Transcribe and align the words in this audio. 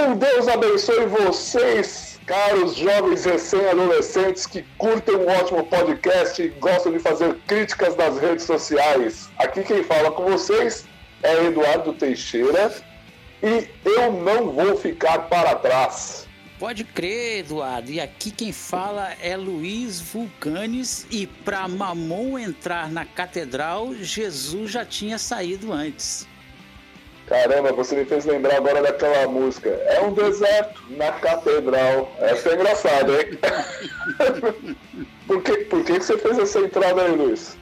Um 0.00 0.16
Deus 0.16 0.46
abençoe 0.46 1.06
vocês, 1.06 2.20
caros 2.24 2.76
jovens 2.76 3.24
recém-adolescentes 3.24 4.46
que 4.46 4.64
curtem 4.78 5.16
um 5.16 5.26
ótimo 5.26 5.66
podcast 5.66 6.40
e 6.40 6.50
gostam 6.50 6.92
de 6.92 7.00
fazer 7.00 7.34
críticas 7.48 7.96
nas 7.96 8.16
redes 8.16 8.44
sociais. 8.44 9.28
Aqui 9.38 9.64
quem 9.64 9.82
fala 9.82 10.12
com 10.12 10.24
vocês 10.24 10.86
é 11.20 11.46
Eduardo 11.46 11.92
Teixeira 11.94 12.72
e 13.42 13.68
eu 13.84 14.12
não 14.12 14.52
vou 14.52 14.76
ficar 14.76 15.28
para 15.28 15.56
trás. 15.56 16.28
Pode 16.60 16.84
crer, 16.84 17.40
Eduardo. 17.40 17.90
E 17.90 18.00
aqui 18.00 18.30
quem 18.30 18.52
fala 18.52 19.14
é 19.20 19.36
Luiz 19.36 20.00
Vulcanes. 20.00 21.08
E 21.10 21.26
para 21.26 21.66
Mamon 21.66 22.38
entrar 22.38 22.88
na 22.88 23.04
catedral, 23.04 23.92
Jesus 23.94 24.70
já 24.70 24.84
tinha 24.84 25.18
saído 25.18 25.72
antes. 25.72 26.24
Caramba, 27.28 27.72
você 27.72 27.94
me 27.94 28.04
fez 28.06 28.24
lembrar 28.24 28.56
agora 28.56 28.82
daquela 28.82 29.28
música. 29.28 29.68
É 29.68 30.00
um 30.00 30.12
deserto 30.12 30.82
na 30.90 31.12
catedral. 31.12 32.10
Essa 32.20 32.48
é 32.48 32.54
engraçada, 32.54 33.12
hein? 33.12 33.38
por, 35.26 35.42
que, 35.42 35.56
por 35.64 35.84
que 35.84 36.00
você 36.00 36.16
fez 36.16 36.38
essa 36.38 36.60
entrada 36.60 37.02
aí, 37.02 37.12
Luiz? 37.12 37.56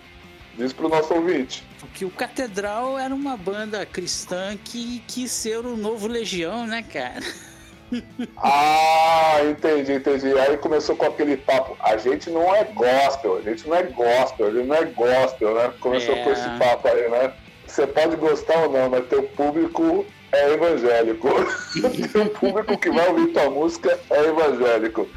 Diz 0.57 0.73
pro 0.73 0.89
nosso 0.89 1.13
ouvinte. 1.13 1.65
Porque 1.81 2.05
o 2.05 2.11
Catedral 2.11 2.99
era 2.99 3.15
uma 3.15 3.37
banda 3.37 3.85
cristã 3.85 4.57
que 4.65 5.03
quis 5.07 5.31
ser 5.31 5.59
o 5.59 5.77
novo 5.77 6.07
Legião, 6.07 6.67
né, 6.67 6.83
cara? 6.83 7.25
Ah, 8.37 9.39
entendi, 9.49 9.93
entendi. 9.93 10.37
Aí 10.37 10.57
começou 10.57 10.97
com 10.97 11.07
aquele 11.07 11.37
papo. 11.37 11.77
A 11.79 11.97
gente 11.97 12.29
não 12.31 12.53
é 12.53 12.65
gospel, 12.65 13.37
a 13.37 13.43
gente 13.43 13.69
não 13.69 13.77
é 13.77 13.85
gospel, 13.85 14.49
a 14.49 14.51
gente 14.51 14.67
não 14.67 14.75
é 14.75 14.85
gospel, 14.87 15.55
né? 15.55 15.73
Começou 15.79 16.17
é... 16.17 16.25
com 16.25 16.33
esse 16.33 16.49
papo 16.59 16.89
aí, 16.89 17.09
né? 17.09 17.33
Você 17.67 17.87
pode 17.87 18.17
gostar 18.17 18.65
ou 18.65 18.73
não, 18.73 18.89
mas 18.89 19.07
teu 19.07 19.23
público 19.23 20.07
é 20.33 20.55
evangélico. 20.55 21.29
teu 22.13 22.27
público 22.31 22.79
que 22.79 22.91
vai 22.91 23.09
ouvir 23.09 23.33
tua 23.33 23.51
música 23.51 23.99
é 24.11 24.25
evangélico. 24.25 25.09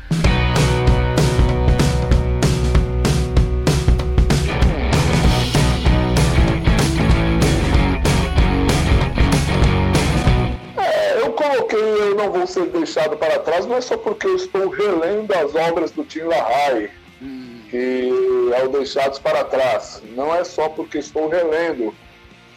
coloquei 11.40 11.79
Eu 11.79 12.16
Não 12.16 12.32
Vou 12.32 12.45
Ser 12.45 12.66
Deixado 12.66 13.16
para 13.16 13.40
Trás 13.40 13.66
não 13.66 13.77
é 13.77 13.82
só 13.82 13.98
porque 13.98 14.27
eu 14.27 14.35
estou 14.35 14.70
relendo 14.70 15.32
as 15.34 15.55
obras 15.55 15.91
do 15.91 16.04
Tim 16.04 16.23
LaHaye, 16.23 16.90
hum. 17.21 17.62
que 17.70 18.12
é 18.54 18.63
o 18.63 18.70
Deixados 18.70 19.20
para 19.20 19.43
Trás. 19.45 20.01
Não 20.16 20.34
é 20.35 20.43
só 20.43 20.68
porque 20.70 20.98
estou 20.98 21.29
relendo 21.29 21.93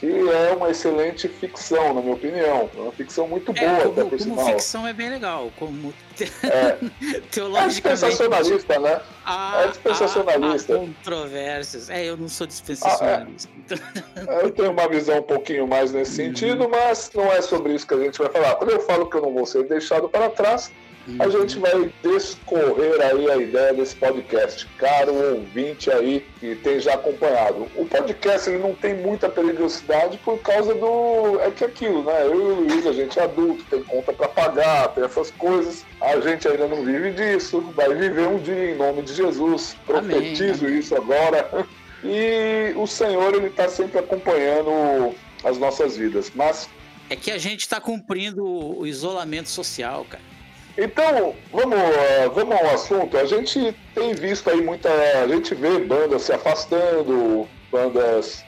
que 0.03 0.29
é 0.31 0.53
uma 0.53 0.69
excelente 0.69 1.29
ficção, 1.29 1.95
na 1.95 2.01
minha 2.01 2.15
opinião. 2.15 2.69
É 2.77 2.81
uma 2.81 2.91
ficção 2.91 3.29
muito 3.29 3.53
é, 3.53 3.55
boa, 3.55 3.71
é, 3.71 3.83
como, 3.83 3.93
até 3.93 4.03
por 4.03 4.19
como 4.19 4.21
sinal. 4.21 4.47
ficção 4.47 4.89
é 4.89 4.93
bem 4.93 5.11
legal, 5.11 5.53
como 5.57 5.95
é. 6.43 7.21
teologicamente. 7.31 8.05
É 8.05 8.09
dispensacionalista, 8.09 8.79
né? 8.81 9.01
Há, 9.25 9.63
é 9.63 9.69
dispensacionalista. 9.69 10.73
Há, 10.73 10.77
há 10.77 10.81
controvérsias. 10.81 11.89
É, 11.89 12.05
eu 12.05 12.17
não 12.17 12.29
sou 12.29 12.49
dispensacionalista. 12.49 13.49
Ah, 13.71 14.35
é. 14.41 14.45
Eu 14.45 14.51
tenho 14.51 14.73
uma 14.73 14.89
visão 14.89 15.21
um 15.21 15.23
pouquinho 15.23 15.69
mais 15.69 15.93
nesse 15.93 16.21
uhum. 16.21 16.29
sentido, 16.29 16.69
mas 16.69 17.09
não 17.15 17.31
é 17.31 17.41
sobre 17.41 17.73
isso 17.73 17.87
que 17.87 17.95
a 17.95 17.99
gente 17.99 18.19
vai 18.19 18.29
falar. 18.29 18.57
Quando 18.57 18.71
eu 18.71 18.81
falo 18.81 19.09
que 19.09 19.17
eu 19.17 19.23
não 19.23 19.33
vou 19.33 19.47
ser 19.47 19.63
deixado 19.69 20.09
para 20.09 20.29
trás, 20.31 20.73
a 21.19 21.29
gente 21.29 21.59
vai 21.59 21.93
descorrer 22.03 23.01
aí 23.01 23.31
a 23.31 23.37
ideia 23.37 23.75
desse 23.75 23.97
podcast. 23.97 24.67
Caro 24.79 25.13
ouvinte 25.35 25.91
aí 25.91 26.25
que 26.39 26.55
tem 26.57 26.79
já 26.81 26.95
acompanhado. 26.95 27.67
O 27.77 27.85
podcast 27.87 28.49
ele 28.49 28.59
não 28.59 28.75
tem 28.75 28.95
muita 28.95 29.29
perigosidade 29.29 30.19
por 30.19 30.39
causa 30.39 30.75
do. 30.75 31.41
É 31.41 31.51
que 31.51 31.65
aquilo, 31.65 32.05
né? 32.05 32.25
Eu 32.25 32.35
e 32.35 32.39
o 32.39 32.55
Luiz, 32.61 32.87
a 32.87 32.93
gente 32.93 33.19
é 33.19 33.25
adulto, 33.25 33.65
tem 33.65 33.83
conta 33.83 34.13
para 34.13 34.29
pagar, 34.29 34.89
tem 34.89 35.05
essas 35.05 35.31
coisas. 35.33 35.85
A 36.01 36.21
gente 36.21 36.47
ainda 36.47 36.69
não 36.69 36.85
vive 36.85 37.11
disso. 37.13 37.61
Vai 37.75 37.93
viver 37.95 38.29
um 38.29 38.39
dia 38.39 38.71
em 38.71 38.77
nome 38.77 39.03
de 39.03 39.15
Jesus. 39.15 39.77
Profetizo 39.85 40.67
Amém. 40.67 40.79
isso 40.79 40.95
agora. 40.95 41.67
E 42.05 42.73
o 42.77 42.87
Senhor, 42.87 43.35
ele 43.35 43.47
está 43.47 43.69
sempre 43.69 43.99
acompanhando 43.99 45.15
as 45.45 45.59
nossas 45.59 45.97
vidas. 45.97 46.31
Mas. 46.35 46.69
É 47.11 47.17
que 47.17 47.31
a 47.31 47.39
gente 47.39 47.61
está 47.61 47.81
cumprindo 47.81 48.45
o 48.45 48.87
isolamento 48.87 49.49
social, 49.49 50.07
cara. 50.09 50.32
Então, 50.77 51.35
vamos, 51.53 51.79
eh, 51.79 52.31
vamos 52.35 52.57
ao 52.57 52.71
assunto. 52.71 53.17
A 53.19 53.27
gente 53.27 53.75
tem 53.95 54.15
visto 54.15 54.49
aí 54.49 54.61
muita. 54.63 54.89
A 55.23 55.29
gente 55.29 55.55
vê 55.55 55.79
bandas 55.79 56.23
se 56.23 56.33
afastando, 56.33 57.47
bandas 57.71 58.43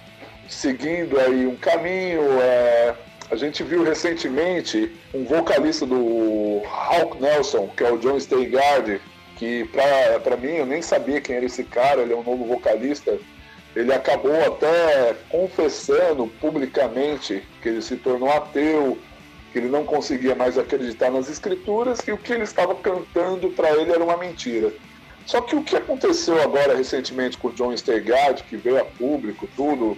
seguindo 0.49 1.19
aí 1.21 1.47
um 1.47 1.57
caminho. 1.57 2.41
É, 2.41 2.95
a 3.31 3.37
gente 3.37 3.63
viu 3.63 3.83
recentemente 3.83 4.95
um 5.13 5.25
vocalista 5.25 5.85
do 5.85 6.63
Hawk 6.67 7.21
Nelson, 7.21 7.69
que 7.77 7.85
é 7.85 7.93
o 7.93 7.99
John 7.99 8.19
Steigard, 8.19 9.01
que 9.37 9.69
para 10.23 10.37
mim 10.37 10.57
eu 10.57 10.67
nem 10.67 10.81
sabia 10.81 11.21
quem 11.21 11.37
era 11.37 11.45
esse 11.45 11.65
cara, 11.65 12.03
ele 12.03 12.13
é 12.13 12.17
um 12.17 12.23
novo 12.23 12.45
vocalista. 12.45 13.19
Ele 13.75 13.93
acabou 13.93 14.41
até 14.47 15.15
confessando 15.29 16.29
publicamente 16.41 17.43
que 17.61 17.69
ele 17.69 17.83
se 17.83 17.97
tornou 17.97 18.31
ateu, 18.31 18.97
ele 19.59 19.69
não 19.69 19.85
conseguia 19.85 20.35
mais 20.35 20.59
acreditar 20.59 21.11
nas 21.11 21.29
escrituras 21.29 22.01
e 22.07 22.13
o 22.13 22.19
que 22.19 22.33
ele 22.33 22.43
estava 22.43 22.75
cantando 22.75 23.51
para 23.51 23.71
ele 23.71 23.93
era 23.93 24.03
uma 24.03 24.17
mentira. 24.17 24.73
Só 25.27 25.41
que 25.41 25.57
o 25.57 25.63
que 25.63 25.77
aconteceu 25.77 26.41
agora 26.43 26.77
recentemente 26.77 27.39
com 27.39 27.49
o 27.49 27.53
John 27.53 27.75
Steigard, 27.77 28.43
que 28.45 28.57
veio 28.57 28.81
a 28.81 28.85
público, 28.85 29.49
tudo 29.57 29.97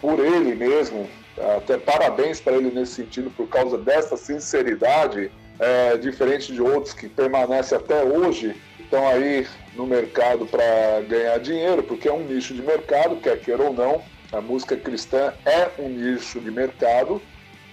por 0.00 0.18
ele 0.18 0.54
mesmo, 0.54 1.08
até 1.56 1.76
parabéns 1.76 2.40
para 2.40 2.56
ele 2.56 2.70
nesse 2.70 2.94
sentido 2.94 3.30
por 3.30 3.48
causa 3.48 3.76
dessa 3.76 4.16
sinceridade, 4.16 5.30
é, 5.58 5.96
diferente 5.96 6.52
de 6.52 6.62
outros 6.62 6.94
que 6.94 7.08
permanecem 7.08 7.76
até 7.76 8.02
hoje, 8.02 8.54
estão 8.78 9.06
aí 9.08 9.46
no 9.74 9.86
mercado 9.86 10.46
para 10.46 11.00
ganhar 11.06 11.38
dinheiro, 11.38 11.82
porque 11.82 12.08
é 12.08 12.12
um 12.12 12.24
nicho 12.24 12.54
de 12.54 12.62
mercado, 12.62 13.16
quer 13.16 13.38
queira 13.40 13.62
ou 13.62 13.72
não, 13.72 14.02
a 14.32 14.40
música 14.40 14.76
cristã 14.76 15.32
é 15.44 15.70
um 15.78 15.88
nicho 15.88 16.40
de 16.40 16.50
mercado 16.50 17.20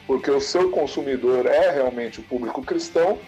porque 0.08 0.32
o 0.32 0.40
seu 0.40 0.72
consumidor 0.72 1.46
é 1.46 1.70
realmente 1.70 2.22
o 2.22 2.24
público 2.24 2.64
cristão. 2.64 3.20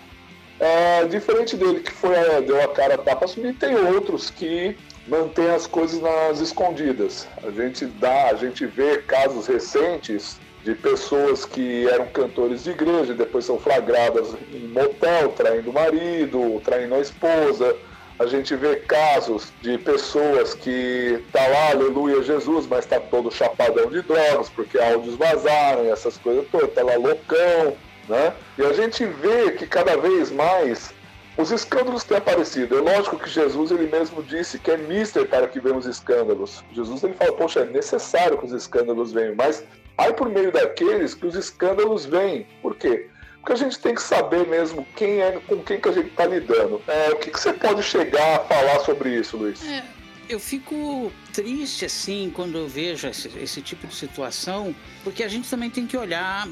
É, 0.60 1.06
diferente 1.06 1.56
dele 1.56 1.82
que 1.82 1.92
foi 1.92 2.16
é, 2.16 2.42
deu 2.42 2.62
a 2.62 2.68
cara 2.70 2.96
a 2.96 2.98
tapa 2.98 3.26
assumir, 3.26 3.54
tem 3.54 3.76
outros 3.76 4.30
que 4.30 4.76
mantêm 5.08 5.50
as 5.50 5.68
coisas 5.68 6.02
nas 6.02 6.40
escondidas. 6.40 7.28
A 7.44 7.52
gente 7.52 7.86
dá, 7.86 8.30
a 8.30 8.36
gente 8.36 8.66
vê 8.66 8.98
casos 8.98 9.48
recentes 9.48 10.40
de 10.64 10.76
pessoas 10.76 11.46
que 11.46 11.88
eram 11.88 12.08
cantores 12.08 12.64
de 12.64 12.72
igreja 12.72 13.14
e 13.14 13.16
depois 13.16 13.46
são 13.46 13.58
flagradas 13.58 14.36
em 14.54 14.68
motel, 14.68 15.30
traindo 15.30 15.70
o 15.70 15.74
marido, 15.74 16.62
traindo 16.64 16.96
a 16.96 17.00
esposa, 17.00 17.76
a 18.20 18.26
gente 18.26 18.54
vê 18.54 18.76
casos 18.76 19.54
de 19.62 19.78
pessoas 19.78 20.54
que 20.54 21.24
tá 21.32 21.48
lá, 21.48 21.72
aleluia 21.72 22.22
Jesus, 22.22 22.68
mas 22.68 22.86
tá 22.86 23.00
todo 23.00 23.32
chapadão 23.32 23.90
de 23.90 24.02
drogas, 24.02 24.50
porque 24.50 24.78
áudios 24.78 25.16
vazaram 25.16 25.86
essas 25.86 26.18
coisas 26.18 26.46
todas, 26.52 26.74
tá 26.74 26.84
lá 26.84 26.98
loucão, 26.98 27.78
né? 28.10 28.34
E 28.58 28.64
a 28.64 28.74
gente 28.74 29.06
vê 29.06 29.52
que 29.52 29.66
cada 29.66 29.96
vez 29.96 30.30
mais 30.32 30.94
os 31.38 31.50
escândalos 31.50 32.04
têm 32.04 32.18
aparecido. 32.18 32.78
É 32.78 32.82
lógico 32.82 33.18
que 33.18 33.30
Jesus 33.30 33.72
ele 33.72 33.88
mesmo 33.88 34.22
disse 34.22 34.60
que 34.60 34.70
é 34.70 34.76
mister 34.76 35.26
para 35.26 35.48
que 35.48 35.62
venham 35.62 35.78
os 35.78 35.86
escândalos. 35.86 36.62
Jesus 36.74 37.02
ele 37.02 37.14
fala, 37.14 37.32
poxa, 37.32 37.62
é 37.62 37.66
necessário 37.66 38.38
que 38.38 38.46
os 38.46 38.52
escândalos 38.52 39.14
venham, 39.14 39.36
mas 39.36 39.64
aí 39.98 40.12
por 40.12 40.28
meio 40.28 40.52
daqueles 40.52 41.14
que 41.14 41.26
os 41.26 41.36
escândalos 41.36 42.06
vêm. 42.06 42.46
Por 42.62 42.76
quê? 42.76 43.08
Porque 43.40 43.54
a 43.54 43.56
gente 43.56 43.80
tem 43.80 43.96
que 43.96 44.02
saber 44.02 44.46
mesmo 44.48 44.86
quem 44.96 45.22
é, 45.22 45.40
com 45.48 45.64
quem 45.64 45.80
que 45.80 45.90
a 45.90 45.92
gente 45.92 46.10
está 46.10 46.26
lidando. 46.26 46.82
É, 46.88 47.10
o 47.12 47.16
que, 47.18 47.32
que 47.32 47.40
você 47.40 47.54
pode 47.54 47.82
chegar 47.84 48.36
a 48.36 48.40
falar 48.40 48.80
sobre 48.82 49.16
isso, 49.16 49.38
Luiz? 49.38 49.64
É, 49.66 49.84
eu 50.28 50.40
fico 50.40 51.12
triste 51.34 51.86
assim 51.86 52.32
quando 52.36 52.58
eu 52.58 52.68
vejo 52.68 53.08
esse, 53.08 53.30
esse 53.40 53.62
tipo 53.62 53.88
de 53.88 53.96
situação, 53.96 54.76
porque 55.04 55.24
a 55.24 55.28
gente 55.28 55.50
também 55.50 55.70
tem 55.70 55.88
que 55.88 55.98
olhar 55.98 56.48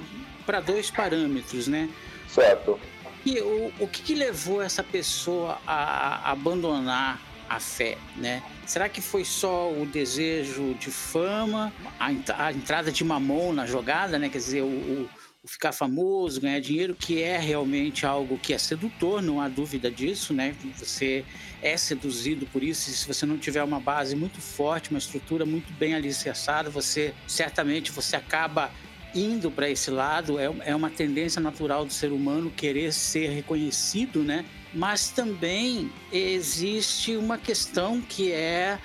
para 0.46 0.60
dois 0.62 0.90
parâmetros, 0.90 1.68
né? 1.68 1.90
Certo. 2.28 2.80
E 3.26 3.40
o, 3.42 3.74
o 3.80 3.88
que, 3.88 4.02
que 4.02 4.16
levou 4.16 4.62
essa 4.62 4.82
pessoa 4.82 5.60
a, 5.68 6.30
a 6.30 6.32
abandonar 6.32 7.22
a 7.50 7.60
fé, 7.60 7.98
né? 8.16 8.42
Será 8.66 8.90
que 8.90 9.02
foi 9.02 9.24
só 9.24 9.72
o 9.72 9.86
desejo 9.86 10.74
de 10.76 10.92
fama, 10.92 11.74
a, 12.00 12.52
entrada 12.52 12.92
de 12.92 13.04
mamão 13.04 13.54
na 13.54 13.66
jogada, 13.66 14.18
né? 14.20 14.30
Quer 14.30 14.38
dizer, 14.38 14.62
o, 14.62 15.10
ficar 15.48 15.72
famoso, 15.72 16.42
ganhar 16.42 16.60
dinheiro, 16.60 16.96
que 16.96 17.22
é 17.22 17.38
realmente 17.38 18.06
algo 18.06 18.38
que 18.38 18.54
é 18.54 18.58
sedutor, 18.58 19.22
não 19.22 19.42
há 19.42 19.48
dúvida 19.48 19.90
disso, 19.90 20.34
né? 20.34 20.56
Você 20.78 21.24
é 21.62 21.76
seduzido 21.78 22.46
por 22.48 22.64
isso, 22.64 22.90
e 22.90 22.94
se 22.94 23.08
você 23.08 23.26
não 23.26 23.38
tiver 23.38 23.64
uma 23.64 23.80
base 23.80 24.16
muito 24.16 24.40
forte, 24.40 24.90
uma 24.90 25.00
estrutura 25.00 25.46
muito 25.46 25.72
bem 25.74 25.96
alicerçada, 25.96 26.70
você 26.70 27.14
certamente 27.28 27.92
você 27.92 28.16
acaba 28.16 28.72
indo 29.16 29.50
para 29.50 29.70
esse 29.70 29.90
lado, 29.90 30.38
é, 30.38 30.54
é 30.66 30.76
uma 30.76 30.90
tendência 30.90 31.42
natural 31.42 31.86
do 31.86 31.94
ser 31.94 32.12
humano 32.12 32.52
querer 32.52 32.94
ser 32.94 33.30
reconhecido, 33.30 34.24
né? 34.24 34.46
Mas 34.74 35.10
também 35.10 35.90
existe 36.12 37.16
uma 37.16 37.38
questão 37.38 38.02
que 38.02 38.32
é 38.32 38.78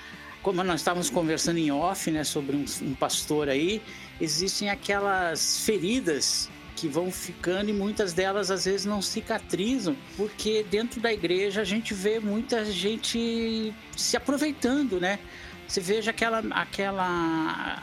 como 0.43 0.61
nós 0.61 0.81
estávamos 0.81 1.09
conversando 1.09 1.57
em 1.57 1.71
off, 1.71 2.11
né, 2.11 2.25
sobre 2.25 2.57
um, 2.57 2.65
um 2.81 2.93
pastor 2.93 3.47
aí, 3.47 3.81
existem 4.19 4.69
aquelas 4.69 5.59
feridas 5.65 6.49
que 6.83 6.87
vão 6.89 7.09
ficando 7.09 7.69
e 7.69 7.73
muitas 7.73 8.11
delas 8.11 8.51
às 8.51 8.65
vezes 8.65 8.85
não 8.85 9.01
cicatrizam, 9.01 9.95
porque 10.17 10.65
dentro 10.69 10.99
da 10.99 11.13
igreja 11.13 11.61
a 11.61 11.63
gente 11.63 11.93
vê 11.93 12.19
muita 12.19 12.65
gente 12.65 13.73
se 13.95 14.17
aproveitando, 14.17 14.99
né? 14.99 15.17
Você 15.65 15.79
veja 15.79 16.11
aquela 16.11 16.39
aquela 16.51 17.81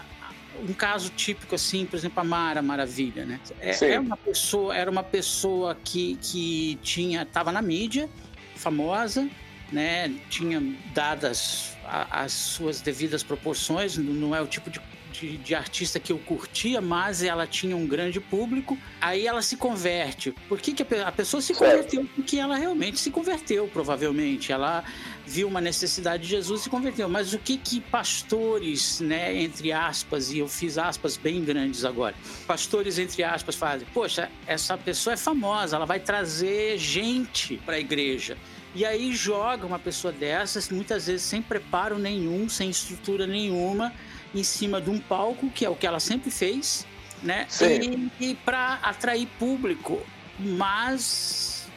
um 0.69 0.75
caso 0.75 1.09
típico 1.17 1.55
assim, 1.55 1.87
por 1.87 1.97
exemplo, 1.97 2.21
a 2.21 2.25
Mara 2.25 2.61
Maravilha, 2.61 3.25
né? 3.25 3.41
É, 3.59 3.93
é 3.93 3.99
uma 3.99 4.19
pessoa, 4.19 4.77
era 4.77 4.91
uma 4.91 5.03
pessoa 5.03 5.75
que, 5.83 6.19
que 6.21 6.79
tinha, 6.83 7.23
estava 7.23 7.51
na 7.51 7.63
mídia, 7.63 8.07
famosa, 8.55 9.27
né? 9.73 10.15
Tinha 10.29 10.63
dadas 10.93 11.75
as 11.87 12.33
suas 12.33 12.83
devidas 12.83 13.23
proporções, 13.23 13.97
não 13.97 14.37
é 14.37 14.43
o 14.43 14.47
tipo 14.47 14.69
de 14.69 14.79
de, 15.13 15.37
de, 15.39 15.55
artista 15.55 15.99
que 15.99 16.13
eu 16.13 16.19
curtia, 16.19 16.81
mas 16.81 17.23
ela 17.23 17.47
tinha 17.47 17.77
um 17.77 17.87
grande 17.87 18.21
público. 18.21 18.79
Aí 19.01 19.27
ela 19.27 19.43
se 19.43 19.57
converte. 19.57 20.33
Por 20.49 20.61
que, 20.61 20.73
que 20.73 20.83
a 20.83 21.13
pessoa 21.13 21.41
se 21.41 21.55
converteu? 21.55 22.09
Porque 22.15 22.37
ela 22.37 22.57
realmente 22.57 22.99
se 22.99 23.11
converteu, 23.11 23.69
provavelmente. 23.69 24.53
Ela 24.53 24.85
viu 25.27 25.47
uma 25.49 25.61
necessidade 25.61 26.25
de 26.25 26.29
Jesus 26.29 26.61
e 26.61 26.65
se 26.65 26.71
converteu. 26.71 27.09
Mas 27.09 27.33
o 27.33 27.39
que 27.39 27.57
que 27.57 27.81
pastores, 27.81 29.01
né, 29.01 29.37
entre 29.43 29.73
aspas, 29.73 30.33
e 30.33 30.39
eu 30.39 30.49
fiz 30.49 30.79
aspas 30.79 31.17
bem 31.17 31.45
grandes 31.45 31.85
agora, 31.85 32.15
pastores 32.47 32.99
entre 32.99 33.23
aspas 33.23 33.55
fazem? 33.55 33.87
Poxa, 33.93 34.31
essa 34.47 34.77
pessoa 34.77 35.15
é 35.15 35.17
famosa, 35.17 35.77
ela 35.77 35.87
vai 35.87 36.01
trazer 36.01 36.79
gente 36.79 37.57
para 37.59 37.77
a 37.77 37.81
igreja. 37.81 38.37
E 38.73 38.85
aí 38.85 39.13
joga 39.13 39.67
uma 39.67 39.81
pessoa 39.81 40.13
dessas, 40.13 40.69
muitas 40.69 41.09
vezes 41.09 41.23
sem 41.23 41.43
preparo 41.43 41.99
nenhum, 41.99 42.49
sem 42.49 42.71
estrutura 42.71 43.27
nenhuma, 43.27 43.93
em 44.35 44.43
cima 44.43 44.81
de 44.81 44.91
um 44.91 44.99
palco, 44.99 45.51
que 45.51 45.65
é 45.65 45.69
o 45.71 45.75
que 45.75 45.87
ela 45.87 46.01
sempre 46.01 46.31
fez, 46.31 46.87
né? 47.23 47.47
Sim. 47.49 48.11
E, 48.21 48.31
e 48.31 48.35
para 48.35 48.75
atrair 48.83 49.27
público, 49.39 50.01
mas 50.39 51.69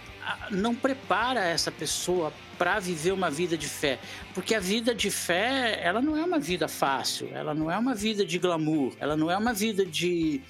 não 0.51 0.73
prepara 0.73 1.43
essa 1.43 1.71
pessoa 1.71 2.31
para 2.57 2.79
viver 2.79 3.11
uma 3.11 3.29
vida 3.29 3.57
de 3.57 3.67
fé, 3.67 3.99
porque 4.33 4.55
a 4.55 4.59
vida 4.59 4.93
de 4.93 5.09
fé, 5.09 5.79
ela 5.81 6.01
não 6.01 6.15
é 6.15 6.23
uma 6.23 6.39
vida 6.39 6.67
fácil, 6.67 7.29
ela 7.33 7.53
não 7.53 7.69
é 7.69 7.77
uma 7.77 7.95
vida 7.95 8.25
de 8.25 8.37
glamour, 8.37 8.93
ela 8.99 9.17
não 9.17 9.29
é 9.29 9.37
uma 9.37 9.53
vida 9.53 9.85
de, 9.85 10.41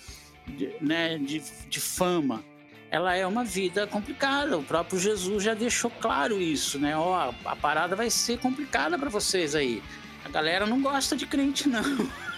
de 0.48 0.76
né, 0.82 1.18
de, 1.18 1.42
de 1.70 1.80
fama, 1.80 2.44
ela 2.92 3.16
é 3.16 3.26
uma 3.26 3.44
vida 3.44 3.88
complicada. 3.88 4.56
O 4.56 4.64
próprio 4.64 5.00
Jesus 5.00 5.44
já 5.44 5.56
deixou 5.56 5.90
claro 5.90 6.40
isso, 6.40 6.78
né? 6.78 6.96
Ó, 6.96 7.34
a 7.44 7.56
parada 7.56 7.96
vai 7.96 8.12
ser 8.12 8.38
complicada 8.38 9.00
para 9.00 9.10
vocês 9.10 9.56
aí. 9.56 9.82
A 10.26 10.30
galera 10.30 10.66
não 10.66 10.82
gosta 10.82 11.16
de 11.16 11.26
crente, 11.26 11.68
não. 11.68 11.84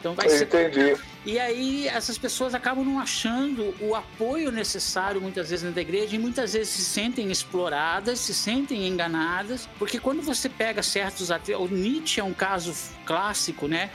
Então 0.00 0.14
vai 0.14 0.26
Eu 0.26 0.30
ser. 0.30 0.44
Entendi. 0.44 0.96
E 1.26 1.38
aí 1.38 1.86
essas 1.86 2.16
pessoas 2.16 2.54
acabam 2.54 2.82
não 2.82 2.98
achando 2.98 3.74
o 3.82 3.94
apoio 3.94 4.50
necessário 4.50 5.20
muitas 5.20 5.50
vezes 5.50 5.74
na 5.74 5.78
igreja 5.78 6.16
e 6.16 6.18
muitas 6.18 6.54
vezes 6.54 6.70
se 6.70 6.82
sentem 6.82 7.30
exploradas, 7.30 8.18
se 8.18 8.32
sentem 8.32 8.88
enganadas, 8.88 9.68
porque 9.78 10.00
quando 10.00 10.22
você 10.22 10.48
pega 10.48 10.82
certos 10.82 11.30
ateus, 11.30 11.70
o 11.70 11.74
Nietzsche 11.74 12.18
é 12.18 12.24
um 12.24 12.32
caso 12.32 12.74
clássico, 13.04 13.68
né? 13.68 13.90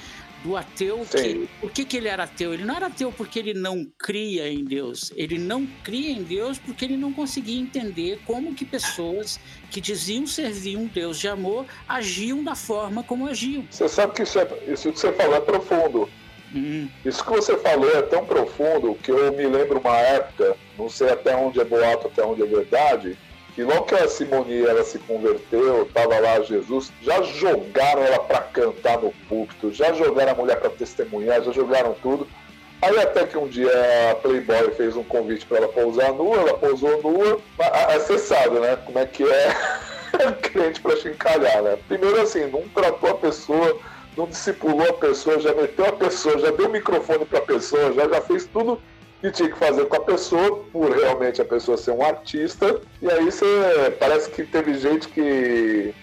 Do 0.45 0.55
ateu 0.55 1.05
que. 1.09 1.49
Por 1.59 1.71
que, 1.71 1.83
que 1.83 1.97
ele 1.97 2.07
era 2.07 2.23
ateu? 2.23 2.53
Ele 2.53 2.63
não 2.63 2.75
era 2.75 2.85
ateu 2.85 3.11
porque 3.11 3.39
ele 3.39 3.53
não 3.53 3.83
cria 3.97 4.47
em 4.47 4.63
Deus. 4.63 5.11
Ele 5.15 5.39
não 5.39 5.65
cria 5.83 6.11
em 6.11 6.21
Deus 6.21 6.59
porque 6.59 6.85
ele 6.85 6.95
não 6.95 7.11
conseguia 7.11 7.59
entender 7.59 8.19
como 8.25 8.53
que 8.53 8.63
pessoas 8.63 9.39
que 9.71 9.81
diziam 9.81 10.27
servir 10.27 10.77
um 10.77 10.85
Deus 10.85 11.19
de 11.19 11.27
amor 11.27 11.65
agiam 11.87 12.43
da 12.43 12.53
forma 12.53 13.01
como 13.01 13.27
agiam. 13.27 13.65
Você 13.71 13.89
sabe 13.89 14.13
que 14.13 14.21
isso, 14.21 14.39
é, 14.39 14.47
isso 14.67 14.91
que 14.91 14.99
você 14.99 15.11
falou 15.13 15.35
é 15.35 15.41
profundo. 15.41 16.09
Hum. 16.53 16.87
Isso 17.03 17.25
que 17.25 17.31
você 17.31 17.57
falou 17.57 17.89
é 17.97 18.03
tão 18.03 18.23
profundo 18.23 18.95
que 19.01 19.11
eu 19.11 19.33
me 19.33 19.47
lembro 19.47 19.79
uma 19.79 19.97
época, 19.97 20.55
não 20.77 20.87
sei 20.87 21.09
até 21.09 21.35
onde 21.35 21.59
é 21.59 21.65
boato, 21.65 22.07
até 22.07 22.23
onde 22.23 22.43
é 22.43 22.45
verdade, 22.45 23.17
que 23.55 23.63
logo 23.63 23.83
que 23.83 23.95
a 23.95 24.05
Simone 24.09 24.63
ela 24.63 24.83
se 24.83 24.99
converteu, 24.99 25.89
tava 25.93 26.19
lá 26.19 26.41
Jesus, 26.41 26.91
já 27.01 27.21
jogaram 27.21 28.03
ela 28.03 28.19
para 28.19 28.41
cantar 28.41 28.99
no 28.99 29.13
púlpito, 29.29 29.71
já 29.71 29.93
jogaram 29.93 30.33
a 30.33 30.35
mulher 30.35 30.59
para 30.59 30.69
testemunhar, 30.71 31.41
já 31.41 31.53
jogaram 31.53 31.95
tudo. 32.03 32.27
Aí 32.81 32.99
até 32.99 33.25
que 33.25 33.37
um 33.37 33.47
dia 33.47 33.71
a 34.11 34.15
Playboy 34.15 34.71
fez 34.71 34.97
um 34.97 35.03
convite 35.05 35.45
para 35.45 35.59
ela 35.59 35.69
pousar 35.69 36.11
nua, 36.11 36.35
ela 36.35 36.57
pousou 36.57 37.01
nua. 37.01 37.39
Você 37.93 38.19
sabe, 38.19 38.59
né? 38.59 38.75
Como 38.85 38.99
é 38.99 39.05
que 39.05 39.23
é 39.23 39.55
crente 40.43 40.81
para 40.81 40.97
chincalhar, 40.97 41.63
né? 41.63 41.77
Primeiro 41.87 42.21
assim, 42.21 42.47
não 42.47 42.67
tratou 42.67 43.11
a 43.11 43.15
pessoa, 43.15 43.79
não 44.17 44.27
discipulou 44.27 44.89
a 44.89 44.93
pessoa, 44.93 45.39
já 45.39 45.53
meteu 45.53 45.85
a 45.85 45.93
pessoa, 45.93 46.37
já 46.39 46.51
deu 46.51 46.67
o 46.67 46.71
microfone 46.71 47.23
para 47.23 47.39
a 47.39 47.43
pessoa, 47.43 47.93
já, 47.93 48.05
já 48.05 48.19
fez 48.19 48.45
tudo 48.47 48.81
que 49.25 49.31
tinha 49.31 49.49
que 49.49 49.57
fazer 49.57 49.85
com 49.85 49.95
a 49.95 50.01
pessoa, 50.01 50.63
por 50.71 50.91
realmente 50.91 51.41
a 51.41 51.45
pessoa 51.45 51.77
ser 51.77 51.91
um 51.91 52.03
artista. 52.03 52.79
E 53.01 53.09
aí 53.09 53.25
você 53.25 53.45
parece 53.99 54.29
que 54.29 54.43
teve 54.43 54.77
gente 54.77 55.07
que. 55.07 55.93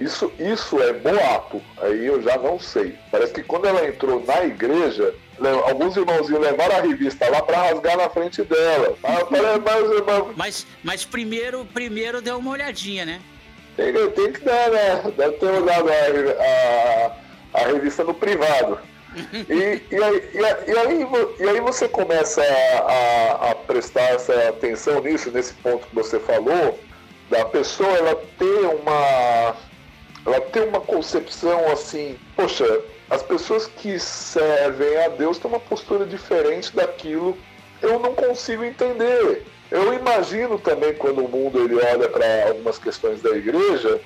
Isso, 0.00 0.32
isso 0.38 0.82
é 0.82 0.92
boato, 0.94 1.62
aí 1.80 2.06
eu 2.06 2.20
já 2.20 2.36
não 2.36 2.58
sei. 2.58 2.96
Parece 3.10 3.32
que 3.32 3.42
quando 3.42 3.66
ela 3.66 3.86
entrou 3.86 4.24
na 4.26 4.44
igreja, 4.44 5.14
alguns 5.64 5.96
irmãozinhos 5.96 6.42
levaram 6.42 6.76
a 6.76 6.80
revista 6.80 7.30
lá 7.30 7.40
para 7.40 7.68
rasgar 7.68 7.96
na 7.96 8.10
frente 8.10 8.42
dela. 8.42 8.96
Ah, 9.04 9.20
mas, 9.30 10.34
mas, 10.36 10.66
mas 10.82 11.04
primeiro, 11.04 11.64
primeiro 11.66 12.20
deu 12.20 12.38
uma 12.38 12.50
olhadinha, 12.50 13.04
né? 13.04 13.20
Tem, 13.76 13.92
tem 13.92 14.32
que 14.32 14.40
dar, 14.40 14.70
né? 14.70 15.12
Deve 15.16 15.36
ter 15.36 15.46
olhado 15.46 15.88
a, 15.88 17.60
a, 17.60 17.60
a 17.62 17.66
revista 17.68 18.02
no 18.02 18.14
privado. 18.14 18.80
E, 19.14 19.82
e, 19.90 20.02
aí, 20.02 20.30
e, 20.34 20.78
aí, 20.78 21.06
e 21.38 21.48
aí 21.48 21.60
você 21.60 21.88
começa 21.88 22.42
a, 22.42 23.50
a, 23.50 23.54
prestar 23.54 24.14
essa 24.14 24.48
atenção 24.48 25.02
nisso, 25.02 25.30
nesse 25.30 25.52
ponto 25.54 25.86
que 25.86 25.94
você 25.94 26.18
falou, 26.18 26.78
da 27.30 27.44
pessoa 27.44 27.90
ela 27.90 28.14
ter 28.38 28.66
uma. 28.66 29.56
Ela 30.24 30.40
ter 30.40 30.62
uma 30.68 30.80
concepção 30.80 31.70
assim, 31.70 32.16
poxa, 32.36 32.80
as 33.10 33.22
pessoas 33.22 33.66
que 33.66 33.98
servem 33.98 34.96
a 35.04 35.08
Deus 35.08 35.38
têm 35.38 35.50
uma 35.50 35.60
postura 35.60 36.06
diferente 36.06 36.74
daquilo. 36.74 37.36
Eu 37.80 37.98
não 37.98 38.14
consigo 38.14 38.64
entender. 38.64 39.44
Eu 39.70 39.92
imagino 39.92 40.58
também 40.58 40.94
quando 40.94 41.24
o 41.24 41.28
mundo 41.28 41.58
ele 41.58 41.74
olha 41.74 42.08
para 42.08 42.48
algumas 42.48 42.78
questões 42.78 43.20
da 43.20 43.30
igreja, 43.30 44.00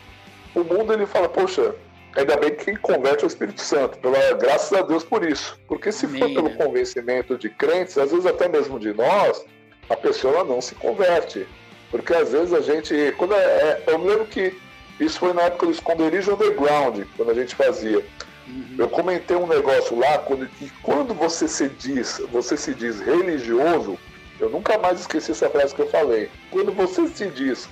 o 0.54 0.64
mundo 0.64 0.92
ele 0.92 1.06
fala, 1.06 1.28
poxa, 1.28 1.74
Ainda 2.16 2.36
bem 2.38 2.50
que 2.54 2.64
quem 2.64 2.76
converte 2.76 3.24
é 3.24 3.26
o 3.26 3.28
Espírito 3.28 3.60
Santo. 3.60 3.98
Pela, 3.98 4.32
graças 4.34 4.72
a 4.72 4.82
Deus 4.82 5.04
por 5.04 5.22
isso. 5.22 5.58
Porque 5.68 5.92
se 5.92 6.06
for 6.06 6.28
pelo 6.28 6.50
convencimento 6.54 7.36
de 7.36 7.50
crentes, 7.50 7.98
às 7.98 8.10
vezes 8.10 8.24
até 8.24 8.48
mesmo 8.48 8.78
de 8.80 8.92
nós, 8.94 9.44
a 9.88 9.96
pessoa 9.96 10.42
não 10.42 10.60
se 10.60 10.74
converte. 10.74 11.46
Porque 11.90 12.14
às 12.14 12.32
vezes 12.32 12.54
a 12.54 12.60
gente. 12.60 13.14
Quando 13.18 13.34
é, 13.34 13.36
é, 13.38 13.82
eu 13.88 13.98
me 13.98 14.08
lembro 14.08 14.26
que 14.26 14.54
isso 14.98 15.18
foi 15.18 15.34
na 15.34 15.42
época 15.42 15.66
do 15.66 15.72
esconderijo 15.72 16.32
underground, 16.32 17.04
quando 17.16 17.30
a 17.30 17.34
gente 17.34 17.54
fazia. 17.54 17.98
Uhum. 18.46 18.76
Eu 18.78 18.88
comentei 18.88 19.36
um 19.36 19.46
negócio 19.46 19.98
lá 19.98 20.18
quando, 20.18 20.46
que 20.46 20.70
quando 20.82 21.12
você 21.12 21.46
se 21.46 21.68
diz, 21.68 22.22
você 22.32 22.56
se 22.56 22.72
diz 22.74 23.00
religioso, 23.00 23.98
eu 24.40 24.48
nunca 24.48 24.78
mais 24.78 25.00
esqueci 25.00 25.32
essa 25.32 25.50
frase 25.50 25.74
que 25.74 25.82
eu 25.82 25.90
falei. 25.90 26.30
Quando 26.50 26.72
você 26.72 27.06
se 27.08 27.26
diz 27.26 27.68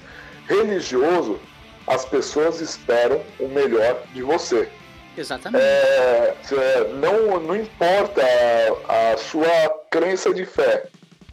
religioso, 0.46 1.38
as 1.86 2.04
pessoas 2.04 2.60
esperam 2.60 3.20
o 3.38 3.48
melhor 3.48 4.02
de 4.12 4.22
você. 4.22 4.68
Exatamente. 5.16 5.62
É, 5.62 6.34
não, 6.94 7.40
não 7.40 7.56
importa 7.56 8.22
a, 8.88 9.12
a, 9.12 9.16
sua 9.16 9.70
crença 9.90 10.32
de 10.34 10.44
fé. 10.44 10.86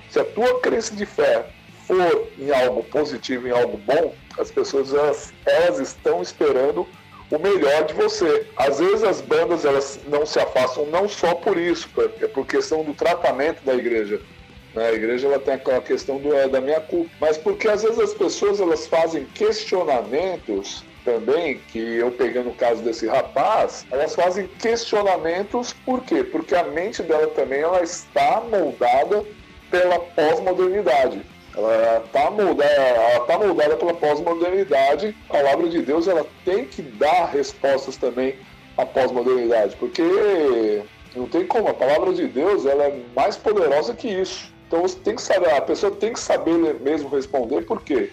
Se 0.09 0.19
a 0.19 0.25
tua 0.25 0.59
crença 0.59 0.95
de 0.95 1.05
fé 1.05 1.45
for 1.87 2.27
em 2.37 2.51
algo 2.51 2.83
positivo, 2.83 3.47
em 3.47 3.51
algo 3.51 3.77
bom, 3.77 4.13
as 4.37 4.51
pessoas 4.51 4.93
elas, 4.93 5.33
elas 5.45 5.79
estão 5.79 6.21
esperando 6.21 6.87
o 7.31 7.39
melhor 7.39 7.85
de 7.85 7.93
você. 7.93 8.45
Às 8.57 8.79
vezes 8.79 9.03
as 9.03 9.21
bandas 9.21 9.65
elas 9.65 9.99
não 10.07 10.25
se 10.25 10.39
afastam 10.39 10.85
não 10.87 11.07
só 11.07 11.33
por 11.33 11.57
isso, 11.57 11.89
é 12.21 12.27
por 12.27 12.45
questão 12.45 12.83
do 12.83 12.93
tratamento 12.93 13.63
da 13.63 13.73
igreja, 13.73 14.21
né? 14.73 14.87
A 14.87 14.93
igreja 14.93 15.27
ela 15.27 15.39
tem 15.39 15.55
aquela 15.55 15.81
questão 15.81 16.17
do, 16.17 16.33
é, 16.33 16.47
da 16.47 16.61
minha 16.61 16.79
culpa, 16.79 17.09
mas 17.19 17.37
porque 17.37 17.67
às 17.67 17.83
vezes 17.83 17.99
as 17.99 18.13
pessoas 18.13 18.59
elas 18.59 18.87
fazem 18.87 19.25
questionamentos 19.33 20.83
também, 21.03 21.59
que 21.69 21.79
eu 21.79 22.11
pegando 22.11 22.49
o 22.49 22.55
caso 22.55 22.81
desse 22.83 23.07
rapaz, 23.07 23.85
elas 23.91 24.13
fazem 24.15 24.47
questionamentos 24.59 25.73
por 25.73 26.03
quê? 26.03 26.23
Porque 26.23 26.55
a 26.55 26.63
mente 26.63 27.01
dela 27.01 27.27
também 27.27 27.61
ela 27.61 27.81
está 27.81 28.41
moldada 28.41 29.23
pela 29.69 29.99
pós-modernidade. 29.99 31.21
Ela 31.55 32.03
está 32.05 32.31
moldada, 32.31 33.19
tá 33.27 33.37
moldada 33.37 33.75
pela 33.75 33.93
pós-modernidade. 33.93 35.15
A 35.29 35.33
palavra 35.33 35.67
de 35.69 35.81
Deus 35.81 36.07
ela 36.07 36.25
tem 36.45 36.65
que 36.65 36.81
dar 36.81 37.25
respostas 37.25 37.97
também 37.97 38.35
à 38.77 38.85
pós-modernidade, 38.85 39.75
porque 39.77 40.03
não 41.15 41.27
tem 41.27 41.45
como. 41.45 41.67
A 41.67 41.73
palavra 41.73 42.13
de 42.13 42.27
Deus 42.27 42.65
ela 42.65 42.85
é 42.85 42.99
mais 43.15 43.35
poderosa 43.35 43.93
que 43.93 44.07
isso. 44.07 44.51
Então 44.71 44.83
você 44.83 44.97
tem 44.99 45.15
que 45.15 45.21
saber, 45.21 45.51
a 45.51 45.59
pessoa 45.59 45.91
tem 45.91 46.13
que 46.13 46.19
saber 46.19 46.53
mesmo 46.79 47.09
responder, 47.09 47.65
por 47.65 47.81
quê? 47.81 48.09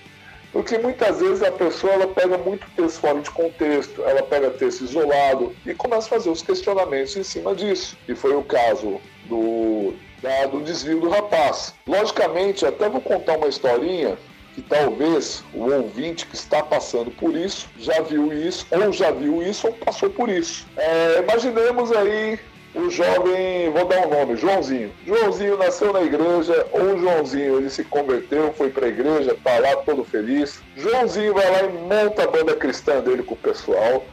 Porque 0.53 0.77
muitas 0.77 1.21
vezes 1.21 1.41
a 1.41 1.53
pessoa 1.53 1.93
ela 1.93 2.09
pega 2.09 2.37
muito 2.37 2.67
texto 2.75 2.99
fora 2.99 3.21
de 3.21 3.31
contexto, 3.31 4.03
ela 4.03 4.25
pega 4.25 4.51
texto 4.51 4.81
isolado 4.81 5.55
e 5.65 5.73
começa 5.73 6.09
a 6.09 6.11
fazer 6.11 6.31
os 6.31 6.43
questionamentos 6.43 7.17
em 7.17 7.23
cima 7.23 7.55
disso. 7.55 7.97
E 8.09 8.15
foi 8.17 8.35
o 8.35 8.43
caso 8.43 9.01
do, 9.27 9.95
da, 10.21 10.47
do 10.47 10.61
desvio 10.61 10.99
do 10.99 11.09
rapaz. 11.09 11.75
Logicamente, 11.87 12.67
até 12.67 12.89
vou 12.89 13.01
contar 13.01 13.37
uma 13.37 13.47
historinha 13.47 14.19
que 14.57 14.63
talvez 14.63 15.45
o 15.55 15.71
ouvinte 15.73 16.27
que 16.27 16.35
está 16.35 16.61
passando 16.61 17.13
por 17.13 17.37
isso 17.37 17.69
já 17.79 18.01
viu 18.01 18.33
isso, 18.33 18.67
ou 18.73 18.93
já 18.93 19.13
viu 19.13 19.41
isso, 19.41 19.69
ou 19.69 19.75
passou 19.75 20.11
por 20.11 20.29
isso. 20.29 20.67
É, 20.77 21.21
imaginemos 21.21 21.93
aí 21.93 22.41
o 22.75 22.91
jovem, 22.91 23.71
vou 23.71 23.85
dar 23.87 24.07
um 24.07 24.11
nome, 24.11 24.37
Joãozinho. 24.37 24.93
Joãozinho 25.07 25.57
nasceu 25.57 25.93
na 25.93 26.03
igreja, 26.03 26.67
ou 26.73 26.99
Joãozinho 26.99 27.59
ele 27.59 27.71
se 27.71 27.83
converteu, 27.85 28.53
foi 28.53 28.71
para 28.71 28.87
a 28.87 28.89
igreja, 28.89 29.37
tá 29.43 29.59
lá 29.59 29.77
todo 29.77 30.05
feliz. 30.05 30.61
Joãozinho 30.77 31.35
vai 31.35 31.51
lá 31.51 31.63
e 31.63 31.73
monta 31.73 32.25
a 32.25 32.27
banda 32.27 32.55
cristã 32.55 33.01
dele 33.01 33.23
com 33.23 33.35
o 33.35 33.39
pessoal. 33.39 34.05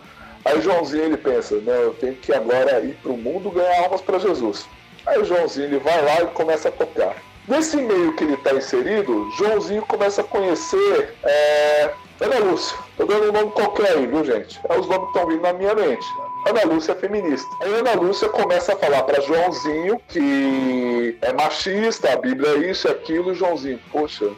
Aí 0.44 0.62
Joãozinho 0.62 1.04
ele 1.04 1.18
pensa, 1.18 1.56
não, 1.56 1.74
eu 1.74 1.94
tenho 1.94 2.16
que 2.16 2.34
agora 2.34 2.80
ir 2.80 2.96
para 3.02 3.12
o 3.12 3.18
mundo 3.18 3.50
ganhar 3.50 3.84
almas 3.84 4.02
para 4.02 4.20
Jesus. 4.20 4.66
Aí 5.06 5.24
Joãozinho 5.24 5.68
ele 5.68 5.80
vai 5.80 6.02
lá 6.04 6.22
e 6.22 6.28
começa 6.28 6.70
a 6.70 6.72
tocar. 6.72 7.16
Nesse 7.48 7.78
meio 7.78 8.14
que 8.16 8.24
ele 8.24 8.34
está 8.34 8.54
inserido, 8.54 9.30
Joãozinho 9.38 9.84
começa 9.84 10.22
a 10.22 10.24
conhecer 10.24 11.14
é, 11.24 11.92
Ana 12.20 12.40
Lúcia. 12.40 12.78
Tô 12.98 13.06
dando 13.06 13.30
um 13.30 13.32
nome 13.32 13.52
qualquer 13.52 13.92
aí, 13.92 14.08
viu, 14.08 14.24
gente? 14.24 14.60
É 14.68 14.80
os 14.80 14.88
nomes 14.88 15.12
que 15.12 15.18
estão 15.18 15.28
vindo 15.28 15.42
na 15.42 15.54
minha 15.54 15.76
mente. 15.76 16.06
Ana 16.46 16.64
Lúcia 16.64 16.92
é 16.92 16.96
feminista. 16.96 17.50
Aí 17.60 17.74
Ana 17.74 17.94
Lúcia 17.94 18.30
começa 18.30 18.74
a 18.74 18.78
falar 18.78 19.02
para 19.04 19.20
Joãozinho 19.22 20.00
que 20.08 21.18
é 21.20 21.34
machista, 21.34 22.14
a 22.14 22.18
Bíblia 22.18 22.52
é 22.52 22.70
isso, 22.70 22.88
é 22.88 22.92
aquilo, 22.92 23.34
Joãozinho, 23.34 23.80
poxa, 23.92 24.26
o 24.26 24.36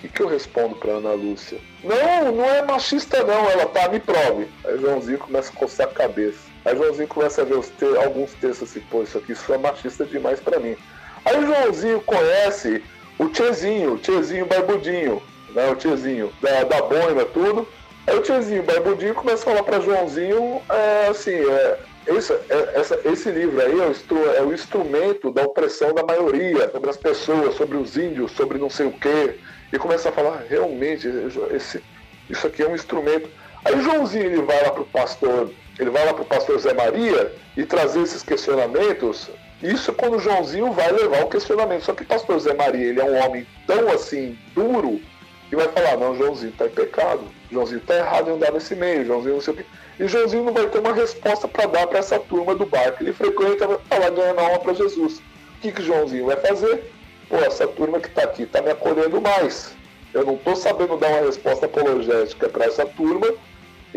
que, 0.00 0.08
que 0.08 0.22
eu 0.22 0.28
respondo 0.28 0.76
para 0.76 0.92
Ana 0.92 1.12
Lúcia? 1.12 1.58
Não, 1.82 2.32
não 2.32 2.44
é 2.44 2.62
machista 2.62 3.24
não, 3.24 3.48
ela 3.48 3.64
tá, 3.66 3.88
me 3.88 3.98
prove. 3.98 4.46
Aí 4.66 4.78
Joãozinho 4.78 5.18
começa 5.18 5.50
a 5.50 5.56
coçar 5.56 5.88
a 5.88 5.90
cabeça. 5.90 6.38
Aí 6.66 6.76
Joãozinho 6.76 7.08
começa 7.08 7.40
a 7.40 7.44
ver 7.46 7.58
te 7.62 7.84
alguns 8.04 8.34
textos 8.34 8.70
assim, 8.70 8.80
pô, 8.90 9.02
isso 9.02 9.16
aqui 9.16 9.32
isso 9.32 9.52
é 9.52 9.56
machista 9.56 10.04
demais 10.04 10.38
para 10.38 10.60
mim. 10.60 10.76
Aí 11.24 11.40
Joãozinho 11.40 12.02
conhece 12.02 12.84
o 13.18 13.28
Tiezinho, 13.28 13.94
o 13.94 13.98
Tiezinho 13.98 14.44
Barbudinho, 14.44 15.22
né, 15.54 15.66
o 15.70 15.74
Tiezinho 15.74 16.30
da, 16.42 16.64
da 16.64 16.82
boina, 16.82 17.24
tudo. 17.24 17.66
Aí 18.06 18.16
o 18.16 18.22
Tiezinho 18.22 18.62
Barbudinho 18.62 19.14
começa 19.14 19.42
a 19.42 19.52
falar 19.52 19.62
para 19.62 19.80
Joãozinho, 19.80 20.62
é, 20.68 21.08
assim, 21.08 21.34
é, 21.34 21.78
esse, 22.06 22.32
é, 22.32 22.72
essa, 22.74 23.00
esse 23.04 23.30
livro 23.30 23.60
aí 23.60 23.72
é 23.72 23.86
o, 23.86 24.34
é 24.36 24.42
o, 24.42 24.52
instrumento 24.52 25.30
da 25.32 25.42
opressão 25.42 25.92
da 25.92 26.04
maioria 26.04 26.70
sobre 26.70 26.90
as 26.90 26.96
pessoas, 26.96 27.54
sobre 27.56 27.76
os 27.76 27.96
índios, 27.96 28.32
sobre 28.32 28.58
não 28.58 28.70
sei 28.70 28.86
o 28.86 28.92
quê. 28.92 29.38
E 29.72 29.78
começa 29.78 30.08
a 30.08 30.12
falar, 30.12 30.44
realmente, 30.48 31.08
esse, 31.52 31.82
isso 32.30 32.46
aqui 32.46 32.62
é 32.62 32.68
um 32.68 32.74
instrumento. 32.74 33.28
Aí 33.64 33.80
Joãozinho 33.82 34.26
ele 34.26 34.42
vai 34.42 34.62
lá 34.62 34.70
pro 34.70 34.84
pastor 34.84 35.50
ele 35.78 35.90
vai 35.90 36.04
lá 36.04 36.14
para 36.14 36.22
o 36.22 36.26
pastor 36.26 36.58
Zé 36.58 36.72
Maria 36.72 37.32
e 37.56 37.64
trazer 37.64 38.00
esses 38.00 38.22
questionamentos. 38.22 39.30
Isso 39.62 39.90
é 39.90 39.94
quando 39.94 40.16
o 40.16 40.20
Joãozinho 40.20 40.72
vai 40.72 40.90
levar 40.90 41.24
o 41.24 41.28
questionamento. 41.28 41.84
Só 41.84 41.92
que 41.92 42.02
o 42.02 42.06
pastor 42.06 42.38
Zé 42.38 42.54
Maria, 42.54 42.86
ele 42.86 43.00
é 43.00 43.04
um 43.04 43.24
homem 43.24 43.46
tão 43.66 43.88
assim, 43.90 44.38
duro, 44.54 45.00
que 45.48 45.56
vai 45.56 45.68
falar, 45.68 45.96
não, 45.96 46.16
Joãozinho 46.16 46.50
está 46.50 46.66
em 46.66 46.70
pecado. 46.70 47.24
Joãozinho 47.50 47.78
está 47.78 47.96
errado 47.96 48.30
em 48.30 48.34
andar 48.34 48.52
nesse 48.52 48.74
meio. 48.74 49.04
Joãozinho 49.04 49.34
não 49.34 49.40
sei 49.40 49.54
o 49.54 49.56
quê. 49.56 49.64
E 49.98 50.08
Joãozinho 50.08 50.44
não 50.44 50.52
vai 50.52 50.66
ter 50.66 50.78
uma 50.78 50.92
resposta 50.92 51.46
para 51.46 51.66
dar 51.66 51.86
para 51.86 51.98
essa 51.98 52.18
turma 52.18 52.54
do 52.54 52.66
barco. 52.66 53.02
Ele 53.02 53.12
frequenta, 53.12 53.66
vai 53.66 53.78
falar 53.88 54.10
ganhando 54.10 54.40
alma 54.40 54.58
para 54.58 54.74
Jesus. 54.74 55.18
O 55.18 55.60
que, 55.60 55.72
que 55.72 55.82
Joãozinho 55.82 56.26
vai 56.26 56.36
fazer? 56.36 56.92
Pô, 57.28 57.36
essa 57.36 57.66
turma 57.66 58.00
que 58.00 58.08
está 58.08 58.22
aqui 58.24 58.42
está 58.42 58.60
me 58.60 58.70
acolhendo 58.70 59.20
mais. 59.20 59.74
Eu 60.12 60.24
não 60.24 60.34
estou 60.34 60.56
sabendo 60.56 60.96
dar 60.96 61.08
uma 61.08 61.26
resposta 61.26 61.66
apologética 61.66 62.48
para 62.48 62.66
essa 62.66 62.86
turma 62.86 63.26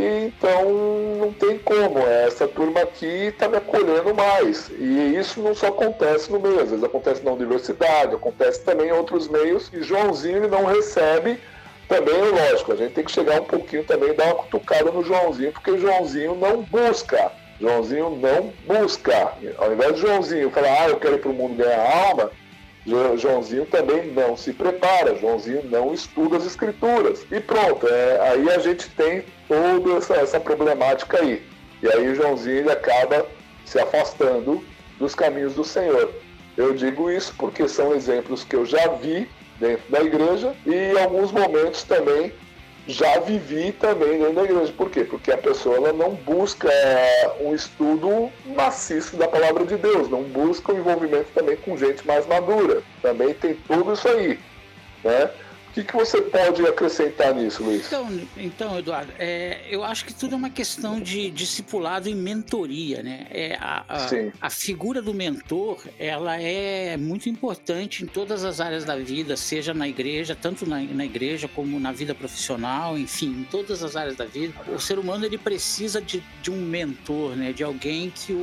então 0.01 1.17
não 1.19 1.33
tem 1.33 1.57
como. 1.57 1.99
Essa 1.99 2.47
turma 2.47 2.81
aqui 2.81 3.05
está 3.05 3.47
me 3.47 3.57
acolhendo 3.57 4.15
mais. 4.15 4.69
E 4.69 5.15
isso 5.17 5.41
não 5.41 5.53
só 5.53 5.67
acontece 5.67 6.31
no 6.31 6.39
meio, 6.39 6.61
às 6.61 6.69
vezes 6.69 6.83
acontece 6.83 7.23
na 7.23 7.31
universidade, 7.31 8.15
acontece 8.15 8.63
também 8.63 8.87
em 8.87 8.93
outros 8.93 9.27
meios. 9.27 9.69
E 9.73 9.83
Joãozinho 9.83 10.47
não 10.47 10.65
recebe 10.65 11.39
também, 11.89 12.21
lógico, 12.21 12.71
a 12.71 12.75
gente 12.75 12.93
tem 12.93 13.03
que 13.03 13.11
chegar 13.11 13.41
um 13.41 13.45
pouquinho 13.45 13.83
também, 13.83 14.13
dar 14.13 14.25
uma 14.25 14.35
cutucada 14.35 14.91
no 14.91 15.03
Joãozinho, 15.03 15.51
porque 15.51 15.77
Joãozinho 15.77 16.35
não 16.35 16.61
busca. 16.61 17.31
Joãozinho 17.59 18.11
não 18.11 18.53
busca. 18.65 19.33
Ao 19.57 19.73
invés 19.73 19.95
de 19.95 20.01
Joãozinho 20.01 20.51
falar, 20.51 20.83
ah, 20.83 20.89
eu 20.89 20.97
quero 20.97 21.15
ir 21.15 21.19
para 21.19 21.31
o 21.31 21.33
mundo 21.33 21.57
ganhar 21.57 22.07
alma, 22.07 22.31
Joãozinho 22.85 23.65
também 23.65 24.11
não 24.13 24.35
se 24.37 24.53
prepara, 24.53 25.15
Joãozinho 25.15 25.63
não 25.69 25.93
estuda 25.93 26.37
as 26.37 26.45
escrituras. 26.45 27.25
E 27.31 27.39
pronto, 27.39 27.87
é, 27.87 28.29
aí 28.29 28.49
a 28.49 28.59
gente 28.59 28.89
tem 28.91 29.23
toda 29.47 29.97
essa, 29.97 30.15
essa 30.15 30.39
problemática 30.39 31.19
aí. 31.19 31.43
E 31.81 31.87
aí 31.87 32.09
o 32.09 32.15
Joãozinho 32.15 32.57
ele 32.57 32.71
acaba 32.71 33.25
se 33.65 33.79
afastando 33.79 34.63
dos 34.97 35.13
caminhos 35.13 35.53
do 35.53 35.63
Senhor. 35.63 36.11
Eu 36.57 36.73
digo 36.73 37.09
isso 37.09 37.33
porque 37.37 37.67
são 37.67 37.93
exemplos 37.95 38.43
que 38.43 38.55
eu 38.55 38.65
já 38.65 38.87
vi 38.87 39.29
dentro 39.59 39.83
da 39.89 40.01
igreja 40.01 40.55
e 40.65 40.73
em 40.73 40.99
alguns 41.01 41.31
momentos 41.31 41.83
também 41.83 42.33
já 42.87 43.19
vivi 43.19 43.71
também 43.71 44.19
dentro 44.19 44.33
da 44.33 44.43
igreja. 44.43 44.73
Por 44.75 44.89
quê? 44.89 45.03
Porque 45.03 45.31
a 45.31 45.37
pessoa 45.37 45.75
ela 45.75 45.93
não 45.93 46.11
busca 46.11 46.69
é, 46.71 47.37
um 47.41 47.53
estudo 47.53 48.31
maciço 48.45 49.15
da 49.17 49.27
palavra 49.27 49.65
de 49.65 49.77
Deus, 49.77 50.09
não 50.09 50.23
busca 50.23 50.71
o 50.71 50.75
um 50.75 50.79
envolvimento 50.79 51.29
também 51.33 51.55
com 51.57 51.77
gente 51.77 52.05
mais 52.07 52.25
madura. 52.25 52.81
Também 53.01 53.33
tem 53.33 53.53
tudo 53.53 53.93
isso 53.93 54.07
aí. 54.07 54.39
Né? 55.03 55.29
O 55.69 55.71
que, 55.71 55.83
que 55.83 55.95
você 55.95 56.19
pode 56.19 56.65
acrescentar 56.65 57.33
nisso, 57.35 57.63
Luiz? 57.63 57.85
Então, 57.85 58.19
então 58.35 58.79
Eduardo, 58.79 59.13
é, 59.19 59.61
eu 59.69 59.83
acho 59.83 60.03
que 60.03 60.13
tudo 60.13 60.33
é 60.33 60.35
uma 60.35 60.49
questão 60.49 60.99
de 60.99 61.29
discipulado 61.29 62.09
e 62.09 62.15
mentoria, 62.15 63.03
né? 63.03 63.27
É, 63.29 63.55
a, 63.59 63.85
a, 63.87 64.07
a, 64.41 64.49
figura 64.49 64.99
do 64.99 65.13
mentor, 65.13 65.79
ela 65.99 66.41
é 66.41 66.97
muito 66.97 67.29
importante 67.29 68.03
em 68.03 68.07
todas 68.07 68.43
as 68.43 68.59
áreas 68.59 68.83
da 68.83 68.95
vida, 68.95 69.37
seja 69.37 69.71
na 69.71 69.87
igreja, 69.87 70.35
tanto 70.35 70.67
na, 70.67 70.81
na 70.81 71.05
igreja 71.05 71.47
como 71.47 71.79
na 71.79 71.91
vida 71.91 72.15
profissional, 72.15 72.97
enfim, 72.97 73.41
em 73.41 73.43
todas 73.43 73.83
as 73.83 73.95
áreas 73.95 74.15
da 74.15 74.25
vida. 74.25 74.53
O 74.73 74.79
ser 74.79 74.97
humano, 74.97 75.23
ele 75.23 75.37
precisa 75.37 76.01
de, 76.01 76.23
de 76.41 76.49
um 76.49 76.59
mentor, 76.59 77.35
né? 77.35 77.53
De 77.53 77.63
alguém 77.63 78.09
que 78.09 78.33
o, 78.33 78.37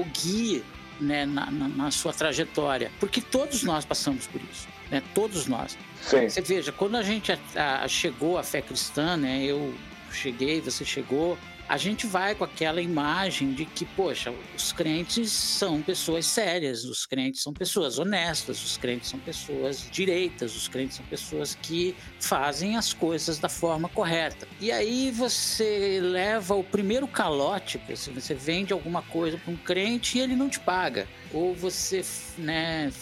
o 0.00 0.06
guie 0.10 0.64
né, 0.98 1.26
na, 1.26 1.50
na, 1.50 1.68
na, 1.68 1.90
sua 1.90 2.12
trajetória, 2.12 2.90
porque 2.98 3.20
todos 3.20 3.62
nós 3.62 3.84
passamos 3.84 4.26
por 4.26 4.40
isso, 4.50 4.68
né? 4.90 5.02
Todos 5.14 5.46
nós. 5.46 5.76
Sim. 6.02 6.28
Você 6.28 6.40
veja, 6.40 6.72
quando 6.72 6.96
a 6.96 7.02
gente 7.02 7.32
a, 7.32 7.84
a, 7.84 7.88
chegou 7.88 8.36
à 8.36 8.42
fé 8.42 8.60
cristã, 8.60 9.16
né? 9.16 9.44
Eu 9.44 9.74
cheguei, 10.10 10.60
você 10.60 10.84
chegou, 10.84 11.38
a 11.68 11.78
gente 11.78 12.06
vai 12.06 12.34
com 12.34 12.44
aquela 12.44 12.82
imagem 12.82 13.54
de 13.54 13.64
que, 13.64 13.86
poxa, 13.86 14.30
os 14.54 14.72
crentes 14.72 15.32
são 15.32 15.80
pessoas 15.80 16.26
sérias, 16.26 16.84
os 16.84 17.06
crentes 17.06 17.40
são 17.40 17.52
pessoas 17.52 17.98
honestas, 17.98 18.62
os 18.62 18.76
crentes 18.76 19.08
são 19.08 19.18
pessoas 19.18 19.88
direitas, 19.90 20.54
os 20.54 20.68
crentes 20.68 20.96
são 20.96 21.06
pessoas 21.06 21.54
que 21.54 21.96
fazem 22.20 22.76
as 22.76 22.92
coisas 22.92 23.38
da 23.38 23.48
forma 23.48 23.88
correta. 23.88 24.46
E 24.60 24.70
aí 24.70 25.10
você 25.10 25.98
leva 26.02 26.54
o 26.54 26.64
primeiro 26.64 27.06
calote, 27.06 27.80
você 27.88 28.34
vende 28.34 28.72
alguma 28.72 29.00
coisa 29.02 29.38
para 29.38 29.52
um 29.52 29.56
crente 29.56 30.18
e 30.18 30.20
ele 30.20 30.36
não 30.36 30.50
te 30.50 30.60
paga. 30.60 31.08
Ou 31.32 31.54
você, 31.54 32.04
né, 32.36 32.92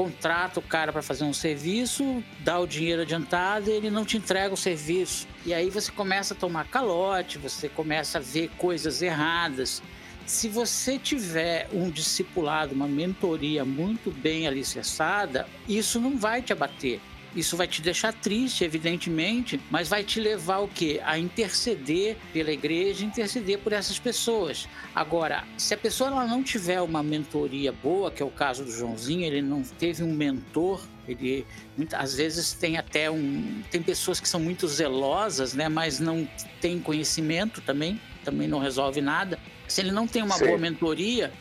contrata 0.00 0.58
o 0.58 0.62
cara 0.62 0.94
para 0.94 1.02
fazer 1.02 1.24
um 1.24 1.32
serviço, 1.34 2.24
dá 2.38 2.58
o 2.58 2.66
dinheiro 2.66 3.02
adiantado 3.02 3.68
e 3.68 3.74
ele 3.74 3.90
não 3.90 4.02
te 4.02 4.16
entrega 4.16 4.54
o 4.54 4.56
serviço. 4.56 5.28
E 5.44 5.52
aí 5.52 5.68
você 5.68 5.92
começa 5.92 6.32
a 6.32 6.36
tomar 6.36 6.66
calote, 6.68 7.36
você 7.36 7.68
começa 7.68 8.16
a 8.16 8.20
ver 8.22 8.48
coisas 8.56 9.02
erradas. 9.02 9.82
Se 10.24 10.48
você 10.48 10.98
tiver 10.98 11.68
um 11.70 11.90
discipulado, 11.90 12.74
uma 12.74 12.88
mentoria 12.88 13.62
muito 13.62 14.10
bem 14.10 14.46
alicerçada, 14.46 15.46
isso 15.68 16.00
não 16.00 16.16
vai 16.16 16.40
te 16.40 16.54
abater. 16.54 16.98
Isso 17.34 17.56
vai 17.56 17.68
te 17.68 17.80
deixar 17.80 18.12
triste, 18.12 18.64
evidentemente, 18.64 19.60
mas 19.70 19.88
vai 19.88 20.02
te 20.02 20.18
levar 20.18 20.58
o 20.58 20.68
quê? 20.68 21.00
A 21.04 21.16
interceder 21.16 22.16
pela 22.32 22.50
igreja, 22.50 23.04
interceder 23.04 23.58
por 23.58 23.72
essas 23.72 23.98
pessoas. 23.98 24.68
Agora, 24.94 25.44
se 25.56 25.72
a 25.72 25.76
pessoa 25.76 26.10
ela 26.10 26.26
não 26.26 26.42
tiver 26.42 26.80
uma 26.80 27.02
mentoria 27.02 27.70
boa, 27.70 28.10
que 28.10 28.22
é 28.22 28.26
o 28.26 28.30
caso 28.30 28.64
do 28.64 28.72
Joãozinho, 28.72 29.24
ele 29.24 29.42
não 29.42 29.62
teve 29.62 30.02
um 30.02 30.12
mentor, 30.12 30.80
ele 31.06 31.46
às 31.92 32.14
vezes 32.14 32.52
tem 32.52 32.76
até 32.76 33.08
um, 33.08 33.62
tem 33.70 33.80
pessoas 33.80 34.18
que 34.18 34.28
são 34.28 34.40
muito 34.40 34.66
zelosas, 34.66 35.54
né, 35.54 35.68
mas 35.68 36.00
não 36.00 36.28
tem 36.60 36.80
conhecimento 36.80 37.60
também, 37.60 38.00
também 38.24 38.48
não 38.48 38.58
resolve 38.58 39.00
nada. 39.00 39.38
Se 39.68 39.80
ele 39.80 39.92
não 39.92 40.06
tem 40.06 40.22
uma 40.22 40.36
Sim. 40.36 40.46
boa 40.46 40.58
mentoria, 40.58 41.32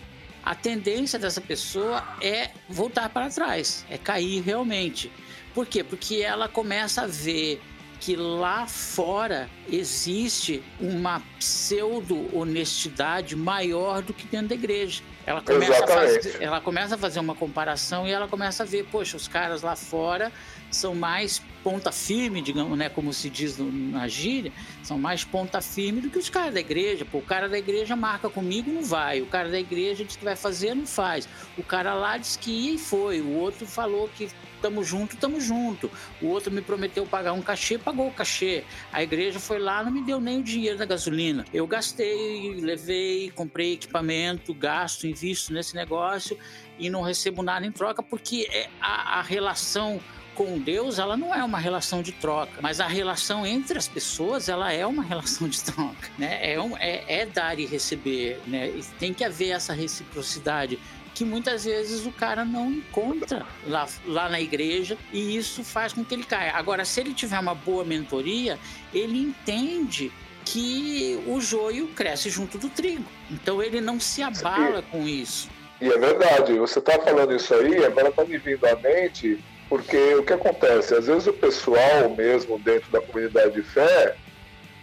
a 0.44 0.54
tendência 0.54 1.18
dessa 1.18 1.42
pessoa 1.42 2.04
é 2.22 2.52
voltar 2.70 3.10
para 3.10 3.30
trás, 3.30 3.86
é 3.90 3.98
cair 3.98 4.42
realmente. 4.42 5.12
Por 5.60 5.68
quê? 5.68 5.84
Porque 5.84 6.22
ela 6.22 6.48
começa 6.48 7.02
a 7.02 7.06
ver 7.06 7.62
que 8.00 8.16
lá 8.16 8.66
fora 8.66 9.50
existe 9.70 10.64
uma 10.80 11.22
pseudo-honestidade 11.38 13.36
maior 13.36 14.02
do 14.02 14.14
que 14.14 14.26
dentro 14.26 14.48
da 14.48 14.56
igreja. 14.56 15.04
Ela 15.26 15.42
começa, 15.42 15.84
a 15.84 15.88
fazer, 15.88 16.38
ela 16.40 16.62
começa 16.62 16.96
a 16.96 16.98
fazer 16.98 17.20
uma 17.20 17.36
comparação 17.36 18.08
e 18.08 18.12
ela 18.12 18.26
começa 18.26 18.64
a 18.64 18.66
ver, 18.66 18.86
poxa, 18.86 19.18
os 19.18 19.28
caras 19.28 19.62
lá 19.62 19.76
fora 19.76 20.32
são 20.72 20.96
mais 20.96 21.42
ponta 21.62 21.92
firme, 21.92 22.42
digamos, 22.42 22.78
né, 22.78 22.88
como 22.88 23.12
se 23.12 23.30
diz 23.30 23.58
na 23.58 24.08
gíria, 24.08 24.54
são 24.82 24.98
mais 24.98 25.26
ponta 25.26 25.60
firme 25.60 26.00
do 26.00 26.10
que 26.10 26.18
os 26.18 26.30
caras 26.30 26.54
da 26.54 26.62
igreja. 26.62 27.04
Pô, 27.04 27.18
o 27.18 27.22
cara 27.22 27.50
da 27.50 27.60
igreja 27.60 27.98
marca 27.98 28.30
comigo, 28.30 28.72
não 28.72 28.84
vai. 28.84 29.20
O 29.20 29.26
cara 29.26 29.50
da 29.50 29.60
igreja 29.60 30.06
diz 30.06 30.16
que 30.16 30.24
vai 30.24 30.38
fazer, 30.38 30.74
não 30.74 30.88
faz. 30.88 31.28
O 31.58 31.64
cara 31.64 31.94
lá 31.94 32.18
disse 32.18 32.40
que 32.40 32.50
ia 32.50 32.76
e 32.76 32.78
foi. 32.78 33.20
O 33.20 33.34
outro 33.34 33.68
falou 33.68 34.10
que 34.16 34.30
tamo 34.62 34.84
junto, 34.84 35.18
tamo 35.18 35.40
junto. 35.40 35.90
O 36.22 36.28
outro 36.28 36.52
me 36.52 36.62
prometeu 36.62 37.06
pagar 37.06 37.34
um 37.34 37.42
cachê, 37.42 37.78
pagou 37.78 38.08
o 38.08 38.12
cachê. 38.12 38.64
A 38.92 39.02
igreja 39.02 39.40
foi 39.40 39.60
lá, 39.60 39.84
não 39.84 39.92
me 39.92 40.02
deu 40.02 40.20
nem 40.20 40.40
o 40.40 40.44
dinheiro 40.44 40.78
da 40.78 40.86
gasolina. 40.86 41.46
Eu 41.54 41.66
gastei, 41.68 42.56
levei, 42.62 43.32
comprei 43.32 43.74
equipamento, 43.74 44.54
gasto, 44.54 45.08
invisto 45.08 45.54
nesse 45.54 45.76
negócio 45.76 46.38
e 46.78 46.90
não 46.90 47.02
recebo 47.02 47.42
nada 47.44 47.66
em 47.66 47.72
troca 47.72 48.02
porque 48.02 48.48
é 48.52 48.70
a, 48.80 49.20
a 49.20 49.22
relação 49.22 50.00
com 50.40 50.58
Deus, 50.58 51.00
ela 51.00 51.18
não 51.18 51.36
é 51.36 51.44
uma 51.44 51.60
relação 51.60 52.02
de 52.02 52.14
troca, 52.14 52.62
mas 52.62 52.80
a 52.80 52.88
relação 52.88 53.46
entre 53.46 53.78
as 53.78 53.90
pessoas, 53.90 54.48
ela 54.48 54.72
é 54.72 54.86
uma 54.88 55.04
relação 55.04 55.50
de 55.50 55.62
troca, 55.62 56.10
né? 56.18 56.54
É, 56.54 56.62
um, 56.62 56.78
é, 56.78 57.04
é 57.08 57.26
dar 57.26 57.60
e 57.60 57.66
receber, 57.66 58.40
né? 58.48 58.70
E 58.70 58.82
tem 58.98 59.14
que 59.14 59.26
haver 59.26 59.50
essa 59.50 59.74
reciprocidade 59.74 60.80
que 61.14 61.26
muitas 61.26 61.66
vezes 61.66 62.06
o 62.06 62.12
cara 62.12 62.46
não 62.46 62.72
encontra 62.72 63.46
lá, 63.68 63.88
lá 64.06 64.30
na 64.30 64.40
igreja 64.40 64.98
e 65.12 65.36
isso 65.36 65.64
faz 65.64 65.94
com 65.94 66.04
que 66.04 66.14
ele 66.14 66.24
caia. 66.24 66.54
Agora, 66.54 66.86
se 66.86 67.02
ele 67.02 67.14
tiver 67.14 67.40
uma 67.40 67.56
boa 67.56 67.84
mentoria, 67.84 68.58
ele 68.94 69.18
entende 69.20 70.12
que 70.46 71.22
o 71.28 71.40
joio 71.40 71.88
cresce 71.90 72.30
junto 72.30 72.58
do 72.58 72.70
trigo. 72.70 73.06
Então 73.30 73.62
ele 73.62 73.82
não 73.82 74.00
se 74.00 74.22
abala 74.24 74.82
com 74.82 75.08
isso. 75.08 75.50
E 75.82 75.88
é 75.88 75.98
verdade, 75.98 76.58
você 76.58 76.80
está 76.80 77.00
falando 77.00 77.36
isso 77.36 77.54
aí, 77.54 77.86
agora 77.86 78.10
está 78.10 78.26
me 78.26 78.38
vindo 78.38 78.66
à 78.66 78.76
mente 78.76 79.40
porque 79.70 80.16
o 80.16 80.24
que 80.24 80.34
acontece? 80.34 80.96
Às 80.96 81.06
vezes 81.06 81.28
o 81.28 81.34
pessoal 81.34 82.10
mesmo 82.18 82.58
dentro 82.58 82.92
da 82.92 83.00
comunidade 83.00 83.54
de 83.54 83.62
fé, 83.62 84.16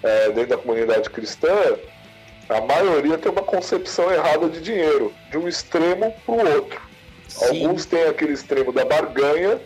é, 0.02 0.30
dentro 0.30 0.50
da 0.50 0.56
comunidade 0.56 1.10
cristã, 1.10 1.76
a 2.48 2.60
maioria 2.60 3.18
tem 3.18 3.30
uma 3.30 3.42
concepção 3.42 4.12
errada 4.12 4.48
de 4.48 4.60
dinheiro, 4.60 5.12
de 5.30 5.38
um 5.38 5.48
extremo 5.48 6.14
para 6.24 6.34
o 6.34 6.54
outro. 6.54 6.80
Sim. 7.28 7.64
Alguns 7.64 7.86
têm 7.86 8.04
aquele 8.04 8.32
extremo 8.32 8.72
da 8.72 8.84
barganha 8.84 9.60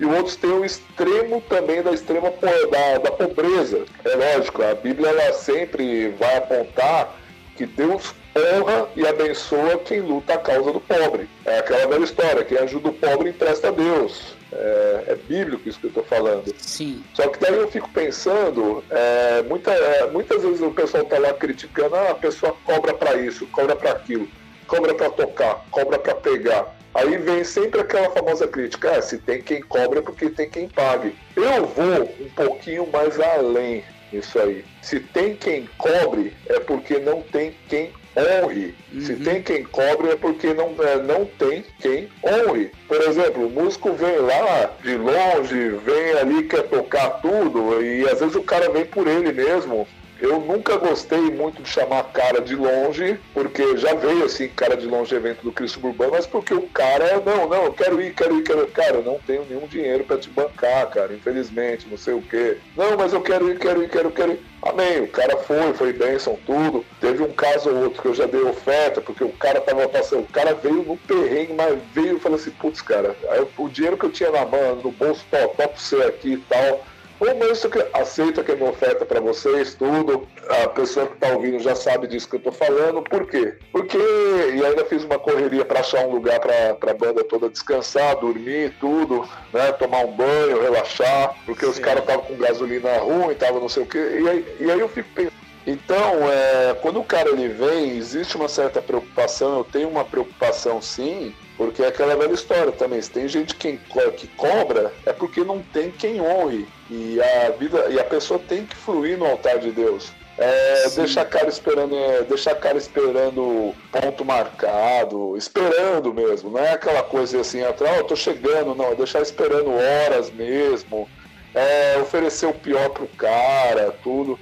e 0.00 0.04
outros 0.04 0.36
têm 0.36 0.50
o 0.50 0.64
extremo 0.64 1.42
também 1.42 1.82
da 1.82 1.92
extrema 1.92 2.30
da, 2.30 2.98
da 2.98 3.10
pobreza. 3.12 3.84
É 4.04 4.36
lógico, 4.36 4.62
a 4.62 4.74
Bíblia 4.74 5.10
ela 5.10 5.32
sempre 5.34 6.08
vai 6.18 6.36
apontar 6.38 7.16
que 7.56 7.66
Deus 7.66 8.14
honra 8.34 8.88
e 8.96 9.06
abençoa 9.06 9.78
quem 9.78 10.00
luta 10.00 10.34
a 10.34 10.38
causa 10.38 10.72
do 10.72 10.80
pobre. 10.80 11.28
É 11.44 11.58
aquela 11.58 11.86
velha 11.86 12.04
história, 12.04 12.44
quem 12.44 12.58
ajuda 12.58 12.88
o 12.88 12.94
pobre 12.94 13.30
empresta 13.30 13.68
a 13.68 13.70
Deus. 13.70 14.34
É, 14.52 15.04
é 15.08 15.14
bíblico 15.14 15.66
isso 15.68 15.80
que 15.80 15.86
eu 15.86 15.88
estou 15.88 16.04
falando. 16.04 16.54
Sim. 16.58 17.02
Só 17.14 17.26
que 17.28 17.40
daí 17.40 17.54
eu 17.54 17.68
fico 17.68 17.88
pensando, 17.90 18.84
é, 18.90 19.42
muita, 19.42 19.72
é, 19.72 20.10
muitas 20.10 20.42
vezes 20.42 20.60
o 20.60 20.70
pessoal 20.70 21.02
está 21.02 21.18
lá 21.18 21.32
criticando, 21.32 21.94
ah, 21.96 22.10
a 22.10 22.14
pessoa 22.14 22.54
cobra 22.64 22.92
para 22.92 23.14
isso, 23.16 23.46
cobra 23.46 23.74
para 23.74 23.92
aquilo, 23.92 24.28
cobra 24.66 24.94
para 24.94 25.10
tocar, 25.10 25.64
cobra 25.70 25.98
para 25.98 26.14
pegar. 26.16 26.76
Aí 26.94 27.16
vem 27.16 27.42
sempre 27.42 27.80
aquela 27.80 28.10
famosa 28.10 28.46
crítica, 28.46 28.98
ah, 28.98 29.00
se 29.00 29.16
tem 29.16 29.40
quem 29.40 29.62
cobra 29.62 30.00
é 30.00 30.02
porque 30.02 30.28
tem 30.28 30.50
quem 30.50 30.68
pague. 30.68 31.14
Eu 31.34 31.66
vou 31.66 32.14
um 32.20 32.28
pouquinho 32.36 32.86
mais 32.92 33.18
além 33.18 33.82
nisso 34.12 34.38
aí. 34.38 34.64
Se 34.82 35.00
tem 35.00 35.34
quem 35.34 35.66
cobre, 35.78 36.34
é 36.46 36.60
porque 36.60 36.98
não 36.98 37.22
tem 37.22 37.54
quem 37.68 37.90
honre. 38.16 38.74
Uhum. 38.92 39.00
Se 39.00 39.16
tem 39.16 39.42
quem 39.42 39.64
cobre 39.64 40.10
é 40.10 40.16
porque 40.16 40.52
não, 40.52 40.74
é, 40.80 40.96
não 40.96 41.24
tem 41.24 41.64
quem 41.80 42.08
honre. 42.22 42.70
Por 43.12 43.20
exemplo, 43.20 43.46
o 43.46 43.50
músico 43.50 43.92
vem 43.92 44.16
lá 44.20 44.70
de 44.82 44.96
longe, 44.96 45.68
vem 45.84 46.12
ali, 46.18 46.44
quer 46.44 46.62
tocar 46.62 47.20
tudo, 47.20 47.82
e 47.82 48.08
às 48.08 48.20
vezes 48.20 48.34
o 48.34 48.42
cara 48.42 48.70
vem 48.70 48.86
por 48.86 49.06
ele 49.06 49.30
mesmo. 49.32 49.86
Eu 50.22 50.38
nunca 50.38 50.76
gostei 50.76 51.20
muito 51.32 51.60
de 51.64 51.68
chamar 51.68 52.04
cara 52.12 52.40
de 52.40 52.54
longe, 52.54 53.18
porque 53.34 53.76
já 53.76 53.92
veio 53.92 54.24
assim, 54.24 54.46
cara 54.46 54.76
de 54.76 54.86
longe 54.86 55.12
evento 55.12 55.42
do 55.42 55.50
Cristo 55.50 55.84
Urbano, 55.84 56.12
mas 56.12 56.28
porque 56.28 56.54
o 56.54 56.62
cara, 56.68 57.20
não, 57.26 57.48
não, 57.48 57.64
eu 57.64 57.72
quero 57.72 58.00
ir, 58.00 58.14
quero 58.14 58.38
ir, 58.38 58.44
quero 58.44 58.62
ir. 58.62 58.70
Cara, 58.70 58.98
eu 58.98 59.02
não 59.02 59.18
tenho 59.18 59.44
nenhum 59.50 59.66
dinheiro 59.66 60.04
para 60.04 60.18
te 60.18 60.30
bancar, 60.30 60.88
cara, 60.90 61.12
infelizmente, 61.12 61.88
não 61.90 61.98
sei 61.98 62.14
o 62.14 62.22
quê. 62.22 62.56
Não, 62.76 62.96
mas 62.96 63.12
eu 63.12 63.20
quero 63.20 63.50
ir, 63.50 63.58
quero 63.58 63.82
ir, 63.82 63.88
quero, 63.88 64.12
quero 64.12 64.32
ir. 64.34 64.40
Amém, 64.62 65.00
o 65.00 65.08
cara 65.08 65.38
foi, 65.38 65.74
foi 65.74 65.92
bênção, 65.92 66.38
tudo. 66.46 66.84
Teve 67.00 67.24
um 67.24 67.32
caso 67.32 67.70
ou 67.70 67.82
outro 67.82 68.00
que 68.00 68.06
eu 68.06 68.14
já 68.14 68.26
dei 68.26 68.42
oferta, 68.42 69.00
porque 69.00 69.24
o 69.24 69.32
cara 69.32 69.60
tava 69.60 69.88
passando, 69.88 70.22
o 70.22 70.32
cara 70.32 70.54
veio 70.54 70.84
no 70.84 70.96
perrengue, 70.98 71.54
mas 71.54 71.76
veio 71.92 72.18
e 72.18 72.20
falou 72.20 72.38
assim, 72.38 72.52
putz, 72.52 72.80
cara, 72.80 73.16
aí, 73.28 73.44
o 73.58 73.68
dinheiro 73.68 73.96
que 73.96 74.06
eu 74.06 74.12
tinha 74.12 74.30
na 74.30 74.46
mão, 74.46 74.76
no 74.76 74.92
bolso, 74.92 75.26
top, 75.32 75.56
top 75.56 75.82
você 75.82 75.96
aqui 76.04 76.34
e 76.34 76.36
tal 76.36 76.91
Ô, 77.22 77.34
mas 77.38 77.64
que 77.64 77.86
aceita 77.92 78.40
aqui 78.40 78.50
a 78.50 78.56
minha 78.56 78.70
oferta 78.70 79.06
para 79.06 79.20
vocês, 79.20 79.74
tudo. 79.74 80.26
A 80.64 80.68
pessoa 80.70 81.06
que 81.06 81.14
está 81.14 81.28
ouvindo 81.28 81.60
já 81.60 81.72
sabe 81.72 82.08
disso 82.08 82.28
que 82.28 82.34
eu 82.34 82.38
estou 82.38 82.52
falando. 82.52 83.00
Por 83.00 83.28
quê? 83.28 83.54
Porque 83.70 83.96
e 83.96 84.66
ainda 84.66 84.84
fiz 84.86 85.04
uma 85.04 85.20
correria 85.20 85.64
para 85.64 85.78
achar 85.78 86.04
um 86.04 86.10
lugar 86.10 86.40
para 86.40 86.90
a 86.90 86.94
banda 86.94 87.22
toda 87.22 87.48
descansar, 87.48 88.18
dormir, 88.18 88.74
tudo, 88.80 89.24
né? 89.52 89.70
Tomar 89.70 90.04
um 90.04 90.16
banho, 90.16 90.62
relaxar, 90.62 91.36
porque 91.46 91.64
Sim. 91.64 91.70
os 91.70 91.78
caras 91.78 92.02
estavam 92.02 92.24
com 92.24 92.36
gasolina 92.36 92.98
ruim, 92.98 93.30
estavam 93.30 93.60
não 93.60 93.68
sei 93.68 93.84
o 93.84 93.86
quê. 93.86 94.18
E 94.20 94.28
aí, 94.28 94.56
e 94.58 94.68
aí 94.68 94.80
eu 94.80 94.88
fico 94.88 95.08
pensando. 95.14 95.42
Então, 95.64 96.28
é, 96.28 96.74
quando 96.82 96.98
o 96.98 97.04
cara 97.04 97.30
ele 97.30 97.46
vem, 97.46 97.96
existe 97.96 98.36
uma 98.36 98.48
certa 98.48 98.82
preocupação, 98.82 99.58
eu 99.58 99.64
tenho 99.64 99.88
uma 99.88 100.04
preocupação 100.04 100.82
sim, 100.82 101.32
porque 101.56 101.82
é 101.82 101.88
aquela 101.88 102.16
velha 102.16 102.32
história 102.32 102.72
também. 102.72 103.00
Se 103.00 103.10
tem 103.10 103.28
gente 103.28 103.54
que, 103.54 103.78
que 104.16 104.26
cobra, 104.36 104.92
é 105.04 105.12
porque 105.12 105.44
não 105.44 105.62
tem 105.72 105.90
quem 105.90 106.20
honre. 106.20 106.66
E 106.90 107.20
a 107.20 107.50
vida 107.50 107.86
e 107.90 107.98
a 107.98 108.04
pessoa 108.04 108.40
tem 108.40 108.66
que 108.66 108.76
fluir 108.76 109.18
no 109.18 109.26
altar 109.26 109.58
de 109.58 109.70
Deus. 109.70 110.12
É, 110.38 110.88
deixar 110.90 111.22
a 111.22 111.26
cara 111.26 111.48
esperando, 111.48 111.94
é, 111.94 112.22
deixar 112.22 112.54
cara 112.54 112.78
esperando 112.78 113.74
ponto 113.90 114.24
marcado, 114.24 115.36
esperando 115.36 116.12
mesmo, 116.12 116.50
não 116.50 116.58
é 116.58 116.72
aquela 116.72 117.02
coisa 117.02 117.40
assim, 117.40 117.62
atrás, 117.62 117.96
oh, 117.96 118.00
eu 118.00 118.04
tô 118.04 118.16
chegando, 118.16 118.74
não, 118.74 118.92
é 118.92 118.94
deixar 118.94 119.20
esperando 119.20 119.70
horas 119.70 120.30
mesmo, 120.30 121.06
é, 121.54 121.98
oferecer 122.00 122.46
o 122.46 122.54
pior 122.54 122.88
pro 122.90 123.06
cara, 123.08 123.94
tudo. 124.02 124.38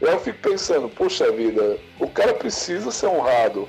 Eu 0.00 0.18
fico 0.20 0.38
pensando, 0.38 0.88
poxa 0.88 1.30
vida, 1.32 1.76
o 1.98 2.08
cara 2.08 2.34
precisa 2.34 2.90
ser 2.90 3.06
honrado. 3.06 3.68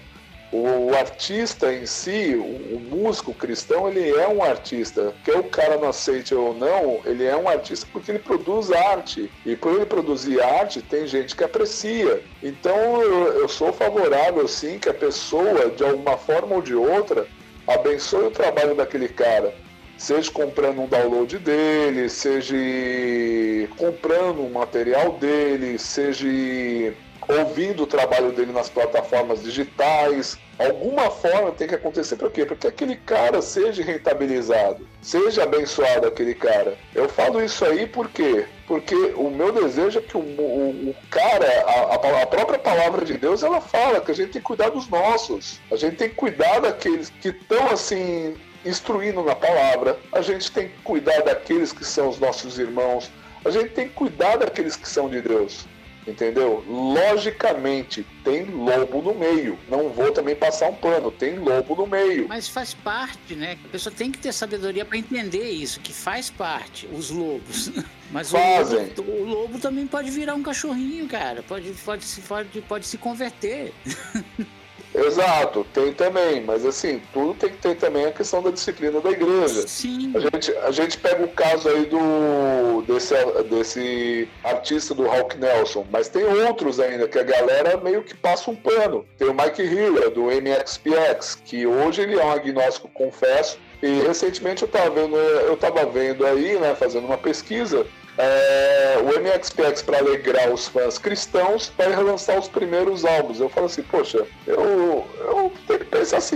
O, 0.54 0.94
artista 0.94 1.74
em 1.74 1.88
si, 1.88 2.36
o, 2.36 2.80
músico 2.80 3.34
cristão, 3.34 3.89
ele 3.89 4.12
é 4.12 4.28
um 4.28 4.44
artista. 4.44 5.12
Quer 5.26 5.39
o 5.39 5.46
cara 5.46 5.78
não 5.78 5.89
aceite 5.89 6.36
ou 6.36 6.54
não, 6.54 7.02
ele 7.06 7.26
é 7.26 7.36
um 7.36 7.50
artista 7.50 7.88
porque 7.92 8.12
ele 8.12 8.20
produz 8.20 8.72
arte. 8.72 9.32
E 9.44 9.56
por 9.56 9.74
ele 9.74 9.88
produzir 9.88 10.39
arte, 10.42 10.80
tem 10.80 11.08
gente 11.08 11.36
que 11.36 11.44
aprecia. 11.44 12.22
Então 12.44 13.02
eu, 13.02 13.39
eu 13.39 13.50
sou 13.50 13.74
favorável, 13.74 14.48
sim, 14.48 14.78
que 14.78 14.88
a 14.88 14.94
pessoa, 14.94 15.72
de 15.72 15.84
alguma 15.84 16.18
forma 16.18 16.56
ou 16.56 16.62
de 16.62 16.76
outra, 16.76 17.26
abençoe 17.66 18.28
o 18.28 18.32
trabalho 18.32 18.76
daquele 18.76 19.08
cara 19.08 19.56
seja 19.98 20.30
comprando 20.32 20.82
um 20.82 20.88
download 20.88 21.38
dele, 21.39 22.10
seja 22.10 22.56
comprando 23.78 24.42
um 24.42 24.50
material 24.50 25.13
dele, 25.13 25.80
seja 25.80 26.28
ouvindo 27.28 27.84
o 27.84 27.88
trabalho 27.88 28.32
dele 28.32 28.52
nas 28.52 28.70
plataformas 28.70 29.44
digitais. 29.44 30.38
Alguma 30.60 31.10
forma 31.10 31.52
tem 31.52 31.68
que 31.68 31.76
acontecer. 31.76 32.16
Por 32.16 32.32
quê? 32.32 32.46
Porque 32.46 32.68
aquele 32.68 32.96
cara 32.96 33.42
seja 33.42 33.84
rentabilizado, 33.84 34.88
seja 35.02 35.44
abençoado 35.44 36.08
aquele 36.08 36.36
cara. 36.36 36.78
Eu 36.94 37.10
falo 37.10 37.44
isso 37.44 37.66
aí 37.66 37.88
por 37.88 38.10
quê? 38.10 38.46
Porque 38.68 38.96
o 39.16 39.30
meu 39.30 39.52
desejo 39.52 40.00
é 40.00 40.02
que 40.02 40.16
o, 40.16 40.20
o, 40.20 40.90
o 40.90 40.96
cara, 41.10 41.48
a, 41.68 41.96
a, 41.96 42.28
própria 42.28 42.60
palavra 42.60 43.04
de 43.04 43.18
Deus, 43.18 43.44
ela 43.44 43.60
fala 43.60 44.00
que 44.00 44.12
a 44.12 44.16
gente 44.16 44.32
tem 44.32 44.42
que 44.42 44.48
cuidar 44.48 44.70
dos 44.70 44.88
nossos. 44.88 45.60
A 45.72 45.76
gente 45.76 45.98
tem 45.98 46.10
que 46.10 46.16
cuidar 46.16 46.60
daqueles 46.62 47.10
que 47.10 47.30
estão 47.30 47.68
assim 47.70 48.36
instruindo 48.66 49.24
na 49.24 49.36
palavra. 49.36 49.98
A 50.12 50.22
gente 50.22 50.52
tem 50.52 50.70
que 50.70 50.78
cuidar 50.84 51.22
daqueles 51.24 51.74
que 51.74 51.84
são 51.84 52.10
os 52.10 52.20
nossos 52.20 52.60
irmãos. 52.60 53.12
A 53.44 53.50
gente 53.50 53.70
tem 53.70 53.90
que 53.90 53.94
cuidar 53.96 54.38
daqueles 54.38 54.76
que 54.76 54.88
são 54.88 55.10
de 55.10 55.22
Deus. 55.22 55.66
Entendeu? 56.08 56.63
Logicamente, 56.68 58.06
tem 58.24 58.46
lobo 58.46 59.02
no 59.02 59.13
meio. 59.13 59.58
Não 59.70 59.89
vou 59.89 60.12
também 60.12 60.36
passar 60.36 60.70
um 60.70 60.76
pano, 60.76 61.12
tem 61.12 61.38
lobo 61.39 61.76
no 61.76 61.88
meio. 61.88 62.28
Mas 62.28 62.48
faz 62.48 62.74
parte, 62.74 63.36
né? 63.36 63.58
A 63.66 63.68
pessoa 63.70 63.94
tem 63.94 64.12
que 64.12 64.18
ter 64.18 64.34
sabedoria 64.34 64.84
para 64.84 64.98
entender 64.98 65.50
isso, 65.50 65.80
que 65.80 65.94
faz 65.94 66.30
parte, 66.30 66.88
os 66.88 67.10
lobos. 67.10 67.72
Mas 68.12 68.30
Fazem. 68.30 68.92
O, 68.98 69.02
lobo, 69.02 69.12
o 69.12 69.24
lobo 69.24 69.60
também 69.60 69.88
pode 69.88 70.12
virar 70.12 70.36
um 70.36 70.44
cachorrinho, 70.44 71.08
cara. 71.08 71.42
Pode, 71.42 71.72
pode, 71.84 72.06
pode, 72.28 72.62
pode 72.62 72.86
se 72.86 72.98
converter. 72.98 73.74
Exato, 74.96 75.66
tem 75.74 75.92
também, 75.92 76.42
mas 76.42 76.66
assim, 76.66 77.02
tudo 77.12 77.34
tem 77.34 77.50
que 77.50 77.58
ter 77.58 77.76
também 77.76 78.06
a 78.06 78.12
questão 78.12 78.44
da 78.44 78.52
disciplina 78.52 79.02
da 79.02 79.10
igreja. 79.10 79.68
Sim. 79.68 80.14
A 80.16 80.20
gente, 80.20 80.52
a 80.58 80.72
gente 80.72 80.98
pega 81.00 81.24
o 81.24 81.30
caso 81.30 81.68
aí 81.68 81.86
do 81.88 82.84
desse, 82.84 83.16
desse 83.50 84.30
artista 84.44 84.94
do 84.94 85.10
Hawk 85.10 85.38
Nelson, 85.38 85.86
mas 85.92 86.10
tem 86.10 86.24
outros 86.24 86.80
ainda 86.80 87.08
que 87.08 87.18
a 87.18 87.24
galera 87.24 87.78
meio 87.78 88.04
que 88.04 88.16
passa 88.16 88.52
um 88.52 88.56
pano. 88.56 89.04
Tem 89.18 89.28
o 89.28 89.34
Mike 89.34 89.64
Hiller, 89.64 90.12
do 90.12 90.26
MXPX, 90.26 91.36
que 91.44 91.66
hoje 91.66 92.02
ele 92.02 92.20
é 92.20 92.24
um 92.24 92.32
agnóstico, 92.32 92.88
confesso, 92.90 93.58
E 93.84 94.00
recentemente 94.00 94.63
eu 94.63 94.65
estava 94.65 94.89
vendo, 94.89 95.17
eu 95.17 95.58
tava 95.58 95.86
vendo 95.86 96.26
aí, 96.26 96.58
né, 96.58 96.74
fazendo 96.74 97.06
uma 97.06 97.17
pesquisa, 97.17 97.86
é, 98.17 98.96
o 99.02 99.19
MXPX 99.19 99.82
para 99.82 99.98
alegrar 99.98 100.54
os 100.54 100.69
fãs 100.69 100.98
cristãos 100.98 101.69
vai 101.78 101.93
relançar 101.93 102.39
os 102.39 102.48
primeiros 102.48 103.04
álbuns. 103.04 103.41
Eu 103.41 103.50
falo 103.50 103.65
assim, 103.65 103.82
poxa, 103.82 104.26
eu, 104.48 105.06
pensar 106.04 106.18
assim, 106.18 106.36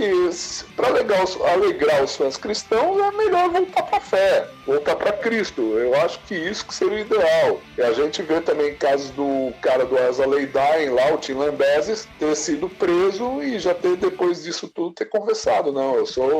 para 0.74 0.88
alegrar, 0.88 1.24
alegrar 1.52 2.02
os 2.02 2.16
fãs 2.16 2.38
cristãos 2.38 2.98
é 3.00 3.16
melhor 3.18 3.50
voltar 3.50 3.82
para 3.82 3.98
a 3.98 4.00
fé, 4.00 4.48
voltar 4.66 4.96
para 4.96 5.12
Cristo. 5.12 5.60
Eu 5.60 5.94
acho 5.94 6.18
que 6.20 6.34
isso 6.34 6.66
que 6.66 6.74
seria 6.74 6.96
o 6.96 7.00
ideal. 7.00 7.60
E 7.76 7.82
a 7.82 7.92
gente 7.92 8.22
vê 8.22 8.40
também 8.40 8.74
casos 8.74 9.10
do 9.10 9.52
cara 9.60 9.84
do 9.84 9.98
Asa 9.98 10.26
Leidain 10.26 10.88
lá, 10.88 11.12
o 11.12 11.18
Tim 11.18 11.34
Lambezes, 11.34 12.08
ter 12.18 12.34
sido 12.34 12.68
preso 12.68 13.42
e 13.42 13.58
já 13.58 13.74
ter 13.74 13.96
depois 13.96 14.42
disso 14.42 14.68
tudo 14.68 14.94
ter 14.94 15.04
conversado. 15.04 15.70
Não, 15.70 15.96
eu 15.96 16.06
sou 16.06 16.30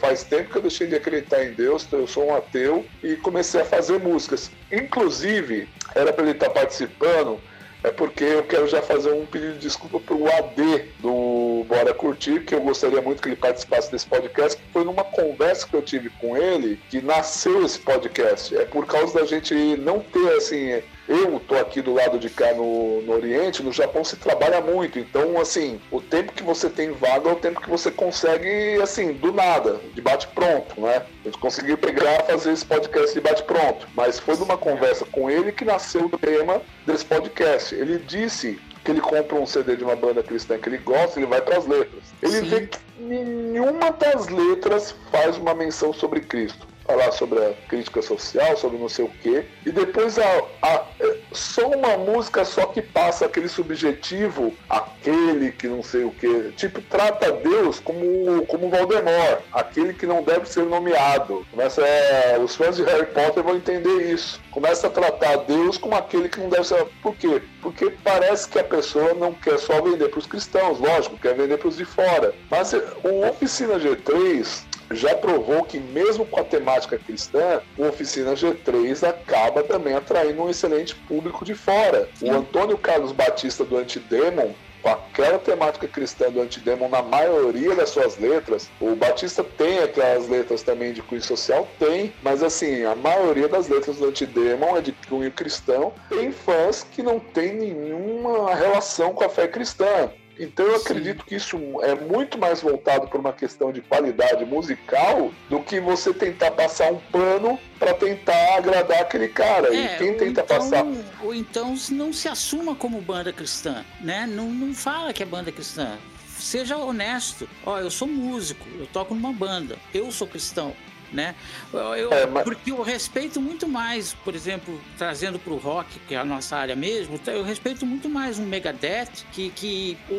faz 0.00 0.24
tempo 0.24 0.50
que 0.50 0.58
eu 0.58 0.62
deixei 0.62 0.88
de 0.88 0.96
acreditar 0.96 1.44
em 1.44 1.52
Deus, 1.52 1.86
eu 1.92 2.06
sou 2.06 2.26
um 2.26 2.34
ateu 2.34 2.84
e 3.02 3.14
comecei 3.16 3.60
a 3.60 3.64
fazer 3.64 4.00
músicas. 4.00 4.50
Inclusive, 4.72 5.68
era 5.94 6.12
para 6.12 6.24
ele 6.24 6.32
estar 6.32 6.46
tá 6.46 6.52
participando, 6.52 7.40
é 7.82 7.90
porque 7.90 8.24
eu 8.24 8.42
quero 8.42 8.66
já 8.66 8.82
fazer 8.82 9.12
um 9.12 9.26
pedido 9.26 9.54
de 9.54 9.58
desculpa 9.60 10.00
para 10.00 10.14
o 10.14 10.26
AD 10.26 10.84
do 11.00 11.64
Bora 11.68 11.94
Curtir, 11.94 12.40
que 12.40 12.54
eu 12.54 12.60
gostaria 12.60 13.00
muito 13.00 13.22
que 13.22 13.28
ele 13.28 13.36
participasse 13.36 13.90
desse 13.90 14.06
podcast, 14.06 14.56
que 14.56 14.72
foi 14.72 14.84
numa 14.84 15.04
conversa 15.04 15.66
que 15.66 15.74
eu 15.74 15.82
tive 15.82 16.10
com 16.10 16.36
ele 16.36 16.80
que 16.88 17.00
nasceu 17.00 17.64
esse 17.64 17.78
podcast. 17.78 18.56
É 18.56 18.64
por 18.64 18.86
causa 18.86 19.20
da 19.20 19.26
gente 19.26 19.54
não 19.76 20.00
ter, 20.00 20.32
assim, 20.32 20.82
eu 21.08 21.40
tô 21.40 21.54
aqui 21.56 21.80
do 21.80 21.94
lado 21.94 22.18
de 22.18 22.28
cá 22.28 22.52
no, 22.54 23.02
no 23.02 23.12
Oriente, 23.12 23.62
no 23.62 23.72
Japão 23.72 24.04
se 24.04 24.16
trabalha 24.16 24.60
muito. 24.60 24.98
Então, 24.98 25.40
assim, 25.40 25.80
o 25.90 26.00
tempo 26.00 26.32
que 26.32 26.42
você 26.42 26.68
tem 26.68 26.90
vaga 26.90 27.30
é 27.30 27.32
o 27.32 27.36
tempo 27.36 27.60
que 27.60 27.70
você 27.70 27.90
consegue, 27.90 28.80
assim, 28.82 29.12
do 29.12 29.32
nada, 29.32 29.80
de 29.94 30.00
bate-pronto, 30.00 30.80
né? 30.80 31.06
A 31.22 31.28
gente 31.28 31.38
conseguiu 31.38 31.78
pegar 31.78 32.24
fazer 32.24 32.52
esse 32.52 32.64
podcast 32.64 33.14
de 33.14 33.20
bate-pronto. 33.20 33.86
Mas 33.94 34.18
foi 34.18 34.36
numa 34.36 34.58
conversa 34.58 35.04
com 35.06 35.30
ele 35.30 35.52
que 35.52 35.64
nasceu 35.64 36.06
o 36.06 36.18
tema 36.18 36.60
desse 36.84 37.04
podcast. 37.04 37.74
Ele 37.74 37.98
disse 37.98 38.58
que 38.84 38.90
ele 38.90 39.00
compra 39.00 39.36
um 39.36 39.46
CD 39.46 39.76
de 39.76 39.84
uma 39.84 39.96
banda 39.96 40.22
cristã 40.22 40.58
que 40.58 40.68
ele 40.68 40.78
gosta, 40.78 41.18
ele 41.18 41.26
vai 41.26 41.40
para 41.40 41.58
as 41.58 41.66
letras. 41.66 42.02
Ele 42.22 42.32
Sim. 42.32 42.44
vê 42.46 42.66
que 42.66 42.78
nenhuma 42.98 43.90
das 43.90 44.28
letras 44.28 44.94
faz 45.10 45.36
uma 45.36 45.54
menção 45.54 45.92
sobre 45.92 46.20
Cristo 46.20 46.66
falar 46.86 47.10
sobre 47.12 47.44
a 47.44 47.52
crítica 47.68 48.00
social, 48.00 48.56
sobre 48.56 48.78
não 48.78 48.88
sei 48.88 49.04
o 49.04 49.10
quê, 49.22 49.44
e 49.64 49.70
depois 49.70 50.18
a, 50.18 50.42
a, 50.62 50.84
só 51.32 51.68
uma 51.68 51.96
música 51.98 52.44
só 52.44 52.66
que 52.66 52.80
passa 52.80 53.26
aquele 53.26 53.48
subjetivo, 53.48 54.54
aquele 54.68 55.52
que 55.52 55.66
não 55.66 55.82
sei 55.82 56.04
o 56.04 56.10
quê, 56.10 56.52
tipo, 56.56 56.80
trata 56.82 57.32
Deus 57.32 57.80
como, 57.80 58.46
como 58.46 58.70
Voldemort, 58.70 59.40
aquele 59.52 59.92
que 59.92 60.06
não 60.06 60.22
deve 60.22 60.48
ser 60.48 60.64
nomeado. 60.64 61.46
Começa, 61.50 61.82
é, 61.82 62.38
os 62.38 62.54
fãs 62.54 62.76
de 62.76 62.84
Harry 62.84 63.06
Potter 63.06 63.42
vão 63.42 63.56
entender 63.56 64.12
isso. 64.12 64.40
Começa 64.50 64.86
a 64.86 64.90
tratar 64.90 65.36
Deus 65.38 65.76
como 65.76 65.96
aquele 65.96 66.28
que 66.28 66.40
não 66.40 66.48
deve 66.48 66.64
ser. 66.64 66.86
Por 67.02 67.14
quê? 67.16 67.42
Porque 67.60 67.90
parece 68.02 68.48
que 68.48 68.58
a 68.58 68.64
pessoa 68.64 69.14
não 69.14 69.32
quer 69.32 69.58
só 69.58 69.80
vender 69.82 70.08
para 70.08 70.18
os 70.18 70.26
cristãos, 70.26 70.78
lógico, 70.78 71.18
quer 71.18 71.34
vender 71.34 71.58
para 71.58 71.68
os 71.68 71.76
de 71.76 71.84
fora. 71.84 72.34
Mas 72.50 72.72
o 72.72 73.28
Oficina 73.28 73.78
G3 73.78 74.64
já 74.90 75.14
provou 75.14 75.64
que 75.64 75.78
mesmo 75.78 76.24
com 76.24 76.40
a 76.40 76.44
temática 76.44 76.98
cristã, 76.98 77.60
o 77.76 77.86
Oficina 77.86 78.34
G3 78.34 79.08
acaba 79.08 79.62
também 79.62 79.94
atraindo 79.94 80.42
um 80.42 80.50
excelente 80.50 80.94
público 80.94 81.44
de 81.44 81.54
fora. 81.54 82.08
O 82.22 82.30
Antônio 82.30 82.78
Carlos 82.78 83.12
Batista 83.12 83.64
do 83.64 83.76
Antidemon 83.76 84.52
com 84.86 84.90
aquela 84.90 85.38
temática 85.40 85.88
cristã 85.88 86.30
do 86.30 86.40
Antidemon 86.40 86.88
na 86.88 87.02
maioria 87.02 87.74
das 87.74 87.90
suas 87.90 88.16
letras. 88.18 88.70
O 88.80 88.94
Batista 88.94 89.42
tem 89.42 89.80
aquelas 89.80 90.28
letras 90.28 90.62
também 90.62 90.92
de 90.92 91.02
cunho 91.02 91.22
social? 91.22 91.66
Tem, 91.76 92.12
mas 92.22 92.40
assim, 92.40 92.84
a 92.84 92.94
maioria 92.94 93.48
das 93.48 93.66
letras 93.66 93.96
do 93.96 94.06
Antidemon 94.06 94.76
é 94.76 94.80
de 94.80 94.92
cunho 95.08 95.32
cristão. 95.32 95.92
Tem 96.08 96.30
fãs 96.30 96.86
que 96.88 97.02
não 97.02 97.18
tem 97.18 97.54
nenhuma 97.54 98.54
relação 98.54 99.12
com 99.12 99.24
a 99.24 99.28
fé 99.28 99.48
cristã. 99.48 100.08
Então 100.38 100.66
eu 100.66 100.76
acredito 100.76 101.24
que 101.24 101.34
isso 101.34 101.58
é 101.82 101.94
muito 101.94 102.38
mais 102.38 102.60
voltado 102.60 103.08
por 103.08 103.18
uma 103.20 103.32
questão 103.32 103.72
de 103.72 103.80
qualidade 103.80 104.44
musical 104.44 105.32
do 105.48 105.60
que 105.60 105.80
você 105.80 106.12
tentar 106.12 106.50
passar 106.50 106.92
um 106.92 106.98
pano 106.98 107.58
para 107.78 107.94
tentar 107.94 108.56
agradar 108.56 109.00
aquele 109.00 109.28
cara. 109.28 109.74
É, 109.74 109.94
e 109.94 109.98
quem 109.98 110.14
tenta 110.14 110.42
então, 110.42 110.58
passar. 110.58 110.84
Ou 111.22 111.34
então 111.34 111.74
não 111.90 112.12
se 112.12 112.28
assuma 112.28 112.74
como 112.74 113.00
banda 113.00 113.32
cristã, 113.32 113.84
né? 114.00 114.26
Não, 114.26 114.50
não 114.50 114.74
fala 114.74 115.12
que 115.12 115.22
é 115.22 115.26
banda 115.26 115.50
cristã. 115.50 115.96
Seja 116.38 116.76
honesto. 116.76 117.48
Ó, 117.64 117.78
eu 117.78 117.90
sou 117.90 118.06
músico, 118.06 118.66
eu 118.78 118.86
toco 118.86 119.14
numa 119.14 119.32
banda, 119.32 119.76
eu 119.94 120.12
sou 120.12 120.26
cristão 120.26 120.74
né? 121.12 121.34
Eu, 121.72 122.12
é, 122.12 122.26
mas... 122.26 122.44
Porque 122.44 122.70
eu 122.70 122.82
respeito 122.82 123.40
muito 123.40 123.68
mais, 123.68 124.14
por 124.14 124.34
exemplo, 124.34 124.80
trazendo 124.98 125.38
para 125.38 125.52
o 125.52 125.56
rock, 125.56 125.98
que 126.00 126.14
é 126.14 126.18
a 126.18 126.24
nossa 126.24 126.56
área 126.56 126.76
mesmo, 126.76 127.18
eu 127.26 127.42
respeito 127.42 127.86
muito 127.86 128.08
mais 128.08 128.38
um 128.38 128.44
Megadeth, 128.44 129.24
que, 129.32 129.50
que 129.50 129.98
o, 130.08 130.14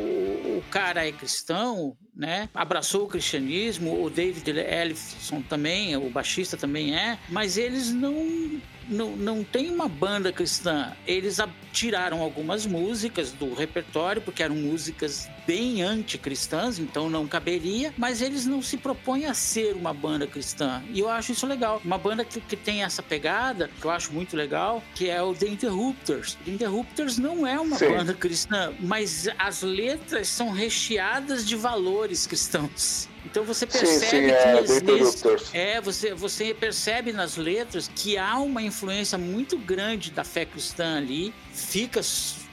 o 0.58 0.64
cara 0.70 1.08
é 1.08 1.12
cristão, 1.12 1.96
né? 2.16 2.50
Abraçou 2.54 3.06
o 3.06 3.08
cristianismo, 3.08 4.04
o 4.04 4.10
David 4.10 4.50
Ellison 4.50 5.42
também, 5.42 5.96
o 5.96 6.10
baixista 6.10 6.58
também 6.58 6.96
é, 6.96 7.18
mas 7.30 7.58
eles 7.58 7.92
não 7.92 8.60
não, 8.88 9.16
não 9.16 9.44
tem 9.44 9.70
uma 9.70 9.88
banda 9.88 10.32
cristã. 10.32 10.94
Eles 11.06 11.40
tiraram 11.78 12.22
algumas 12.24 12.66
músicas 12.66 13.32
do 13.32 13.54
repertório, 13.54 14.20
porque 14.20 14.42
eram 14.42 14.56
músicas 14.56 15.30
bem 15.46 15.84
anticristãs, 15.84 16.80
então 16.80 17.08
não 17.08 17.28
caberia, 17.28 17.94
mas 17.96 18.20
eles 18.20 18.48
não 18.48 18.64
se 18.64 18.78
propõem 18.78 19.28
a 19.28 19.34
ser 19.36 19.76
uma 19.76 19.94
banda 19.94 20.26
cristã. 20.26 20.82
E 20.92 21.00
eu 21.00 21.08
acho 21.08 21.34
isso 21.34 21.46
legal. 21.46 21.80
Uma 21.86 22.00
banda 22.00 22.26
que, 22.26 22.42
que 22.42 22.56
tem 22.56 22.84
essa 22.84 23.04
pegada, 23.04 23.70
que 23.80 23.86
eu 23.86 23.92
acho 23.92 24.12
muito 24.12 24.36
legal, 24.36 24.84
que 24.96 25.08
é 25.08 25.22
o 25.22 25.36
The 25.36 25.48
Interrupters. 25.48 26.36
The 26.44 26.52
Interrupters 26.52 27.20
não 27.20 27.46
é 27.46 27.60
uma 27.60 27.78
Sim. 27.78 27.90
banda 27.90 28.14
cristã, 28.16 28.74
mas 28.80 29.30
as 29.38 29.62
letras 29.62 30.28
são 30.30 30.50
recheadas 30.50 31.48
de 31.48 31.56
valores 31.56 32.26
cristãos. 32.26 33.08
Então 33.30 33.44
você 33.44 33.66
percebe 33.66 33.92
sim, 33.92 34.06
sim, 34.06 34.10
que 34.10 34.32
é, 34.32 34.62
nesse, 34.62 35.58
é 35.58 35.82
você, 35.82 36.14
você 36.14 36.54
percebe 36.54 37.12
nas 37.12 37.36
letras 37.36 37.92
que 37.94 38.18
há 38.18 38.40
uma 38.40 38.62
influência 38.62 39.18
muito 39.18 39.58
grande 39.58 40.12
da 40.12 40.24
fé 40.24 40.46
cristã 40.46 40.96
ali, 40.98 41.34
fica 41.58 42.02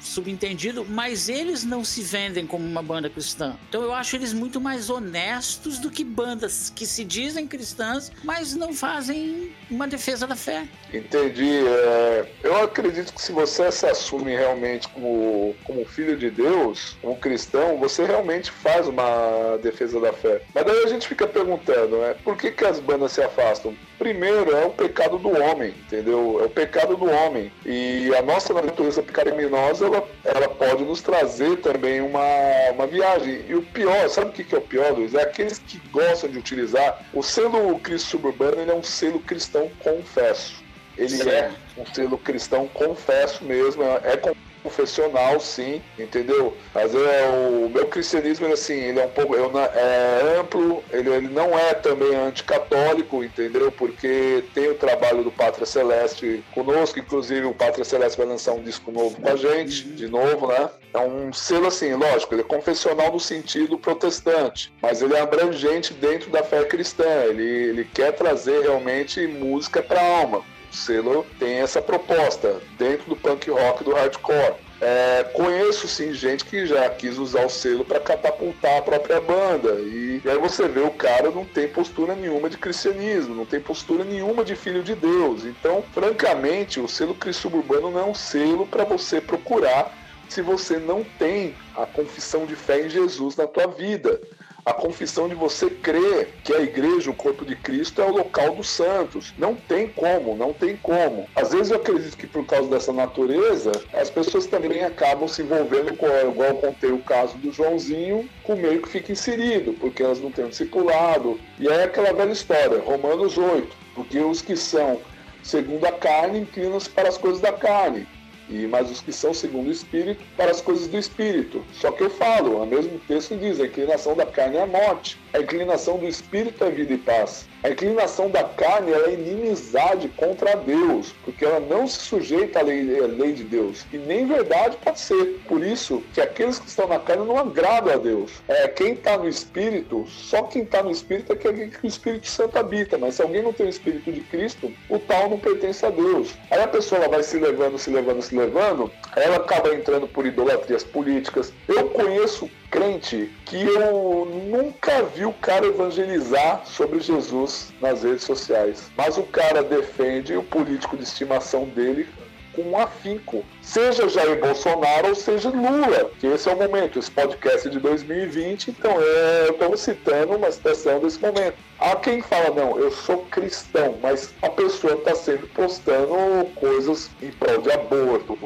subentendido, 0.00 0.84
mas 0.88 1.28
eles 1.28 1.64
não 1.64 1.84
se 1.84 2.02
vendem 2.02 2.46
como 2.46 2.64
uma 2.64 2.82
banda 2.82 3.08
cristã. 3.10 3.56
Então 3.68 3.82
eu 3.82 3.92
acho 3.92 4.16
eles 4.16 4.32
muito 4.32 4.60
mais 4.60 4.90
honestos 4.90 5.78
do 5.78 5.90
que 5.90 6.04
bandas 6.04 6.70
que 6.74 6.86
se 6.86 7.04
dizem 7.04 7.46
cristãs, 7.46 8.12
mas 8.22 8.54
não 8.54 8.72
fazem 8.72 9.52
uma 9.70 9.88
defesa 9.88 10.26
da 10.26 10.36
fé. 10.36 10.66
Entendi. 10.92 11.66
É, 11.66 12.28
eu 12.42 12.62
acredito 12.62 13.12
que 13.12 13.20
se 13.20 13.32
você 13.32 13.70
se 13.72 13.86
assume 13.86 14.36
realmente 14.36 14.88
como, 14.88 15.54
como 15.64 15.84
filho 15.84 16.16
de 16.16 16.30
Deus, 16.30 16.96
como 17.00 17.16
cristão, 17.16 17.78
você 17.78 18.04
realmente 18.04 18.50
faz 18.50 18.86
uma 18.86 19.58
defesa 19.62 19.98
da 20.00 20.12
fé. 20.12 20.42
Mas 20.54 20.64
daí 20.64 20.84
a 20.84 20.88
gente 20.88 21.08
fica 21.08 21.26
perguntando, 21.26 21.98
né? 21.98 22.14
Por 22.22 22.36
que, 22.36 22.50
que 22.50 22.64
as 22.64 22.78
bandas 22.78 23.12
se 23.12 23.22
afastam? 23.22 23.74
Primeiro, 23.98 24.50
é 24.56 24.66
o 24.66 24.70
pecado 24.70 25.18
do 25.18 25.30
homem, 25.30 25.70
entendeu? 25.70 26.38
É 26.40 26.46
o 26.46 26.50
pecado 26.50 26.96
do 26.96 27.08
homem. 27.08 27.50
E 27.64 28.12
a 28.16 28.22
nossa 28.22 28.52
natureza 28.52 29.02
pecaminosa, 29.02 29.86
ela, 29.86 30.08
ela 30.24 30.48
pode 30.48 30.84
nos 30.84 31.00
trazer 31.00 31.58
também 31.58 32.00
uma, 32.00 32.24
uma 32.72 32.86
viagem. 32.86 33.44
E 33.48 33.54
o 33.54 33.62
pior, 33.62 34.08
sabe 34.08 34.30
o 34.30 34.32
que 34.32 34.54
é 34.54 34.58
o 34.58 34.62
pior, 34.62 34.92
Luiz? 34.92 35.14
É 35.14 35.22
aqueles 35.22 35.58
que 35.58 35.78
gostam 35.90 36.30
de 36.30 36.38
utilizar. 36.38 37.04
O 37.12 37.22
selo 37.22 37.78
Cristo 37.78 38.10
Suburbano, 38.10 38.60
ele 38.60 38.70
é 38.70 38.74
um 38.74 38.82
selo 38.82 39.20
cristão 39.20 39.70
confesso. 39.78 40.62
Ele 40.96 41.08
Sim. 41.08 41.28
é 41.28 41.50
um 41.76 41.86
selo 41.86 42.18
cristão 42.18 42.68
confesso 42.68 43.44
mesmo, 43.44 43.82
é, 43.82 44.00
é 44.04 44.34
confessional, 44.64 45.38
sim, 45.38 45.82
entendeu? 45.98 46.56
Mas 46.74 46.94
é, 46.94 47.28
o 47.28 47.68
meu 47.68 47.86
cristianismo, 47.86 48.46
ele, 48.46 48.54
assim, 48.54 48.72
ele 48.72 48.98
é 48.98 49.04
um 49.04 49.10
pouco 49.10 49.36
eu, 49.36 49.52
é 49.58 50.38
amplo, 50.40 50.82
ele, 50.90 51.10
ele 51.10 51.28
não 51.28 51.56
é 51.56 51.74
também 51.74 52.16
anticatólico, 52.16 53.22
entendeu? 53.22 53.70
Porque 53.70 54.42
tem 54.54 54.70
o 54.70 54.74
trabalho 54.74 55.22
do 55.22 55.30
Pátria 55.30 55.66
Celeste 55.66 56.42
conosco, 56.54 56.98
inclusive 56.98 57.46
o 57.46 57.54
Pátria 57.54 57.84
Celeste 57.84 58.16
vai 58.16 58.26
lançar 58.26 58.52
um 58.52 58.62
disco 58.62 58.90
novo 58.90 59.20
com 59.20 59.28
a 59.28 59.36
gente, 59.36 59.84
de 59.84 60.08
novo, 60.08 60.48
né? 60.48 60.70
É 60.94 60.98
um 61.00 61.32
selo 61.32 61.66
assim, 61.66 61.92
lógico, 61.92 62.34
ele 62.34 62.42
é 62.42 62.44
confessional 62.44 63.12
no 63.12 63.20
sentido 63.20 63.76
protestante, 63.76 64.72
mas 64.80 65.02
ele 65.02 65.14
é 65.14 65.20
abrangente 65.20 65.92
dentro 65.92 66.30
da 66.30 66.42
fé 66.42 66.64
cristã, 66.64 67.04
ele, 67.24 67.42
ele 67.42 67.84
quer 67.84 68.12
trazer 68.12 68.62
realmente 68.62 69.26
música 69.26 69.82
para 69.82 70.00
a 70.00 70.18
alma. 70.20 70.53
O 70.74 70.76
selo 70.76 71.24
tem 71.38 71.60
essa 71.60 71.80
proposta 71.80 72.60
dentro 72.76 73.08
do 73.08 73.14
punk 73.14 73.48
rock 73.48 73.84
do 73.84 73.92
hardcore. 73.92 74.56
É, 74.80 75.22
conheço 75.32 75.86
sim 75.86 76.12
gente 76.12 76.44
que 76.44 76.66
já 76.66 76.90
quis 76.90 77.16
usar 77.16 77.46
o 77.46 77.48
selo 77.48 77.84
para 77.84 78.00
catapultar 78.00 78.78
a 78.78 78.82
própria 78.82 79.20
banda. 79.20 79.74
E, 79.74 80.20
e, 80.24 80.28
aí 80.28 80.36
você 80.36 80.66
vê 80.66 80.80
o 80.80 80.90
cara 80.90 81.30
não 81.30 81.44
tem 81.44 81.68
postura 81.68 82.16
nenhuma 82.16 82.50
de 82.50 82.58
cristianismo, 82.58 83.36
não 83.36 83.46
tem 83.46 83.60
postura 83.60 84.02
nenhuma 84.02 84.44
de 84.44 84.56
filho 84.56 84.82
de 84.82 84.96
Deus. 84.96 85.44
Então, 85.44 85.84
francamente, 85.92 86.80
o 86.80 86.88
selo 86.88 87.14
Cristo 87.14 87.46
Urbano 87.46 87.92
não 87.92 88.00
é 88.00 88.04
um 88.04 88.14
selo 88.14 88.66
para 88.66 88.82
você 88.82 89.20
procurar 89.20 89.96
se 90.28 90.42
você 90.42 90.78
não 90.78 91.04
tem 91.04 91.54
a 91.76 91.86
confissão 91.86 92.46
de 92.46 92.56
fé 92.56 92.84
em 92.84 92.90
Jesus 92.90 93.36
na 93.36 93.46
tua 93.46 93.68
vida. 93.68 94.20
A 94.64 94.72
confissão 94.72 95.28
de 95.28 95.34
você 95.34 95.68
crer 95.68 96.36
que 96.42 96.54
a 96.54 96.60
igreja, 96.60 97.10
o 97.10 97.14
corpo 97.14 97.44
de 97.44 97.54
Cristo, 97.54 98.00
é 98.00 98.06
o 98.06 98.16
local 98.16 98.54
dos 98.54 98.70
santos. 98.70 99.34
Não 99.36 99.54
tem 99.54 99.88
como, 99.88 100.34
não 100.34 100.54
tem 100.54 100.74
como. 100.74 101.28
Às 101.36 101.52
vezes 101.52 101.70
eu 101.70 101.76
acredito 101.76 102.16
que 102.16 102.26
por 102.26 102.46
causa 102.46 102.70
dessa 102.70 102.90
natureza, 102.90 103.72
as 103.92 104.08
pessoas 104.08 104.46
também 104.46 104.82
acabam 104.82 105.28
se 105.28 105.42
envolvendo 105.42 105.94
com, 105.98 106.06
igual 106.06 106.48
eu 106.48 106.54
contei 106.56 106.90
o 106.90 107.02
caso 107.02 107.36
do 107.36 107.52
Joãozinho, 107.52 108.26
com 108.42 108.56
meio 108.56 108.80
que 108.80 108.88
fica 108.88 109.12
inserido, 109.12 109.74
porque 109.74 110.02
elas 110.02 110.20
não 110.20 110.30
têm 110.30 110.48
discipulado. 110.48 111.38
E 111.60 111.68
é 111.68 111.84
aquela 111.84 112.14
velha 112.14 112.32
história, 112.32 112.80
Romanos 112.80 113.36
8, 113.36 113.76
porque 113.94 114.18
os 114.18 114.40
que 114.40 114.56
são 114.56 114.98
segundo 115.42 115.84
a 115.84 115.92
carne 115.92 116.40
inclinam-se 116.40 116.88
para 116.88 117.10
as 117.10 117.18
coisas 117.18 117.42
da 117.42 117.52
carne 117.52 118.06
e 118.48 118.66
mas 118.66 118.90
os 118.90 119.00
que 119.00 119.12
são 119.12 119.32
segundo 119.32 119.68
o 119.68 119.72
Espírito 119.72 120.22
para 120.36 120.50
as 120.50 120.60
coisas 120.60 120.86
do 120.88 120.98
Espírito. 120.98 121.64
Só 121.72 121.90
que 121.90 122.02
eu 122.02 122.10
falo, 122.10 122.62
o 122.62 122.66
mesmo 122.66 122.98
texto 123.06 123.36
diz, 123.36 123.60
a 123.60 123.66
inclinação 123.66 124.14
da 124.14 124.26
carne 124.26 124.56
é 124.56 124.62
a 124.62 124.66
morte, 124.66 125.18
a 125.34 125.40
inclinação 125.40 125.98
do 125.98 126.06
Espírito 126.06 126.62
é 126.62 126.70
vida 126.70 126.94
e 126.94 126.98
paz. 126.98 127.46
A 127.64 127.70
inclinação 127.70 128.30
da 128.30 128.44
carne 128.44 128.92
é 128.92 129.14
inimizade 129.14 130.08
contra 130.10 130.54
Deus, 130.54 131.12
porque 131.24 131.44
ela 131.44 131.58
não 131.58 131.88
se 131.88 131.98
sujeita 131.98 132.60
à 132.60 132.62
lei, 132.62 133.00
à 133.02 133.06
lei 133.06 133.32
de 133.32 133.42
Deus. 133.42 133.84
E 133.92 133.98
nem 133.98 134.26
verdade 134.26 134.76
pode 134.84 135.00
ser. 135.00 135.40
Por 135.48 135.64
isso 135.64 136.02
que 136.12 136.20
aqueles 136.20 136.60
que 136.60 136.68
estão 136.68 136.86
na 136.86 137.00
carne 137.00 137.26
não 137.26 137.36
agradam 137.36 137.94
a 137.94 137.96
Deus. 137.96 138.30
É, 138.46 138.68
quem 138.68 138.92
está 138.92 139.18
no 139.18 139.28
Espírito, 139.28 140.06
só 140.06 140.42
quem 140.44 140.62
está 140.62 140.84
no 140.84 140.90
Espírito 140.90 141.32
é 141.32 141.36
que, 141.36 141.52
que 141.68 141.84
o 141.84 141.88
Espírito 141.88 142.28
Santo 142.28 142.56
habita. 142.56 142.96
Mas 142.96 143.16
se 143.16 143.22
alguém 143.22 143.42
não 143.42 143.52
tem 143.52 143.66
o 143.66 143.70
Espírito 143.70 144.12
de 144.12 144.20
Cristo, 144.20 144.72
o 144.88 145.00
tal 145.00 145.30
não 145.30 145.38
pertence 145.40 145.84
a 145.84 145.90
Deus. 145.90 146.34
Aí 146.50 146.62
a 146.62 146.68
pessoa 146.68 147.08
vai 147.08 147.24
se 147.24 147.38
levando, 147.38 147.76
se 147.76 147.90
levando, 147.90 148.22
se 148.22 148.36
levando, 148.36 148.88
ela 149.16 149.36
acaba 149.36 149.74
entrando 149.74 150.06
por 150.06 150.26
idolatrias 150.26 150.84
políticas. 150.84 151.52
Eu 151.66 151.88
conheço 151.88 152.48
crente 152.74 153.30
que 153.46 153.62
eu 153.62 154.26
nunca 154.50 155.04
vi 155.14 155.23
o 155.24 155.32
cara 155.32 155.66
evangelizar 155.66 156.62
sobre 156.66 157.00
Jesus 157.00 157.72
nas 157.80 158.02
redes 158.02 158.24
sociais. 158.24 158.90
Mas 158.96 159.16
o 159.16 159.22
cara 159.24 159.62
defende 159.62 160.36
o 160.36 160.42
político 160.42 160.96
de 160.96 161.04
estimação 161.04 161.64
dele 161.64 162.08
com 162.54 162.62
um 162.62 162.78
afinco. 162.78 163.44
Seja 163.60 164.08
Jair 164.08 164.40
Bolsonaro 164.40 165.08
ou 165.08 165.14
seja 165.14 165.50
Lula, 165.50 166.10
que 166.18 166.26
esse 166.26 166.48
é 166.48 166.52
o 166.52 166.56
momento. 166.56 166.98
Esse 166.98 167.10
podcast 167.10 167.68
é 167.68 167.70
de 167.70 167.80
2020, 167.80 168.68
então 168.68 168.92
é, 169.00 169.48
estamos 169.50 169.80
citando 169.80 170.36
uma 170.36 170.50
situação 170.50 171.00
desse 171.00 171.20
momento. 171.20 171.56
Há 171.78 171.96
quem 171.96 172.22
fala, 172.22 172.50
não, 172.50 172.78
eu 172.78 172.90
sou 172.90 173.18
cristão, 173.30 173.98
mas 174.00 174.32
a 174.40 174.48
pessoa 174.48 174.94
está 174.94 175.14
sempre 175.14 175.46
postando 175.48 176.14
coisas 176.54 177.10
em 177.20 177.30
prol 177.32 177.60
de 177.60 177.70
aborto, 177.70 178.38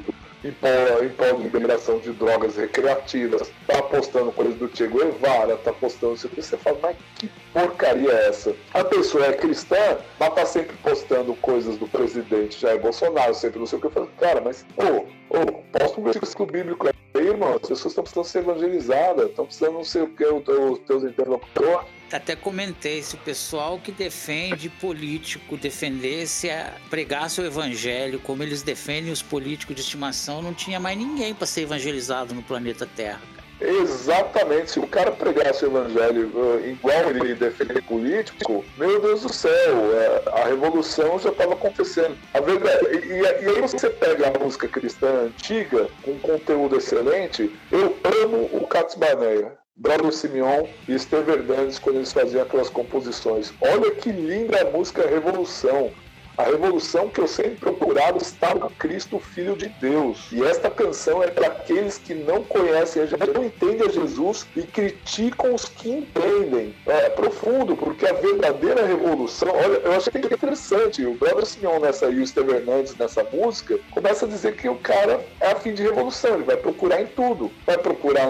em 0.44 0.53
prol 0.53 2.01
de 2.01 2.12
drogas 2.12 2.57
recreativas, 2.57 3.51
tá 3.66 3.83
postando 3.83 4.31
coisas 4.33 4.55
do 4.57 4.70
Che 4.74 4.87
Guevara, 4.87 5.57
tá 5.57 5.72
postando 5.72 6.14
isso 6.14 6.27
aqui, 6.27 6.42
você 6.42 6.57
fala, 6.57 6.79
mas 6.81 6.96
que 7.16 7.31
porcaria 7.53 8.12
é 8.12 8.29
essa? 8.29 8.55
A 8.72 8.85
pessoa 8.85 9.27
é 9.27 9.33
cristã, 9.33 9.98
mas 10.18 10.35
tá 10.35 10.46
sempre 10.46 10.77
postando 10.77 11.35
coisas 11.37 11.77
do 11.77 11.88
presidente 11.88 12.61
Jair 12.61 12.81
Bolsonaro, 12.81 13.35
sempre 13.35 13.59
não 13.59 13.66
sei 13.66 13.79
o 13.79 13.81
que, 13.81 13.87
eu 13.88 13.90
falo, 13.90 14.11
cara, 14.18 14.40
mas, 14.40 14.64
ô, 14.77 15.37
ô, 15.37 15.62
posta 15.77 16.01
um 16.01 16.05
versículo 16.05 16.51
bíblico 16.51 16.87
aí, 16.87 17.27
irmão, 17.27 17.55
as 17.55 17.68
pessoas 17.68 17.87
estão 17.87 18.05
precisando 18.05 18.27
ser 18.27 18.38
evangelizadas, 18.38 19.31
estão 19.31 19.44
precisando 19.44 19.74
não 19.74 19.85
sei 19.85 20.03
o 20.03 20.09
que, 20.09 20.24
os 20.24 20.79
teus 20.81 21.03
interlocutores 21.03 21.98
até 22.16 22.35
comentei, 22.35 23.03
se 23.03 23.14
o 23.14 23.18
pessoal 23.18 23.79
que 23.79 23.92
defende 23.92 24.68
político 24.68 25.57
defendesse, 25.57 26.49
pregasse 26.88 27.40
o 27.40 27.44
evangelho 27.44 28.18
como 28.21 28.42
eles 28.42 28.62
defendem 28.62 29.12
os 29.12 29.23
políticos 29.23 29.75
de 29.75 29.83
estimação, 29.83 30.42
não 30.42 30.55
tinha 30.55 30.81
mais 30.81 30.97
ninguém 30.97 31.35
para 31.35 31.47
ser 31.47 31.62
evangelizado 31.62 32.35
no 32.35 32.42
planeta 32.42 32.87
Terra. 32.87 33.21
Exatamente. 33.61 34.71
Se 34.71 34.81
o 34.81 34.87
cara 34.87 35.11
pregasse 35.11 35.64
o 35.64 35.68
evangelho 35.68 36.31
uh, 36.35 36.68
igual 36.68 37.11
ele 37.11 37.35
defende 37.35 37.83
político, 37.83 38.64
meu 38.77 39.01
Deus 39.01 39.23
do 39.23 39.33
céu, 39.33 39.77
uh, 39.77 40.29
a 40.33 40.44
revolução 40.44 41.18
já 41.18 41.31
estava 41.31 41.55
acontecendo. 41.55 42.16
A 42.35 42.40
verdade, 42.40 42.87
e, 42.92 43.21
e, 43.21 43.27
aí 43.27 43.61
você 43.61 43.90
pega 43.90 44.29
a 44.29 44.38
música 44.38 44.68
cristã 44.68 45.25
antiga, 45.25 45.88
com 46.03 46.18
conteúdo 46.21 46.77
excelente, 46.77 47.51
eu 47.73 47.97
amo 48.23 48.49
o 48.53 48.66
Katz 48.66 48.94
Barneia. 48.94 49.58
Brother 49.81 50.12
Simeon 50.12 50.67
e 50.88 50.95
Esteve 50.95 51.31
Hernandes 51.31 51.79
quando 51.79 51.97
eles 51.97 52.12
faziam 52.12 52.43
aquelas 52.43 52.69
composições. 52.69 53.53
Olha 53.61 53.93
que 53.93 54.11
linda 54.11 54.61
a 54.61 54.71
música 54.73 55.07
Revolução. 55.07 55.93
A 56.38 56.44
revolução 56.44 57.09
que 57.09 57.20
eu 57.20 57.27
sempre 57.27 57.57
procurava 57.57 58.16
está 58.18 58.55
no 58.55 58.70
Cristo, 58.70 59.18
Filho 59.18 59.57
de 59.57 59.68
Deus. 59.68 60.29
E 60.31 60.40
esta 60.44 60.70
canção 60.70 61.20
é 61.20 61.27
para 61.27 61.48
aqueles 61.48 61.98
que 61.98 62.14
não 62.14 62.44
conhecem, 62.44 63.03
não 63.35 63.44
entendem 63.44 63.88
a 63.88 63.90
Jesus 63.90 64.46
e 64.55 64.62
criticam 64.62 65.53
os 65.53 65.64
que 65.64 65.90
entendem. 65.90 66.72
É 66.87 67.11
profundo, 67.11 67.77
porque 67.77 68.07
a 68.07 68.12
verdadeira 68.12 68.87
revolução. 68.87 69.48
Olha, 69.48 69.79
eu 69.79 69.92
achei 69.92 70.12
interessante. 70.20 71.05
O 71.05 71.14
Brother 71.14 71.44
Simeon 71.44 71.81
nessa 71.81 72.07
e 72.07 72.20
o 72.20 72.27
Steve 72.27 72.53
Hernandes 72.53 72.94
nessa 72.96 73.24
música 73.24 73.77
começa 73.90 74.24
a 74.24 74.29
dizer 74.29 74.55
que 74.55 74.68
o 74.68 74.77
cara 74.77 75.20
é 75.40 75.51
a 75.51 75.57
fim 75.57 75.74
de 75.74 75.83
revolução. 75.83 76.35
Ele 76.35 76.44
vai 76.44 76.57
procurar 76.57 77.01
em 77.01 77.07
tudo. 77.07 77.51
Vai 77.66 77.79
procurar 77.79 78.29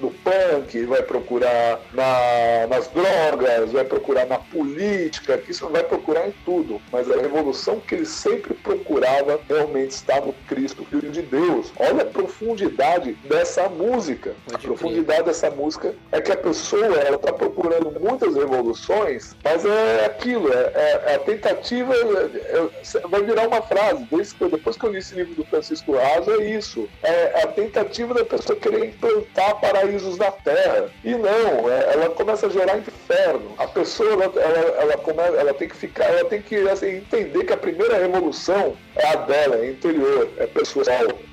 no 0.00 0.12
punk, 0.12 0.84
vai 0.86 1.02
procurar 1.02 1.80
na, 1.92 2.68
nas 2.68 2.86
drogas, 2.86 3.72
vai 3.72 3.84
procurar 3.84 4.26
na 4.26 4.38
política, 4.38 5.36
que 5.36 5.50
isso 5.50 5.68
vai 5.68 5.82
procurar 5.82 6.28
em 6.28 6.34
tudo. 6.44 6.80
Mas 6.92 7.07
a 7.10 7.20
revolução 7.20 7.80
que 7.80 7.94
ele 7.94 8.06
sempre 8.06 8.54
procurava 8.54 9.40
realmente 9.48 9.90
está 9.90 10.20
no 10.20 10.32
Cristo, 10.48 10.84
Filho 10.84 11.10
de 11.10 11.22
Deus. 11.22 11.72
Olha 11.78 12.02
a 12.02 12.06
profundidade 12.06 13.12
dessa 13.24 13.68
música. 13.68 14.34
Pode 14.44 14.56
a 14.56 14.68
profundidade 14.68 15.24
dessa 15.24 15.50
música 15.50 15.94
é 16.12 16.20
que 16.20 16.32
a 16.32 16.36
pessoa 16.36 16.86
ela 16.86 17.16
está 17.16 17.32
procurando 17.32 17.90
muitas 18.00 18.34
revoluções, 18.34 19.36
mas 19.42 19.64
é 19.64 20.06
aquilo, 20.06 20.52
é, 20.52 20.72
é, 20.74 21.02
é 21.06 21.14
a 21.16 21.18
tentativa, 21.18 21.94
é, 21.94 22.56
é, 22.56 23.08
vai 23.08 23.22
virar 23.22 23.48
uma 23.48 23.62
frase. 23.62 24.06
Desde 24.10 24.34
que, 24.34 24.48
depois 24.48 24.76
que 24.76 24.84
eu 24.84 24.92
li 24.92 24.98
esse 24.98 25.14
livro 25.14 25.34
do 25.34 25.44
Francisco 25.44 25.92
Raso, 25.92 26.30
é 26.32 26.44
isso. 26.44 26.88
É 27.02 27.42
a 27.42 27.46
tentativa 27.48 28.14
da 28.14 28.24
pessoa 28.24 28.58
querer 28.58 28.86
implantar 28.86 29.60
paraísos 29.60 30.16
na 30.18 30.30
Terra. 30.30 30.90
E 31.04 31.14
não, 31.14 31.70
é, 31.70 31.92
ela 31.92 32.10
começa 32.10 32.46
a 32.46 32.50
gerar 32.50 32.78
inferno. 32.78 33.54
A 33.58 33.66
pessoa 33.66 34.12
ela, 34.12 34.24
ela, 34.24 34.92
ela, 34.92 35.38
ela 35.38 35.54
tem 35.54 35.68
que 35.68 35.76
ficar, 35.76 36.04
ela 36.04 36.24
tem 36.28 36.40
que 36.40 36.68
assim, 36.68 36.97
entender 36.98 37.44
que 37.44 37.52
a 37.52 37.56
primeira 37.56 37.98
revolução 37.98 38.76
é 38.96 39.08
a 39.08 39.16
dela, 39.16 39.56
é 39.56 39.70
interior, 39.70 40.28
é 40.36 40.46
pessoal. 40.46 40.86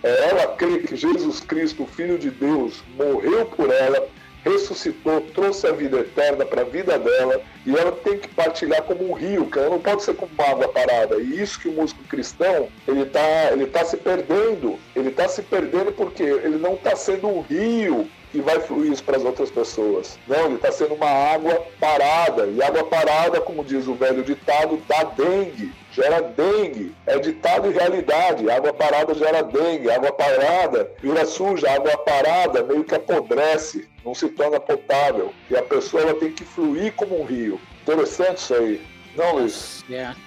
É 0.03 0.29
ela 0.29 0.55
crer 0.55 0.83
que 0.83 0.95
Jesus 0.95 1.39
Cristo, 1.41 1.85
Filho 1.85 2.17
de 2.17 2.29
Deus, 2.29 2.83
morreu 2.95 3.45
por 3.45 3.71
ela, 3.71 4.07
ressuscitou, 4.45 5.21
trouxe 5.33 5.67
a 5.67 5.71
vida 5.71 5.99
eterna 5.99 6.45
para 6.45 6.61
a 6.61 6.65
vida 6.65 6.97
dela 6.99 7.41
e 7.65 7.75
ela 7.75 7.91
tem 7.91 8.17
que 8.19 8.27
partilhar 8.27 8.83
como 8.83 9.09
um 9.09 9.13
rio, 9.13 9.47
que 9.47 9.57
ela 9.57 9.71
não 9.71 9.79
pode 9.79 10.03
ser 10.03 10.15
como 10.15 10.31
uma 10.37 10.47
água 10.47 10.67
parada. 10.67 11.17
E 11.17 11.41
isso 11.41 11.59
que 11.59 11.67
o 11.67 11.73
músico 11.73 12.03
cristão 12.03 12.69
ele 12.87 13.01
está 13.01 13.51
ele 13.51 13.65
tá 13.65 13.83
se 13.83 13.97
perdendo, 13.97 14.79
ele 14.95 15.09
está 15.09 15.27
se 15.27 15.41
perdendo 15.41 15.91
porque 15.91 16.23
ele 16.23 16.57
não 16.57 16.75
está 16.75 16.95
sendo 16.95 17.27
um 17.27 17.41
rio 17.41 18.07
que 18.31 18.41
vai 18.41 18.59
fluir 18.59 18.91
isso 18.91 19.03
para 19.03 19.17
as 19.17 19.23
outras 19.23 19.49
pessoas. 19.49 20.19
Não, 20.27 20.45
ele 20.45 20.55
está 20.55 20.71
sendo 20.71 20.93
uma 20.93 21.09
água 21.09 21.65
parada. 21.79 22.47
E 22.47 22.61
água 22.61 22.83
parada, 22.83 23.39
como 23.39 23.63
diz 23.63 23.87
o 23.87 23.95
velho 23.95 24.23
ditado, 24.23 24.81
dá 24.87 25.03
dengue. 25.03 25.71
Gera 25.95 26.21
dengue. 26.21 26.93
É 27.05 27.17
ditado 27.17 27.71
e 27.71 27.73
realidade. 27.73 28.49
Água 28.49 28.73
parada 28.73 29.13
gera 29.13 29.41
dengue. 29.41 29.89
Água 29.89 30.11
parada 30.11 30.91
vira 31.01 31.25
suja. 31.25 31.71
Água 31.71 31.97
parada 31.99 32.63
meio 32.63 32.83
que 32.83 32.95
apodrece. 32.95 33.87
Não 34.03 34.13
se 34.13 34.27
torna 34.29 34.59
potável. 34.59 35.33
E 35.49 35.55
a 35.55 35.63
pessoa 35.63 36.13
tem 36.15 36.31
que 36.31 36.43
fluir 36.43 36.93
como 36.93 37.21
um 37.21 37.25
rio. 37.25 37.59
Interessante 37.83 38.37
isso 38.37 38.53
aí. 38.53 38.81
Não, 39.15 39.35
Luiz? 39.35 39.83
Certo. 39.87 40.19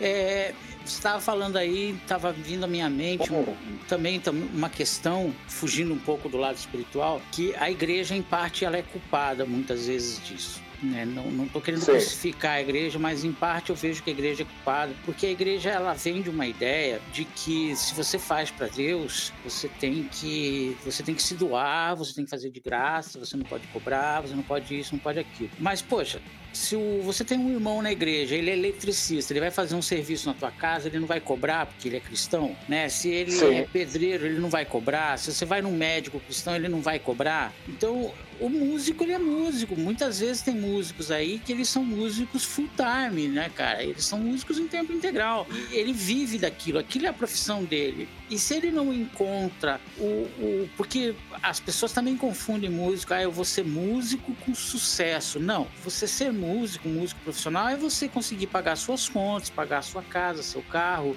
É, 0.00 0.52
estava 0.84 1.20
falando 1.20 1.56
aí, 1.56 1.96
estava 2.02 2.32
vindo 2.32 2.64
à 2.64 2.66
minha 2.66 2.88
mente 2.88 3.32
um, 3.32 3.44
também 3.88 4.20
uma 4.54 4.68
questão, 4.68 5.34
fugindo 5.48 5.92
um 5.92 5.98
pouco 5.98 6.28
do 6.28 6.36
lado 6.36 6.56
espiritual, 6.56 7.20
que 7.32 7.54
a 7.56 7.70
igreja, 7.70 8.14
em 8.14 8.22
parte, 8.22 8.64
ela 8.64 8.76
é 8.76 8.82
culpada 8.82 9.44
muitas 9.44 9.86
vezes 9.86 10.22
disso. 10.24 10.67
Né? 10.82 11.04
Não 11.04 11.44
estou 11.44 11.60
querendo 11.60 11.80
Sim. 11.80 11.92
crucificar 11.92 12.52
a 12.52 12.60
igreja, 12.60 12.98
mas 12.98 13.24
em 13.24 13.32
parte 13.32 13.70
eu 13.70 13.76
vejo 13.76 14.02
que 14.02 14.10
a 14.10 14.12
igreja 14.12 14.42
é 14.42 14.46
culpada, 14.46 14.94
porque 15.04 15.26
a 15.26 15.30
igreja 15.30 15.70
ela 15.70 15.92
vem 15.94 16.22
de 16.22 16.30
uma 16.30 16.46
ideia 16.46 17.00
de 17.12 17.24
que 17.24 17.74
se 17.74 17.94
você 17.94 18.18
faz 18.18 18.50
para 18.50 18.68
Deus, 18.68 19.32
você 19.44 19.68
tem 19.68 20.04
que 20.04 20.76
você 20.84 21.02
tem 21.02 21.14
que 21.14 21.22
se 21.22 21.34
doar, 21.34 21.96
você 21.96 22.14
tem 22.14 22.24
que 22.24 22.30
fazer 22.30 22.50
de 22.50 22.60
graça, 22.60 23.18
você 23.18 23.36
não 23.36 23.44
pode 23.44 23.66
cobrar, 23.68 24.20
você 24.20 24.34
não 24.34 24.42
pode 24.42 24.78
isso, 24.78 24.94
não 24.94 25.00
pode 25.00 25.18
aquilo. 25.18 25.50
Mas 25.58 25.82
poxa, 25.82 26.20
se 26.52 26.76
o, 26.76 27.00
você 27.02 27.24
tem 27.24 27.38
um 27.38 27.50
irmão 27.50 27.82
na 27.82 27.92
igreja, 27.92 28.34
ele 28.34 28.50
é 28.50 28.52
eletricista, 28.52 29.32
ele 29.32 29.40
vai 29.40 29.50
fazer 29.50 29.74
um 29.74 29.82
serviço 29.82 30.28
na 30.28 30.34
tua 30.34 30.50
casa, 30.50 30.88
ele 30.88 30.98
não 30.98 31.06
vai 31.06 31.20
cobrar 31.20 31.66
porque 31.66 31.88
ele 31.88 31.96
é 31.96 32.00
cristão, 32.00 32.56
né? 32.68 32.88
Se 32.88 33.08
ele 33.08 33.32
Sim. 33.32 33.54
é 33.54 33.62
pedreiro, 33.62 34.26
ele 34.26 34.38
não 34.38 34.48
vai 34.48 34.64
cobrar. 34.64 35.18
Se 35.18 35.32
você 35.32 35.44
vai 35.44 35.60
num 35.60 35.72
médico 35.72 36.20
cristão, 36.20 36.54
ele 36.54 36.68
não 36.68 36.80
vai 36.80 36.98
cobrar. 36.98 37.52
Então, 37.68 38.12
o 38.40 38.48
músico, 38.48 39.04
ele 39.04 39.12
é 39.12 39.18
músico. 39.18 39.76
Muitas 39.76 40.20
vezes 40.20 40.42
tem 40.42 40.54
músicos 40.54 41.10
aí 41.10 41.38
que 41.38 41.52
eles 41.52 41.68
são 41.68 41.84
músicos 41.84 42.44
full 42.44 42.68
time, 42.76 43.28
né, 43.28 43.50
cara? 43.54 43.82
Eles 43.82 44.04
são 44.04 44.18
músicos 44.18 44.58
em 44.58 44.66
tempo 44.66 44.92
integral. 44.92 45.46
Ele 45.70 45.92
vive 45.92 46.38
daquilo, 46.38 46.78
aquilo 46.78 47.06
é 47.06 47.08
a 47.08 47.12
profissão 47.12 47.64
dele. 47.64 48.08
E 48.30 48.38
se 48.38 48.54
ele 48.54 48.70
não 48.70 48.92
encontra 48.92 49.80
o, 49.98 50.04
o. 50.04 50.70
Porque 50.76 51.14
as 51.42 51.58
pessoas 51.58 51.92
também 51.92 52.16
confundem 52.16 52.70
músico, 52.70 53.14
ah, 53.14 53.22
eu 53.22 53.32
vou 53.32 53.44
ser 53.44 53.64
músico 53.64 54.34
com 54.44 54.54
sucesso. 54.54 55.38
Não, 55.40 55.66
você 55.82 56.06
ser 56.06 56.32
músico, 56.32 56.88
músico 56.88 57.20
profissional, 57.22 57.68
é 57.68 57.76
você 57.76 58.08
conseguir 58.08 58.46
pagar 58.48 58.76
suas 58.76 59.08
contas, 59.08 59.50
pagar 59.50 59.82
sua 59.82 60.02
casa, 60.02 60.42
seu 60.42 60.62
carro, 60.62 61.16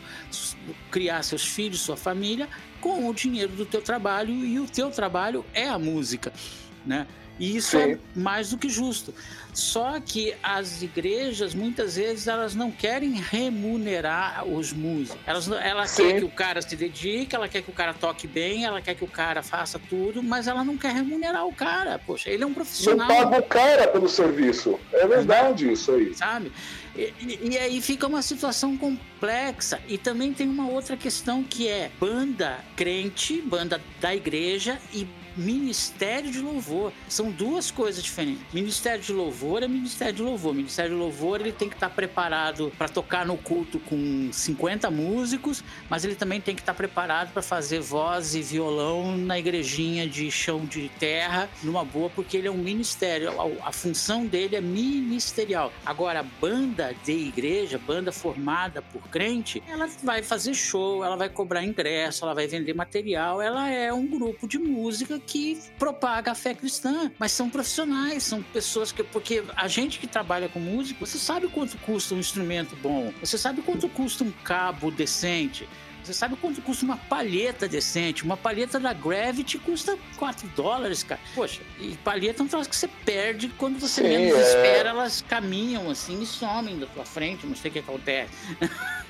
criar 0.89 1.23
seus 1.23 1.45
filhos, 1.45 1.81
sua 1.81 1.97
família, 1.97 2.47
com 2.79 3.07
o 3.07 3.13
dinheiro 3.13 3.51
do 3.53 3.65
teu 3.65 3.81
trabalho, 3.81 4.33
e 4.33 4.59
o 4.59 4.65
teu 4.65 4.89
trabalho 4.89 5.45
é 5.53 5.67
a 5.67 5.77
música, 5.77 6.33
né? 6.85 7.07
E 7.39 7.57
isso 7.57 7.75
é 7.75 7.85
Sim. 7.85 7.91
é 7.93 7.97
mais 8.19 8.51
do 8.51 8.57
que 8.57 8.69
justo. 8.69 9.13
Só 9.53 9.99
que 9.99 10.33
as 10.41 10.81
igrejas, 10.81 11.53
muitas 11.53 11.95
vezes, 11.95 12.27
elas 12.27 12.53
não 12.55 12.71
querem 12.71 13.13
remunerar 13.13 14.47
os 14.47 14.71
músicos. 14.71 15.19
Elas, 15.25 15.51
ela 15.51 15.87
Sim. 15.87 16.03
quer 16.03 16.19
que 16.19 16.25
o 16.25 16.29
cara 16.29 16.61
se 16.61 16.75
dedique, 16.75 17.35
ela 17.35 17.49
quer 17.49 17.61
que 17.63 17.69
o 17.69 17.73
cara 17.73 17.93
toque 17.93 18.27
bem, 18.27 18.63
ela 18.63 18.79
quer 18.79 18.95
que 18.95 19.03
o 19.03 19.07
cara 19.07 19.41
faça 19.41 19.79
tudo, 19.89 20.21
mas 20.21 20.47
ela 20.47 20.63
não 20.63 20.77
quer 20.77 20.93
remunerar 20.93 21.45
o 21.47 21.53
cara. 21.53 21.99
Poxa, 21.99 22.29
ele 22.29 22.43
é 22.43 22.45
um 22.45 22.53
profissional. 22.53 23.07
Não 23.07 23.15
paga 23.15 23.39
o 23.39 23.43
cara 23.43 23.87
pelo 23.87 24.07
serviço. 24.07 24.79
É 24.93 25.07
verdade 25.07 25.71
isso 25.71 25.91
aí. 25.91 26.13
Sabe? 26.13 26.51
E, 26.95 27.57
aí 27.57 27.81
fica 27.81 28.07
uma 28.07 28.21
situação 28.21 28.77
complexa. 28.77 29.79
E 29.87 29.97
também 29.97 30.33
tem 30.33 30.47
uma 30.47 30.67
outra 30.67 30.97
questão 30.97 31.43
que 31.43 31.67
é 31.67 31.91
banda 31.99 32.59
crente, 32.75 33.41
banda 33.41 33.81
da 33.99 34.15
igreja 34.15 34.79
e 34.93 35.07
ministério 35.35 36.31
de 36.31 36.39
louvor. 36.39 36.91
São 37.07 37.31
duas 37.31 37.71
coisas 37.71 38.03
diferentes. 38.03 38.43
Ministério 38.53 39.01
de 39.01 39.13
louvor 39.13 39.63
é 39.63 39.67
ministério 39.67 40.13
de 40.13 40.21
louvor. 40.21 40.53
Ministério 40.53 40.91
de 40.91 40.97
louvor 40.97 41.41
ele 41.41 41.51
tem 41.51 41.69
que 41.69 41.75
estar 41.75 41.89
preparado 41.89 42.71
para 42.77 42.89
tocar 42.89 43.25
no 43.25 43.37
culto 43.37 43.79
com 43.79 44.29
50 44.31 44.89
músicos, 44.91 45.63
mas 45.89 46.03
ele 46.03 46.15
também 46.15 46.41
tem 46.41 46.55
que 46.55 46.61
estar 46.61 46.73
preparado 46.73 47.31
para 47.31 47.41
fazer 47.41 47.79
voz 47.79 48.35
e 48.35 48.41
violão 48.41 49.15
na 49.17 49.39
igrejinha 49.39 50.07
de 50.07 50.29
chão 50.31 50.65
de 50.65 50.89
terra, 50.99 51.49
numa 51.63 51.83
boa, 51.83 52.09
porque 52.09 52.37
ele 52.37 52.47
é 52.47 52.51
um 52.51 52.57
ministério. 52.57 53.31
A 53.63 53.71
função 53.71 54.25
dele 54.25 54.55
é 54.55 54.61
ministerial. 54.61 55.71
Agora, 55.85 56.25
banda 56.39 56.80
de 57.03 57.11
igreja, 57.11 57.77
banda 57.77 58.11
formada 58.11 58.81
por 58.81 59.01
crente, 59.09 59.61
ela 59.67 59.87
vai 60.03 60.23
fazer 60.23 60.53
show, 60.53 61.03
ela 61.03 61.15
vai 61.15 61.29
cobrar 61.29 61.63
ingresso, 61.63 62.23
ela 62.23 62.33
vai 62.33 62.47
vender 62.47 62.73
material, 62.73 63.41
ela 63.41 63.69
é 63.69 63.93
um 63.93 64.07
grupo 64.07 64.47
de 64.47 64.57
música 64.57 65.19
que 65.19 65.59
propaga 65.77 66.31
a 66.31 66.35
fé 66.35 66.53
cristã, 66.53 67.11
mas 67.19 67.31
são 67.31 67.49
profissionais, 67.49 68.23
são 68.23 68.41
pessoas 68.41 68.91
que. 68.91 69.03
Porque 69.03 69.43
a 69.55 69.67
gente 69.67 69.99
que 69.99 70.07
trabalha 70.07 70.49
com 70.49 70.59
música, 70.59 71.05
você 71.05 71.17
sabe 71.17 71.47
quanto 71.47 71.77
custa 71.79 72.15
um 72.15 72.19
instrumento 72.19 72.75
bom, 72.77 73.13
você 73.19 73.37
sabe 73.37 73.61
quanto 73.61 73.87
custa 73.89 74.23
um 74.23 74.31
cabo 74.31 74.89
decente. 74.89 75.67
Você 76.03 76.13
sabe 76.13 76.35
quanto 76.35 76.61
custa 76.61 76.83
uma 76.83 76.97
palheta 76.97 77.67
decente? 77.67 78.23
Uma 78.23 78.35
palheta 78.35 78.79
da 78.79 78.93
Gravity 78.93 79.57
custa 79.59 79.97
4 80.17 80.47
dólares, 80.55 81.03
cara. 81.03 81.21
Poxa, 81.35 81.61
e 81.79 81.95
palheta 81.97 82.41
é 82.41 82.45
um 82.45 82.47
troço 82.47 82.69
que 82.69 82.75
você 82.75 82.87
perde 83.05 83.49
quando 83.57 83.79
você 83.79 84.01
Sim, 84.01 84.07
menos 84.07 84.39
é... 84.39 84.41
espera, 84.41 84.89
elas 84.89 85.23
caminham 85.27 85.89
assim 85.89 86.21
e 86.21 86.25
somem 86.25 86.79
da 86.79 86.87
tua 86.87 87.05
frente, 87.05 87.45
não 87.45 87.55
sei 87.55 87.69
o 87.69 87.73
que 87.73 87.79
acontece. 87.79 88.31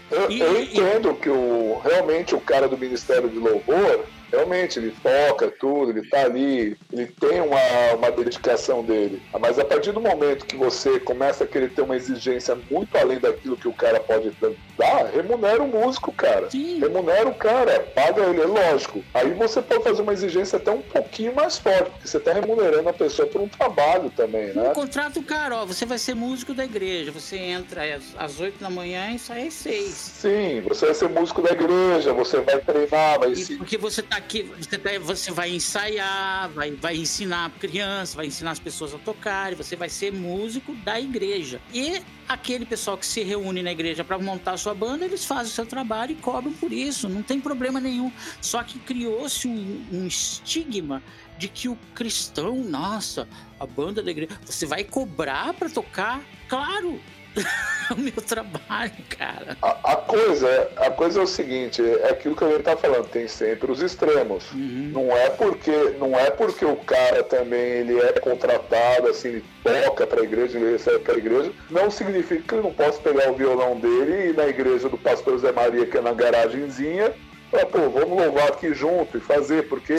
Eu, 0.10 0.30
e, 0.32 0.40
eu 0.40 0.62
entendo 0.62 1.12
e... 1.12 1.16
que 1.16 1.30
o, 1.30 1.80
realmente 1.84 2.36
o 2.36 2.42
cara 2.42 2.68
do 2.68 2.78
Ministério 2.78 3.30
de 3.30 3.38
Louvor 3.38 4.06
realmente 4.32 4.80
ele 4.80 4.96
toca 5.02 5.50
tudo, 5.52 5.92
ele 5.92 6.08
tá 6.08 6.22
ali, 6.22 6.78
ele 6.92 7.08
tem 7.08 7.42
uma, 7.42 7.60
uma 7.96 8.12
dedicação 8.12 8.84
dele. 8.84 9.22
Mas 9.40 9.58
a 9.58 9.66
partir 9.66 9.92
do 9.92 10.00
momento 10.00 10.46
que 10.46 10.56
você 10.56 11.00
começa 11.00 11.44
a 11.44 11.48
querer 11.48 11.72
ter 11.72 11.82
uma 11.82 11.96
exigência 11.96 12.58
muito 12.70 12.96
além 12.98 13.20
daquilo 13.20 13.58
que 13.58 13.68
o 13.68 13.74
cara 13.74 14.00
pode 14.00 14.32
dar, 14.78 15.06
remunera 15.08 15.62
o 15.62 15.68
músico, 15.68 16.12
cara. 16.12 16.50
Sim. 16.50 16.80
Remunera 16.80 17.28
o 17.28 17.34
cara, 17.34 17.80
paga 17.96 18.24
ele, 18.24 18.42
é 18.42 18.46
lógico. 18.46 19.04
Aí 19.14 19.34
você 19.34 19.62
pode 19.62 19.84
fazer 19.84 20.02
uma 20.02 20.14
exigência 20.14 20.58
até 20.58 20.72
um 20.72 20.82
pouquinho 20.82 21.36
mais 21.36 21.58
forte, 21.58 21.90
porque 21.90 22.08
você 22.08 22.20
tá 22.20 22.34
remunerando 22.34 22.88
a 22.88 22.94
pessoa 22.94 23.28
por 23.28 23.42
um 23.42 23.48
trabalho 23.48 24.10
também, 24.12 24.54
né? 24.54 24.70
Um 24.70 24.74
contrato 24.74 25.22
caro, 25.24 25.56
ó, 25.56 25.66
você 25.66 25.86
vai 25.86 25.98
ser 25.98 26.16
músico 26.16 26.54
da 26.54 26.64
igreja, 26.64 27.12
você 27.12 27.38
entra 27.38 27.82
às, 28.18 28.40
oito 28.40 28.52
8 28.52 28.60
da 28.60 28.70
manhã 28.70 29.12
e 29.12 29.20
sai 29.20 29.48
às 29.48 29.54
6. 29.56 29.94
Sim, 29.94 30.62
você 30.62 30.86
vai 30.86 30.96
ser 30.96 31.10
músico 31.10 31.42
da 31.42 31.52
igreja, 31.52 32.14
você 32.14 32.40
vai 32.42 32.60
treinar, 32.60 33.20
vai... 33.20 33.32
E 33.32 33.58
porque 33.58 33.78
você 33.78 34.02
tá 34.02 34.21
aqui 34.22 34.44
você, 34.44 35.00
você 35.00 35.32
vai 35.32 35.52
ensaiar, 35.52 36.50
vai, 36.50 36.72
vai 36.72 36.96
ensinar 36.96 37.52
crianças, 37.60 38.16
vai 38.16 38.28
ensinar 38.28 38.52
as 38.52 38.60
pessoas 38.60 38.94
a 38.94 38.98
tocar, 38.98 39.54
você 39.56 39.76
vai 39.76 39.90
ser 39.90 40.14
músico 40.14 40.74
da 40.76 41.00
igreja. 41.00 41.60
E 41.74 42.02
aquele 42.28 42.66
pessoal 42.66 42.98
que 42.98 43.06
se 43.06 43.24
reúne 43.24 43.62
na 43.62 43.72
igreja 43.72 44.04
para 44.04 44.18
montar 44.18 44.54
a 44.54 44.58
sua 44.58 44.74
banda, 44.74 45.06
eles 45.06 45.26
fazem 45.26 45.52
o 45.52 45.56
seu 45.56 45.66
trabalho 45.66 46.14
e 46.14 46.16
cobram 46.16 46.54
por 46.54 46.72
isso, 46.72 47.10
não 47.10 47.24
tem 47.24 47.40
problema 47.40 47.80
nenhum. 47.80 48.12
Só 48.40 48.64
que 48.64 48.80
criou-se 48.80 49.48
um, 49.48 49.86
um 49.92 50.08
estigma 50.08 51.04
de 51.38 51.48
que 51.48 51.68
o 51.68 51.78
cristão, 51.96 52.56
nossa, 52.64 53.28
a 53.60 53.66
banda 53.66 54.02
da 54.02 54.12
igreja, 54.12 54.38
você 54.46 54.66
vai 54.66 54.84
cobrar 54.84 55.54
para 55.54 55.70
tocar? 55.70 56.22
Claro, 56.48 57.00
o 57.92 58.00
meu 58.00 58.12
trabalho, 58.14 58.92
cara. 59.10 59.58
A, 59.62 59.94
a, 59.94 59.96
coisa, 59.96 60.70
a 60.78 60.90
coisa 60.92 61.20
é 61.20 61.24
o 61.24 61.28
seguinte, 61.28 61.82
é 61.82 62.10
aquilo 62.10 62.36
que 62.36 62.44
a 62.44 62.50
gente 62.50 62.64
tá 62.64 62.76
falando, 62.76 63.08
tem 63.08 63.28
sempre 63.28 63.72
os 63.72 63.82
extremos. 63.82 64.52
Uhum. 64.52 64.92
Não 64.94 65.16
é 65.16 65.30
porque 65.30 65.72
não 66.00 66.18
é 66.18 66.30
porque 66.32 66.66
o 66.66 66.76
cara 66.78 67.24
também 67.24 67.60
ele 67.60 68.00
é 68.00 68.14
contratado, 68.20 69.08
assim, 69.08 69.42
ele 69.66 69.82
toca 69.86 70.08
para 70.08 70.22
a 70.22 70.24
igreja, 70.24 70.58
ele 70.58 70.72
recebe 70.72 71.00
para 71.00 71.14
a 71.14 71.18
igreja, 71.18 71.52
não 71.70 71.90
significa 71.90 72.42
que 72.42 72.56
ele 72.56 72.64
não 72.64 72.74
possa 72.74 73.00
pegar 73.00 73.32
o 73.32 73.36
violão 73.36 73.80
dele 73.80 74.14
e 74.14 74.30
ir 74.30 74.36
na 74.36 74.48
igreja 74.48 74.90
do 74.90 74.98
pastor 74.98 75.38
Zé 75.38 75.52
Maria, 75.52 75.86
que 75.86 75.98
é 75.98 76.02
na 76.02 76.14
garagenzinha, 76.14 77.14
ah, 77.54 77.66
pô, 77.66 77.90
vamos 77.90 78.18
louvar 78.18 78.48
aqui 78.48 78.74
junto 78.74 79.18
e 79.18 79.22
fazer, 79.22 79.68
porque 79.68 79.98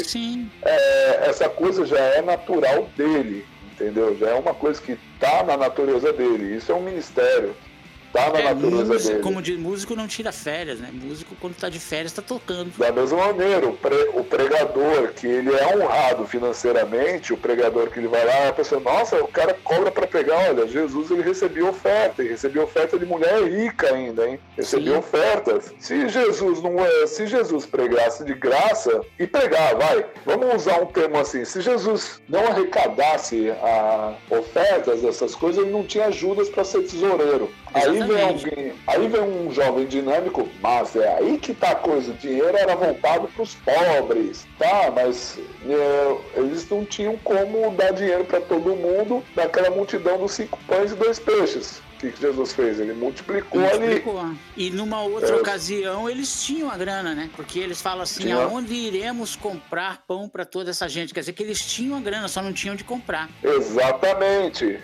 é, 0.65 1.29
essa 1.29 1.49
coisa 1.51 1.85
já 1.85 1.99
é 1.99 2.23
natural 2.23 2.89
dele 2.97 3.45
entendeu? 3.83 4.17
Já 4.17 4.31
é 4.31 4.35
uma 4.35 4.55
coisa 4.55 4.81
que 4.81 4.93
está 4.93 5.43
na 5.43 5.57
natureza 5.57 6.13
dele. 6.13 6.57
Isso 6.57 6.71
é 6.71 6.75
um 6.75 6.83
ministério. 6.83 7.55
Tá 8.13 8.31
na 8.31 8.41
é, 8.41 8.55
natureza 8.55 8.99
dele. 8.99 9.23
Como 9.23 9.41
de 9.41 9.57
músico 9.57 9.97
não 9.97 10.07
tira 10.07 10.31
férias, 10.33 10.79
né? 10.79 10.91
Músico 10.93 11.35
quando 11.41 11.55
tá 11.55 11.69
de 11.69 11.81
férias 11.81 12.13
tá 12.13 12.21
tocando. 12.21 12.71
Da 12.77 12.93
mesma 12.93 13.27
maneira, 13.27 13.67
o, 13.67 13.73
pre, 13.73 14.11
o 14.15 14.23
pregador 14.23 15.13
que 15.15 15.27
ele 15.27 15.55
é 15.55 15.77
honrado 15.77 16.27
financeiramente, 16.27 17.33
o 17.33 17.37
pregador 17.37 17.91
que 17.91 17.99
ele 17.99 18.09
vai 18.09 18.25
lá, 18.25 18.49
a 18.49 18.53
pessoa, 18.53 18.81
nossa, 18.81 19.17
o 19.23 19.29
cara 19.29 19.57
cobra 19.65 19.91
para 19.91 20.07
pegar, 20.07 20.51
olha, 20.51 20.69
Jesus 20.69 21.11
ele 21.11 21.23
recebia 21.23 21.65
oferta, 21.65 22.23
e 22.23 22.29
recebia 22.29 22.63
oferta 22.63 22.99
de 22.99 23.07
mulher 23.07 23.43
rica 23.45 23.95
ainda, 23.95 24.29
hein? 24.29 24.39
Recebia 24.57 24.93
Sim. 24.93 24.99
ofertas. 24.99 25.73
Se 25.79 26.09
Jesus 26.09 26.63
não 26.63 26.85
é, 26.85 27.07
se 27.07 27.27
Jesus 27.27 27.65
pregasse 27.65 28.25
de 28.25 28.35
graça 28.35 29.01
e 29.19 29.27
pregar, 29.27 29.75
vai, 29.77 30.05
vamos 30.27 30.55
usar 30.55 30.81
um 30.83 30.87
termo 30.87 31.19
assim, 31.19 31.45
se 31.45 31.61
Jesus 31.61 32.21
não 32.29 32.47
arrecadasse 32.47 33.51
a 33.51 34.15
ofertas 34.31 35.01
dessas 35.01 35.35
coisas, 35.35 35.63
ele 35.63 35.73
não 35.73 35.85
tinha 35.85 36.07
ajudas 36.07 36.49
para 36.49 36.65
ser 36.65 36.83
tesoureiro. 36.83 37.51
Aí 37.75 38.02
vem 38.07 38.23
alguém, 38.23 38.73
aí 38.87 39.09
vem 39.09 39.21
um 39.21 39.53
jovem 39.53 39.87
dinâmico, 39.87 40.49
mas 40.61 40.95
é 40.97 41.17
aí 41.17 41.39
que 41.39 41.55
tá 41.55 41.71
a 41.71 41.75
coisa. 41.75 42.13
O 42.13 42.15
dinheiro 42.15 42.57
era 42.57 42.75
voltado 42.75 43.29
para 43.29 43.43
os 43.43 43.55
pobres, 43.55 44.47
tá? 44.59 44.93
Mas 44.95 45.39
é, 45.67 46.17
eles 46.37 46.69
não 46.69 46.85
tinham 46.85 47.17
como 47.19 47.71
dar 47.73 47.93
dinheiro 47.93 48.25
para 48.25 48.41
todo 48.41 48.77
mundo 48.77 49.23
daquela 49.35 49.71
multidão 49.71 50.19
dos 50.19 50.33
cinco 50.33 50.59
pães 50.67 50.93
e 50.93 50.95
dois 50.95 51.19
peixes. 51.19 51.81
O 51.95 51.99
que, 52.03 52.11
que 52.11 52.21
Jesus 52.21 52.53
fez? 52.53 52.81
Ele 52.81 52.95
multiplicou, 52.95 53.61
multiplicou. 53.61 54.21
ali. 54.21 54.37
E 54.57 54.71
numa 54.71 55.03
outra 55.03 55.37
é. 55.37 55.37
ocasião 55.37 56.11
eles 56.11 56.43
tinham 56.43 56.69
a 56.69 56.77
grana, 56.77 57.15
né? 57.15 57.31
Porque 57.37 57.61
eles 57.61 57.81
falam 57.81 58.03
assim: 58.03 58.25
Tinha. 58.25 58.43
aonde 58.43 58.75
iremos 58.75 59.37
comprar 59.37 60.03
pão 60.05 60.29
para 60.29 60.45
toda 60.45 60.71
essa 60.71 60.89
gente? 60.89 61.15
Quer 61.15 61.21
dizer 61.21 61.33
que 61.33 61.43
eles 61.45 61.65
tinham 61.65 61.97
a 61.97 62.01
grana, 62.01 62.27
só 62.27 62.43
não 62.43 62.53
tinham 62.53 62.75
de 62.75 62.83
comprar. 62.83 63.31
Exatamente 63.45 64.81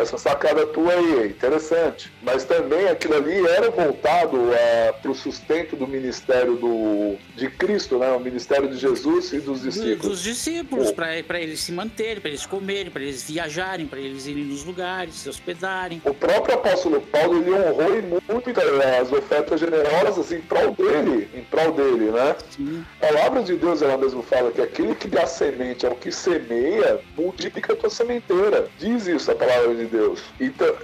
essa 0.00 0.18
sacada 0.18 0.66
tua 0.66 0.92
aí 0.92 1.20
é 1.20 1.26
interessante. 1.26 2.12
Mas 2.22 2.44
também 2.44 2.88
aquilo 2.88 3.14
ali 3.14 3.46
era 3.46 3.70
voltado 3.70 4.52
é, 4.52 4.92
para 4.92 5.10
o 5.10 5.14
sustento 5.14 5.76
do 5.76 5.86
ministério 5.86 6.56
do, 6.56 7.16
de 7.36 7.48
Cristo, 7.50 7.98
né? 7.98 8.10
o 8.12 8.20
ministério 8.20 8.68
de 8.68 8.76
Jesus 8.76 9.32
e 9.32 9.40
dos 9.40 9.62
discípulos. 9.62 9.98
Dos 9.98 10.22
discípulos, 10.22 10.92
para 10.92 11.40
eles 11.40 11.60
se 11.60 11.72
manterem, 11.72 12.20
para 12.20 12.30
eles 12.30 12.46
comerem, 12.46 12.90
para 12.90 13.02
eles 13.02 13.22
viajarem, 13.22 13.86
para 13.86 14.00
eles 14.00 14.26
irem 14.26 14.44
nos 14.44 14.64
lugares, 14.64 15.14
se 15.14 15.28
hospedarem. 15.28 16.00
O 16.04 16.14
próprio 16.14 16.54
apóstolo 16.54 17.00
Paulo 17.00 17.38
ele 17.38 17.52
honrou 17.52 18.22
muito 18.28 18.48
né, 18.48 18.98
as 19.00 19.12
ofertas 19.12 19.60
generosas 19.60 20.32
em 20.32 20.40
prol 20.40 20.72
dele, 20.72 21.28
em 21.34 21.42
prol 21.44 21.72
dele, 21.72 22.10
né? 22.10 22.36
Sim. 22.50 22.84
A 23.00 23.06
palavra 23.06 23.42
de 23.42 23.56
Deus 23.56 23.82
ela 23.82 23.96
mesmo 23.96 24.22
fala 24.22 24.50
que 24.50 24.60
aquele 24.60 24.94
que 24.94 25.08
dá 25.08 25.26
semente 25.26 25.86
ao 25.86 25.94
que 25.94 26.10
semeia 26.10 27.00
multiplica 27.16 27.72
a 27.72 27.76
tua 27.76 27.90
sementeira. 27.90 28.68
Diz 28.78 29.06
isso 29.06 29.27
a 29.32 29.34
palavra 29.34 29.74
de 29.74 29.86
Deus. 29.86 30.22
Então, 30.40 30.74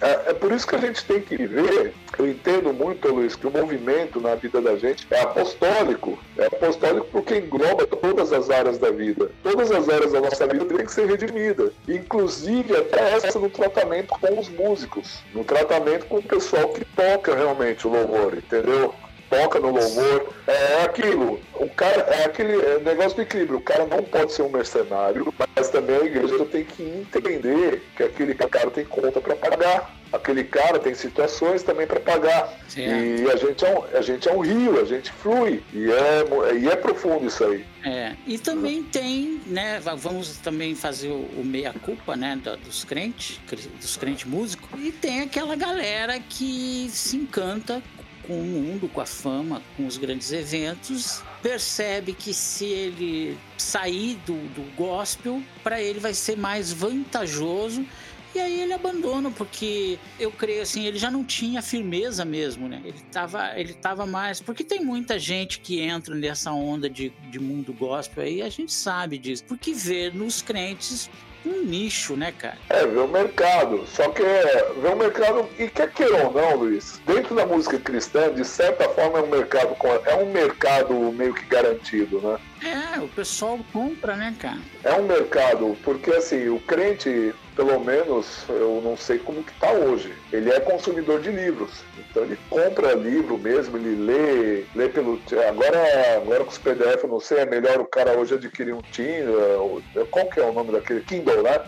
é, 0.00 0.30
é, 0.30 0.34
por 0.34 0.52
isso 0.52 0.66
que 0.66 0.76
a 0.76 0.78
gente 0.78 1.04
tem 1.04 1.20
que 1.20 1.36
ver. 1.46 1.94
Eu 2.18 2.28
entendo 2.28 2.72
muito, 2.72 3.08
Luiz, 3.08 3.34
que 3.34 3.46
o 3.46 3.50
movimento 3.50 4.20
na 4.20 4.34
vida 4.34 4.60
da 4.60 4.76
gente 4.76 5.06
é 5.10 5.20
apostólico. 5.20 6.18
É 6.38 6.46
apostólico 6.46 7.06
porque 7.10 7.38
engloba 7.38 7.86
todas 7.86 8.32
as 8.32 8.50
áreas 8.50 8.78
da 8.78 8.90
vida. 8.90 9.30
Todas 9.42 9.70
as 9.70 9.88
áreas 9.88 10.12
da 10.12 10.20
nossa 10.20 10.46
vida 10.46 10.64
têm 10.64 10.86
que 10.86 10.92
ser 10.92 11.06
redimidas. 11.06 11.72
Inclusive 11.88 12.76
até 12.76 13.14
essa 13.14 13.38
no 13.38 13.50
tratamento 13.50 14.08
com 14.08 14.38
os 14.38 14.48
músicos. 14.48 15.22
No 15.34 15.44
tratamento 15.44 16.06
com 16.06 16.18
o 16.18 16.22
pessoal 16.22 16.68
que 16.68 16.84
toca 16.84 17.34
realmente 17.34 17.86
o 17.86 17.90
louvor, 17.90 18.34
entendeu? 18.34 18.94
Toca 19.30 19.60
no 19.60 19.70
louvor. 19.70 20.32
É 20.46 20.82
aquilo. 20.84 21.40
O 21.54 21.68
cara 21.68 22.02
é 22.02 22.24
aquele 22.24 22.60
é 22.60 22.78
negócio 22.80 23.16
do 23.16 23.22
equilíbrio. 23.22 23.58
O 23.58 23.62
cara 23.62 23.86
não 23.86 24.02
pode 24.02 24.32
ser 24.32 24.42
um 24.42 24.50
mercenário, 24.50 25.32
mas 25.56 25.68
também 25.68 25.96
a 25.96 26.04
igreja 26.04 26.44
tem 26.46 26.64
que 26.64 26.82
entender 26.82 27.82
que 27.96 28.02
aquele 28.02 28.34
cara 28.34 28.70
tem 28.70 28.84
conta 28.84 29.20
para 29.20 29.36
pagar. 29.36 29.94
Aquele 30.12 30.44
cara 30.44 30.78
tem 30.78 30.94
situações 30.94 31.64
também 31.64 31.88
para 31.88 31.98
pagar. 31.98 32.56
E 32.76 33.28
a 33.28 33.36
gente, 33.36 33.64
é 33.64 33.74
um, 33.76 33.98
a 33.98 34.00
gente 34.00 34.28
é 34.28 34.32
um 34.32 34.40
rio, 34.40 34.80
a 34.80 34.84
gente 34.84 35.10
flui. 35.10 35.60
E 35.72 35.90
é, 35.90 36.54
e 36.56 36.68
é 36.68 36.76
profundo 36.76 37.26
isso 37.26 37.44
aí. 37.44 37.64
É, 37.84 38.12
e 38.24 38.38
também 38.38 38.82
tem, 38.82 39.40
né? 39.44 39.80
Vamos 39.96 40.38
também 40.38 40.74
fazer 40.76 41.08
o, 41.08 41.28
o 41.36 41.44
meia-culpa, 41.44 42.16
né? 42.16 42.40
dos 42.64 42.84
crentes, 42.84 43.40
dos 43.80 43.96
crentes 43.96 44.24
músicos. 44.24 44.68
E 44.80 44.92
tem 44.92 45.20
aquela 45.20 45.56
galera 45.56 46.20
que 46.20 46.88
se 46.90 47.16
encanta 47.16 47.82
com 48.26 48.40
o 48.40 48.44
mundo, 48.44 48.88
com 48.88 49.00
a 49.00 49.06
fama, 49.06 49.62
com 49.76 49.86
os 49.86 49.96
grandes 49.96 50.32
eventos, 50.32 51.22
percebe 51.42 52.12
que 52.12 52.32
se 52.32 52.64
ele 52.66 53.38
sair 53.56 54.16
do, 54.26 54.34
do 54.54 54.76
gospel, 54.76 55.42
para 55.62 55.80
ele 55.80 56.00
vai 56.00 56.14
ser 56.14 56.36
mais 56.36 56.72
vantajoso. 56.72 57.86
E 58.34 58.40
aí 58.40 58.60
ele 58.62 58.72
abandona, 58.72 59.30
porque 59.30 59.96
eu 60.18 60.32
creio 60.32 60.62
assim, 60.62 60.84
ele 60.84 60.98
já 60.98 61.08
não 61.08 61.22
tinha 61.22 61.62
firmeza 61.62 62.24
mesmo, 62.24 62.68
né? 62.68 62.82
Ele 62.84 62.98
tava, 63.12 63.52
ele 63.56 63.72
tava 63.74 64.06
mais. 64.06 64.40
Porque 64.40 64.64
tem 64.64 64.84
muita 64.84 65.20
gente 65.20 65.60
que 65.60 65.80
entra 65.80 66.16
nessa 66.16 66.50
onda 66.50 66.90
de, 66.90 67.12
de 67.30 67.38
mundo 67.38 67.72
gospel 67.72 68.24
aí, 68.24 68.42
a 68.42 68.48
gente 68.48 68.72
sabe 68.72 69.18
disso. 69.18 69.44
Porque 69.44 69.72
vê 69.72 70.10
nos 70.10 70.42
crentes 70.42 71.08
um 71.46 71.62
nicho, 71.62 72.16
né, 72.16 72.32
cara? 72.32 72.58
É, 72.68 72.86
ver 72.86 72.98
o 72.98 73.08
mercado. 73.08 73.86
Só 73.86 74.08
que 74.08 74.22
é 74.22 74.72
ver 74.80 74.92
o 74.92 74.96
mercado, 74.96 75.48
e 75.58 75.68
quer 75.68 75.90
queira 75.90 76.26
ou 76.26 76.32
não, 76.32 76.56
Luiz, 76.56 77.00
dentro 77.06 77.34
da 77.34 77.46
música 77.46 77.78
cristã, 77.78 78.32
de 78.32 78.44
certa 78.44 78.88
forma 78.90 79.18
é 79.18 79.22
um 79.22 79.28
mercado, 79.28 79.76
é 80.06 80.14
um 80.16 80.30
mercado 80.30 80.94
meio 81.12 81.34
que 81.34 81.44
garantido, 81.46 82.20
né? 82.20 82.38
É, 82.62 83.00
o 83.00 83.08
pessoal 83.08 83.58
compra, 83.72 84.16
né, 84.16 84.34
cara? 84.38 84.58
É 84.82 84.94
um 84.94 85.06
mercado, 85.06 85.76
porque 85.82 86.10
assim, 86.10 86.48
o 86.48 86.58
crente, 86.60 87.34
pelo 87.56 87.80
menos, 87.80 88.44
eu 88.48 88.80
não 88.82 88.96
sei 88.96 89.18
como 89.18 89.42
que 89.42 89.52
tá 89.54 89.72
hoje. 89.72 90.16
Ele 90.32 90.50
é 90.50 90.60
consumidor 90.60 91.20
de 91.20 91.30
livros. 91.30 91.84
Então 91.98 92.24
ele 92.24 92.38
compra 92.48 92.94
livro 92.94 93.38
mesmo, 93.38 93.76
ele 93.76 93.94
lê, 93.94 94.66
lê 94.74 94.88
pelo. 94.88 95.20
Agora, 95.48 96.16
agora 96.16 96.44
com 96.44 96.50
os 96.50 96.58
PDF, 96.58 97.04
eu 97.04 97.10
não 97.10 97.20
sei, 97.20 97.38
é 97.38 97.46
melhor 97.46 97.80
o 97.80 97.86
cara 97.86 98.18
hoje 98.18 98.34
adquirir 98.34 98.74
um 98.74 98.82
Kindle. 98.82 99.82
Qual 100.10 100.28
que 100.28 100.40
é 100.40 100.44
o 100.44 100.52
nome 100.52 100.72
daquele? 100.72 101.02
Kindle, 101.02 101.42
né? 101.42 101.60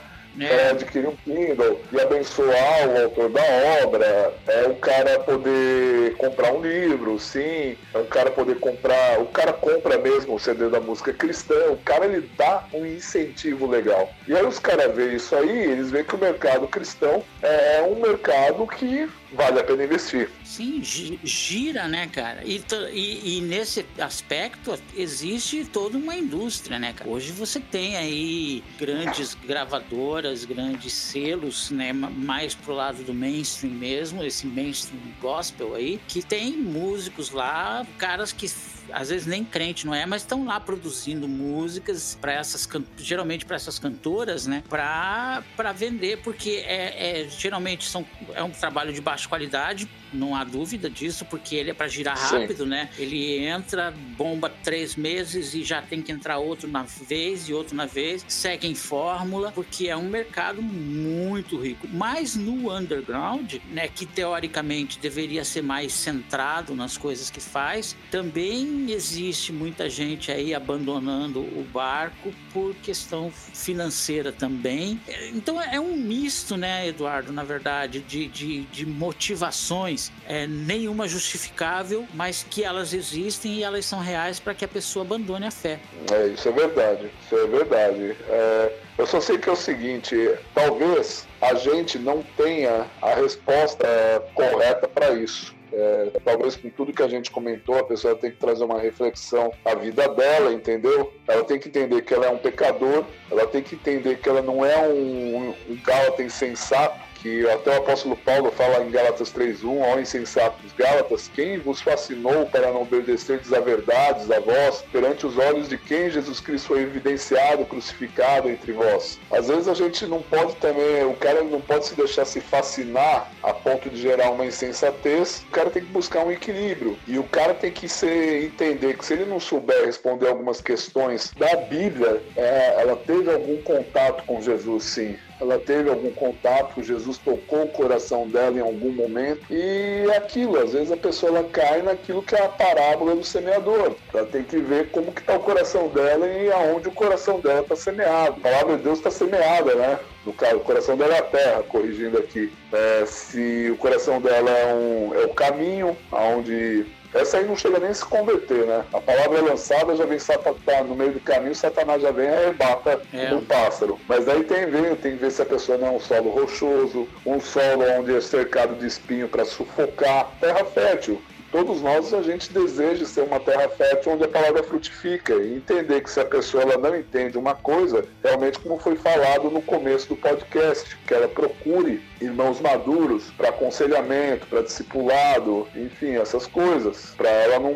É. 0.45 0.71
adquirir 0.71 1.09
um 1.09 1.17
Kindle 1.17 1.81
e 1.93 2.01
abençoar 2.01 2.89
o 2.89 3.03
autor 3.05 3.31
da 3.31 3.43
obra, 3.85 4.35
é 4.47 4.67
o 4.69 4.75
cara 4.77 5.19
poder 5.21 6.17
comprar 6.17 6.53
um 6.53 6.61
livro, 6.61 7.19
sim, 7.19 7.77
é 7.95 7.99
o 7.99 8.05
cara 8.05 8.31
poder 8.31 8.59
comprar, 8.59 9.21
o 9.21 9.27
cara 9.27 9.53
compra 9.53 9.99
mesmo 9.99 10.35
o 10.35 10.39
CD 10.39 10.69
da 10.69 10.81
música 10.81 11.13
cristã, 11.13 11.71
o 11.71 11.77
cara 11.79 12.07
ele 12.07 12.29
dá 12.37 12.65
um 12.73 12.85
incentivo 12.85 13.67
legal. 13.67 14.11
E 14.27 14.35
aí 14.35 14.45
os 14.45 14.59
caras 14.59 14.95
veem 14.95 15.17
isso 15.17 15.35
aí, 15.35 15.65
eles 15.65 15.91
veem 15.91 16.05
que 16.05 16.15
o 16.15 16.19
mercado 16.19 16.69
cristão 16.69 17.23
é 17.43 17.83
um 17.83 18.01
mercado 18.01 18.67
que 18.67 19.09
vale 19.33 19.61
a 19.61 19.65
pena 19.65 19.85
investir. 19.85 20.31
Sim, 20.45 20.81
gira, 20.83 21.89
né, 21.89 22.07
cara? 22.07 22.43
E, 22.45 22.63
e, 22.93 23.39
e, 23.39 23.41
nesse 23.41 23.85
aspecto 23.99 24.79
existe 24.97 25.65
toda 25.65 25.99
uma 25.99 26.17
indústria, 26.17 26.79
né, 26.79 26.93
cara? 26.93 27.11
Hoje 27.11 27.33
você 27.33 27.61
tem 27.61 27.97
aí 27.97 28.63
grandes 28.79 29.35
gravadoras, 29.35 30.45
grandes 30.45 30.93
selos, 30.93 31.71
né, 31.71 31.93
mais 31.93 32.55
pro 32.55 32.75
lado 32.75 33.03
do 33.03 33.15
mainstream 33.15 33.75
mesmo, 33.75 34.23
esse 34.23 34.47
mainstream 34.47 35.01
gospel 35.21 35.75
aí, 35.75 36.01
que 36.09 36.23
tem 36.23 36.57
músicos 36.57 37.31
lá, 37.31 37.87
caras 37.99 38.33
que 38.33 38.49
às 38.93 39.09
vezes 39.09 39.27
nem 39.27 39.45
crente 39.45 39.87
não 39.87 39.95
é, 39.95 40.07
mas 40.07 40.23
estão 40.23 40.45
lá 40.45 40.59
produzindo 40.61 41.29
músicas 41.29 42.17
para 42.21 42.33
essas 42.33 42.69
geralmente 42.99 43.45
para 43.45 43.57
essas 43.57 43.79
cantoras, 43.79 44.47
né? 44.47 44.63
Para 44.69 45.73
vender, 45.75 46.19
porque 46.23 46.65
é, 46.67 47.23
é, 47.23 47.29
geralmente 47.29 47.89
são 47.89 48.07
é 48.35 48.43
um 48.43 48.51
trabalho 48.51 48.93
de 48.93 49.01
baixa 49.01 49.29
qualidade, 49.29 49.89
não 50.17 50.35
há 50.35 50.45
dúvida 50.45 50.89
disso, 50.89 51.25
porque 51.25 51.55
ele 51.55 51.71
é 51.71 51.75
para 51.75 51.89
girar 51.89 52.17
rápido, 52.17 52.65
Sim. 52.65 52.71
né? 52.71 52.89
Ele 52.99 53.39
entra, 53.45 53.93
bomba 54.17 54.49
três 54.63 54.97
meses 54.97 55.55
e 55.55 55.63
já 55.63 55.83
tem 55.83 56.03
que 56.03 56.11
entrar 56.11 56.39
outro 56.39 56.69
na 56.69 56.83
vez 56.83 57.49
e 57.49 57.53
outro 57.53 57.77
na 57.77 57.87
vez, 57.87 58.25
segue 58.29 58.67
em 58.67 58.75
fórmula, 58.75 59.53
porque 59.53 59.89
é 59.89 59.97
um 59.97 60.09
mercado 60.09 60.63
muito 60.63 61.59
rico. 61.59 61.87
Mas 61.93 62.35
no 62.35 62.73
underground, 62.75 63.55
né, 63.71 63.89
que 63.89 64.07
teoricamente 64.07 64.99
deveria 64.99 65.45
ser 65.45 65.63
mais 65.63 65.93
centrado 65.93 66.75
nas 66.75 66.97
coisas 66.97 67.31
que 67.31 67.41
faz, 67.41 67.97
também 68.11 68.91
existe 68.91 69.53
muita 69.53 69.89
gente 69.89 70.33
aí 70.33 70.55
abandonando 70.55 71.41
o 71.41 71.67
barco 71.73 72.33
por 72.53 72.75
questão 72.77 73.31
financeira 73.31 74.33
também. 74.33 75.01
Então 75.35 75.61
é 75.61 75.79
um 75.81 75.97
misto, 75.97 76.57
né, 76.57 76.89
Eduardo, 76.89 77.33
na 77.33 77.45
verdade, 77.45 78.01
de, 78.01 78.27
de, 78.29 78.63
de 78.65 78.87
motivações 78.87 80.06
é, 80.27 80.47
nenhuma 80.47 81.09
justificável, 81.09 82.07
mas 82.15 82.45
que 82.49 82.65
elas 82.65 82.93
existem 82.93 83.55
e 83.55 83.63
elas 83.63 83.85
são 83.85 84.01
reais 84.01 84.39
para 84.41 84.55
que 84.55 84.65
a 84.65 84.69
pessoa 84.69 85.05
abandone 85.05 85.47
a 85.47 85.51
fé. 85.51 85.79
É, 86.13 86.27
isso 86.29 86.49
é 86.49 86.53
verdade, 86.53 87.11
isso 87.25 87.37
é 87.37 87.47
verdade. 87.47 88.17
É, 88.29 88.73
eu 88.99 89.07
só 89.07 89.21
sei 89.21 89.39
que 89.39 89.49
é 89.49 89.53
o 89.53 89.57
seguinte, 89.57 90.17
talvez 90.55 91.27
a 91.41 91.55
gente 91.55 91.99
não 91.99 92.23
tenha 92.37 92.87
a 93.03 93.15
resposta 93.15 93.87
correta 94.35 94.89
para 94.89 95.13
isso. 95.15 95.57
É, 95.73 96.11
talvez 96.25 96.57
com 96.57 96.71
tudo 96.71 96.93
que 96.93 97.03
a 97.03 97.09
gente 97.09 97.31
comentou, 97.31 97.79
a 97.79 97.85
pessoa 97.85 98.15
tem 98.15 98.31
que 98.31 98.39
trazer 98.39 98.65
uma 98.65 98.81
reflexão 98.81 99.53
à 99.65 99.75
vida 99.75 100.09
dela, 100.09 100.53
entendeu? 100.53 101.13
Ela 101.27 101.45
tem 101.45 101.59
que 101.59 101.69
entender 101.69 102.03
que 102.03 102.15
ela 102.15 102.27
é 102.27 102.31
um 102.31 102.39
pecador, 102.39 103.05
ela 103.31 103.47
tem 103.47 103.63
que 103.63 103.75
entender 103.75 104.19
que 104.19 104.29
ela 104.29 104.41
não 104.41 104.65
é 104.65 104.79
um, 104.89 105.37
um, 105.37 105.55
um 105.69 106.23
insensato, 106.23 106.99
que 107.23 107.49
até 107.51 107.71
o 107.71 107.79
apóstolo 107.79 108.17
Paulo 108.17 108.51
fala 108.51 108.85
em 108.85 108.91
Gálatas 108.91 109.33
3.1, 109.33 109.81
ó 109.81 109.99
insensatos 109.99 110.73
Gálatas, 110.73 111.31
quem 111.35 111.59
vos 111.59 111.81
fascinou 111.81 112.47
para 112.47 112.73
não 112.73 112.83
obedecerdes 112.83 113.53
a 113.53 113.61
verdades 113.61 114.31
a 114.31 114.41
vós, 114.41 114.85
perante 114.93 115.27
os 115.27 115.37
olhos 115.39 115.69
de 115.69 115.79
quem 115.79 116.11
Jesus 116.11 116.41
Cristo 116.41 116.69
foi 116.69 116.83
evidenciado, 116.83 117.65
crucificado 117.65 118.49
entre 118.49 118.73
vós. 118.73 119.19
Às 119.31 119.49
vezes 119.49 119.69
a 119.69 119.75
gente 119.75 120.07
não 120.07 120.23
pode 120.23 120.57
também, 120.57 121.05
o 121.05 121.15
cara 121.15 121.43
não 121.43 121.61
pode 121.61 121.87
se 121.87 121.95
deixar 121.95 122.25
se 122.25 122.41
fascinar 122.41 123.31
a 123.43 123.53
ponto 123.53 123.89
de 123.91 124.01
gerar 124.01 124.31
uma 124.31 124.47
insensatez, 124.47 125.45
o 125.49 125.51
cara 125.51 125.71
tem 125.71 125.83
que 125.85 125.93
buscar 125.93 126.25
um 126.25 126.31
equilíbrio, 126.31 126.99
e 127.07 127.19
o 127.19 127.25
cara 127.25 127.55
tem 127.55 127.71
que 127.71 127.89
ser, 127.89 128.45
entender 128.45 128.97
que 128.97 129.05
se 129.05 129.15
ele 129.15 129.25
não 129.25 129.41
souber 129.41 129.85
responder 129.85 130.29
algumas 130.29 130.61
questões 130.61 131.33
da 131.37 131.57
Bíblia, 131.57 132.23
é, 132.37 132.81
ela 132.81 132.97
teve 132.97 133.33
algum 133.33 133.61
contato 133.63 134.25
com 134.25 134.41
Jesus 134.41 134.85
sim, 134.85 135.17
ela 135.41 135.59
teve 135.59 135.91
algum 135.91 136.11
contato, 136.13 136.83
Jesus 136.83 137.19
tocou 137.19 137.65
o 137.65 137.69
coração 137.69 138.27
dela 138.29 138.57
em 138.57 138.61
algum 138.61 138.91
momento 138.91 139.43
e 139.51 140.07
é 140.11 140.17
aquilo, 140.17 140.59
às 140.59 140.73
vezes 140.73 140.91
a 140.91 140.97
pessoa 140.97 141.45
cai 141.45 141.83
naquilo 141.83 142.23
que 142.23 142.35
é 142.35 142.45
a 142.45 142.49
parábola 142.49 143.15
do 143.15 143.25
semeador. 143.25 143.95
Ela 144.13 144.27
tem 144.27 144.43
que 144.43 144.59
ver 144.59 144.91
como 144.91 145.13
que 145.13 145.21
está 145.21 145.37
o 145.37 145.41
coração 145.41 145.89
dela 145.89 146.27
e 146.27 146.51
aonde 146.51 146.89
o 146.89 146.93
coração 146.93 147.41
dela 147.41 147.61
está 147.61 147.77
semeado. 147.77 148.37
A 148.39 148.41
palavra 148.41 148.77
de 148.77 148.83
Deus 148.83 148.99
está 148.99 149.11
semeada, 149.11 149.75
né? 149.75 149.99
No 150.25 150.33
caso, 150.33 150.57
o 150.57 150.61
coração 150.61 150.97
dela 150.97 151.15
é 151.15 151.19
a 151.19 151.23
terra, 151.23 151.63
corrigindo 151.63 152.19
aqui. 152.19 152.53
É, 152.73 153.07
se 153.07 153.71
o 153.71 153.77
coração 153.77 154.21
dela 154.21 154.51
é, 154.51 154.75
um, 154.75 155.15
é 155.15 155.25
o 155.25 155.35
caminho, 155.35 155.97
aonde 156.11 156.85
essa 157.19 157.39
aí 157.39 157.47
não 157.47 157.57
chega 157.57 157.79
nem 157.79 157.91
a 157.91 157.95
se 157.95 158.05
converter, 158.05 158.67
né? 158.67 158.85
A 158.93 159.01
palavra 159.01 159.39
é 159.39 159.43
lançada, 159.43 159.97
já 159.97 160.05
vem 160.05 160.19
tá 160.65 160.85
no 160.85 160.95
meio 160.95 161.13
do 161.13 161.21
caminho, 161.21 161.55
Satanás 161.55 162.03
já 162.03 162.11
vem 162.11 162.27
e 162.27 162.29
arrebata 162.29 163.01
é. 163.13 163.33
um 163.35 163.45
pássaro. 163.45 163.99
Mas 164.09 164.29
aí 164.29 164.45
tem 164.45 164.67
ver, 164.67 164.97
tem 164.97 165.13
que 165.13 165.19
ver 165.19 165.31
se 165.31 165.43
a 165.43 165.47
pessoa 165.47 165.79
não 165.79 165.89
é 165.89 165.91
um 165.93 166.01
solo 166.01 166.31
rochoso, 166.31 167.09
um 167.25 167.41
solo 167.41 167.85
onde 167.99 168.15
é 168.15 168.21
cercado 168.21 168.75
de 168.75 168.87
espinho 168.87 169.29
para 169.29 169.45
sufocar. 169.45 170.31
Terra 170.41 170.65
fértil 170.65 171.21
todos 171.57 171.81
nós 171.81 172.13
a 172.13 172.23
gente 172.23 172.53
deseja 172.53 173.07
ser 173.07 173.23
uma 173.23 173.41
terra 173.41 173.69
fértil 173.69 174.13
onde 174.13 174.25
a 174.25 174.29
palavra 174.29 174.63
frutifica 174.63 175.35
e 175.35 175.57
entender 175.57 176.03
que 176.03 176.11
se 176.11 176.21
a 176.21 176.25
pessoa 176.25 176.63
ela 176.63 176.77
não 176.77 176.95
entende 176.95 177.39
uma 177.39 177.55
coisa, 177.55 178.05
realmente 178.23 178.59
como 178.59 178.79
foi 178.79 178.97
falado 178.97 179.51
no 179.51 179.63
começo 179.63 180.09
do 180.09 180.17
podcast, 180.17 180.97
que 181.07 181.15
ela 181.15 181.29
procure 181.29 182.03
irmãos 182.21 182.61
maduros 182.61 183.31
para 183.37 183.51
aconselhamento, 183.51 184.47
para 184.47 184.63
discipulado, 184.63 185.67
enfim, 185.77 186.17
essas 186.17 186.47
coisas, 186.47 187.15
para 187.17 187.29
ela 187.29 187.59
não, 187.59 187.75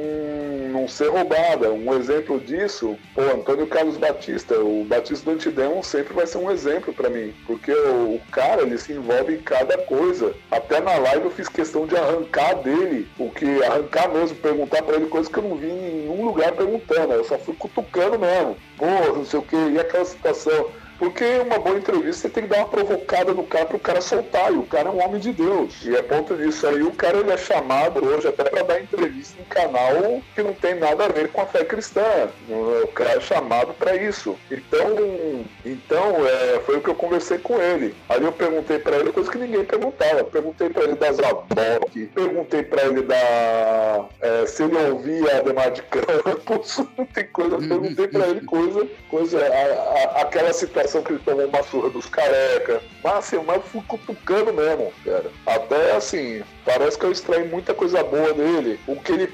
não 0.81 0.89
ser 0.89 1.09
roubada. 1.09 1.72
Um 1.72 1.95
exemplo 1.95 2.41
disso, 2.41 2.99
pô, 3.14 3.22
Antônio 3.22 3.66
Carlos 3.66 3.97
Batista, 3.97 4.59
o 4.59 4.85
Batista 4.85 5.31
do 5.31 5.35
Antidemon 5.37 5.83
sempre 5.83 6.14
vai 6.14 6.26
ser 6.26 6.39
um 6.39 6.51
exemplo 6.51 6.93
para 6.93 7.11
mim, 7.11 7.35
porque 7.47 7.72
o, 7.72 8.14
o 8.14 8.20
cara 8.31 8.62
ele 8.62 8.78
se 8.78 8.93
envolve 8.93 9.35
em 9.35 9.43
cada 9.43 9.78
coisa. 9.78 10.35
Até 10.51 10.81
na 10.81 10.97
live 10.97 11.26
eu 11.26 11.31
fiz 11.31 11.49
questão 11.49 11.87
de 11.87 11.97
arrancar 11.97 12.55
dele, 12.62 13.09
o 13.18 13.31
que 13.31 13.62
arrancar 13.64 14.09
mesmo, 14.09 14.37
perguntar 14.37 14.83
para 14.83 14.97
ele 14.97 15.07
coisas 15.07 15.31
que 15.31 15.39
eu 15.39 15.45
não 15.45 15.57
vi 15.57 15.68
em 15.68 16.07
nenhum 16.07 16.24
lugar 16.24 16.53
perguntando. 16.53 17.12
Eu 17.12 17.24
só 17.24 17.39
fui 17.39 17.55
cutucando 17.55 18.18
mesmo. 18.18 18.57
Pô, 18.76 18.87
não 19.14 19.24
sei 19.24 19.39
o 19.39 19.43
que, 19.43 19.57
e 19.57 19.78
aquela 19.78 20.05
situação. 20.05 20.70
Porque 21.01 21.25
uma 21.39 21.59
boa 21.59 21.79
entrevista 21.79 22.21
você 22.21 22.29
tem 22.29 22.43
que 22.43 22.51
dar 22.51 22.59
uma 22.59 22.69
provocada 22.69 23.33
no 23.33 23.43
cara 23.45 23.65
para 23.65 23.77
o 23.77 23.81
cara 23.81 24.01
soltar. 24.03 24.53
E 24.53 24.57
o 24.59 24.65
cara 24.65 24.91
é 24.91 24.93
um 24.93 25.03
homem 25.03 25.19
de 25.19 25.33
Deus. 25.33 25.83
E 25.83 25.97
é 25.97 26.03
ponto 26.03 26.37
disso 26.37 26.67
aí, 26.67 26.83
o 26.83 26.93
cara 26.93 27.17
ele 27.17 27.33
é 27.33 27.39
chamado 27.39 28.05
hoje 28.05 28.29
até 28.29 28.45
para 28.45 28.63
dar 28.63 28.83
entrevista 28.83 29.41
em 29.41 29.45
canal 29.45 30.21
que 30.35 30.43
não 30.43 30.53
tem 30.53 30.75
nada 30.75 31.07
a 31.07 31.09
ver 31.09 31.29
com 31.29 31.41
a 31.41 31.47
fé 31.47 31.65
cristã. 31.65 32.29
O 32.51 32.87
cara 32.89 33.13
é 33.13 33.21
chamado 33.21 33.73
para 33.73 33.97
isso. 33.97 34.37
Então, 34.51 35.47
então 35.65 36.27
é, 36.27 36.61
foi 36.67 36.77
o 36.77 36.81
que 36.83 36.91
eu 36.91 36.95
conversei 36.95 37.39
com 37.39 37.59
ele. 37.59 37.95
Ali 38.07 38.27
eu 38.27 38.33
perguntei 38.33 38.79
para 38.79 38.99
ele 38.99 39.11
coisa 39.11 39.31
que 39.31 39.39
ninguém 39.39 39.65
perguntava. 39.65 40.25
Perguntei 40.25 40.69
para 40.69 40.83
ele 40.83 40.97
das 40.97 41.17
Zabok, 41.17 42.07
perguntei 42.15 42.63
para 42.63 42.83
ele 42.83 43.03
da 43.05 44.05
é, 44.21 44.45
se 44.47 44.65
ele 44.65 44.77
ouvia 44.77 45.39
Ademar 45.39 45.71
de 45.71 45.83
Campos. 45.85 46.83
tem 47.15 47.27
coisa, 47.29 47.57
perguntei 47.57 48.07
para 48.07 48.29
ele 48.29 48.41
coisa, 48.43 48.87
coisa 49.09 49.39
a, 49.39 50.19
a, 50.19 50.23
aquela 50.23 50.53
situação 50.53 50.89
que 51.03 51.12
ele 51.12 51.22
tomou 51.24 51.47
uma 51.47 51.62
surra 51.62 51.91
dos 51.91 52.07
careca. 52.07 52.82
Mas 53.05 53.14
assim, 53.14 53.38
mas 53.47 53.62
fui 53.66 53.82
cutucando 53.86 54.53
mesmo, 54.53 54.93
cara. 55.05 55.30
Até 55.47 55.93
assim, 55.93 56.43
parece 56.64 56.99
que 56.99 57.05
eu 57.05 57.12
extraí 57.12 57.49
muita 57.49 57.72
coisa 57.74 58.03
boa 58.03 58.32
dele. 58.34 58.80
O 58.86 58.97
que 58.97 59.12
ele 59.12 59.28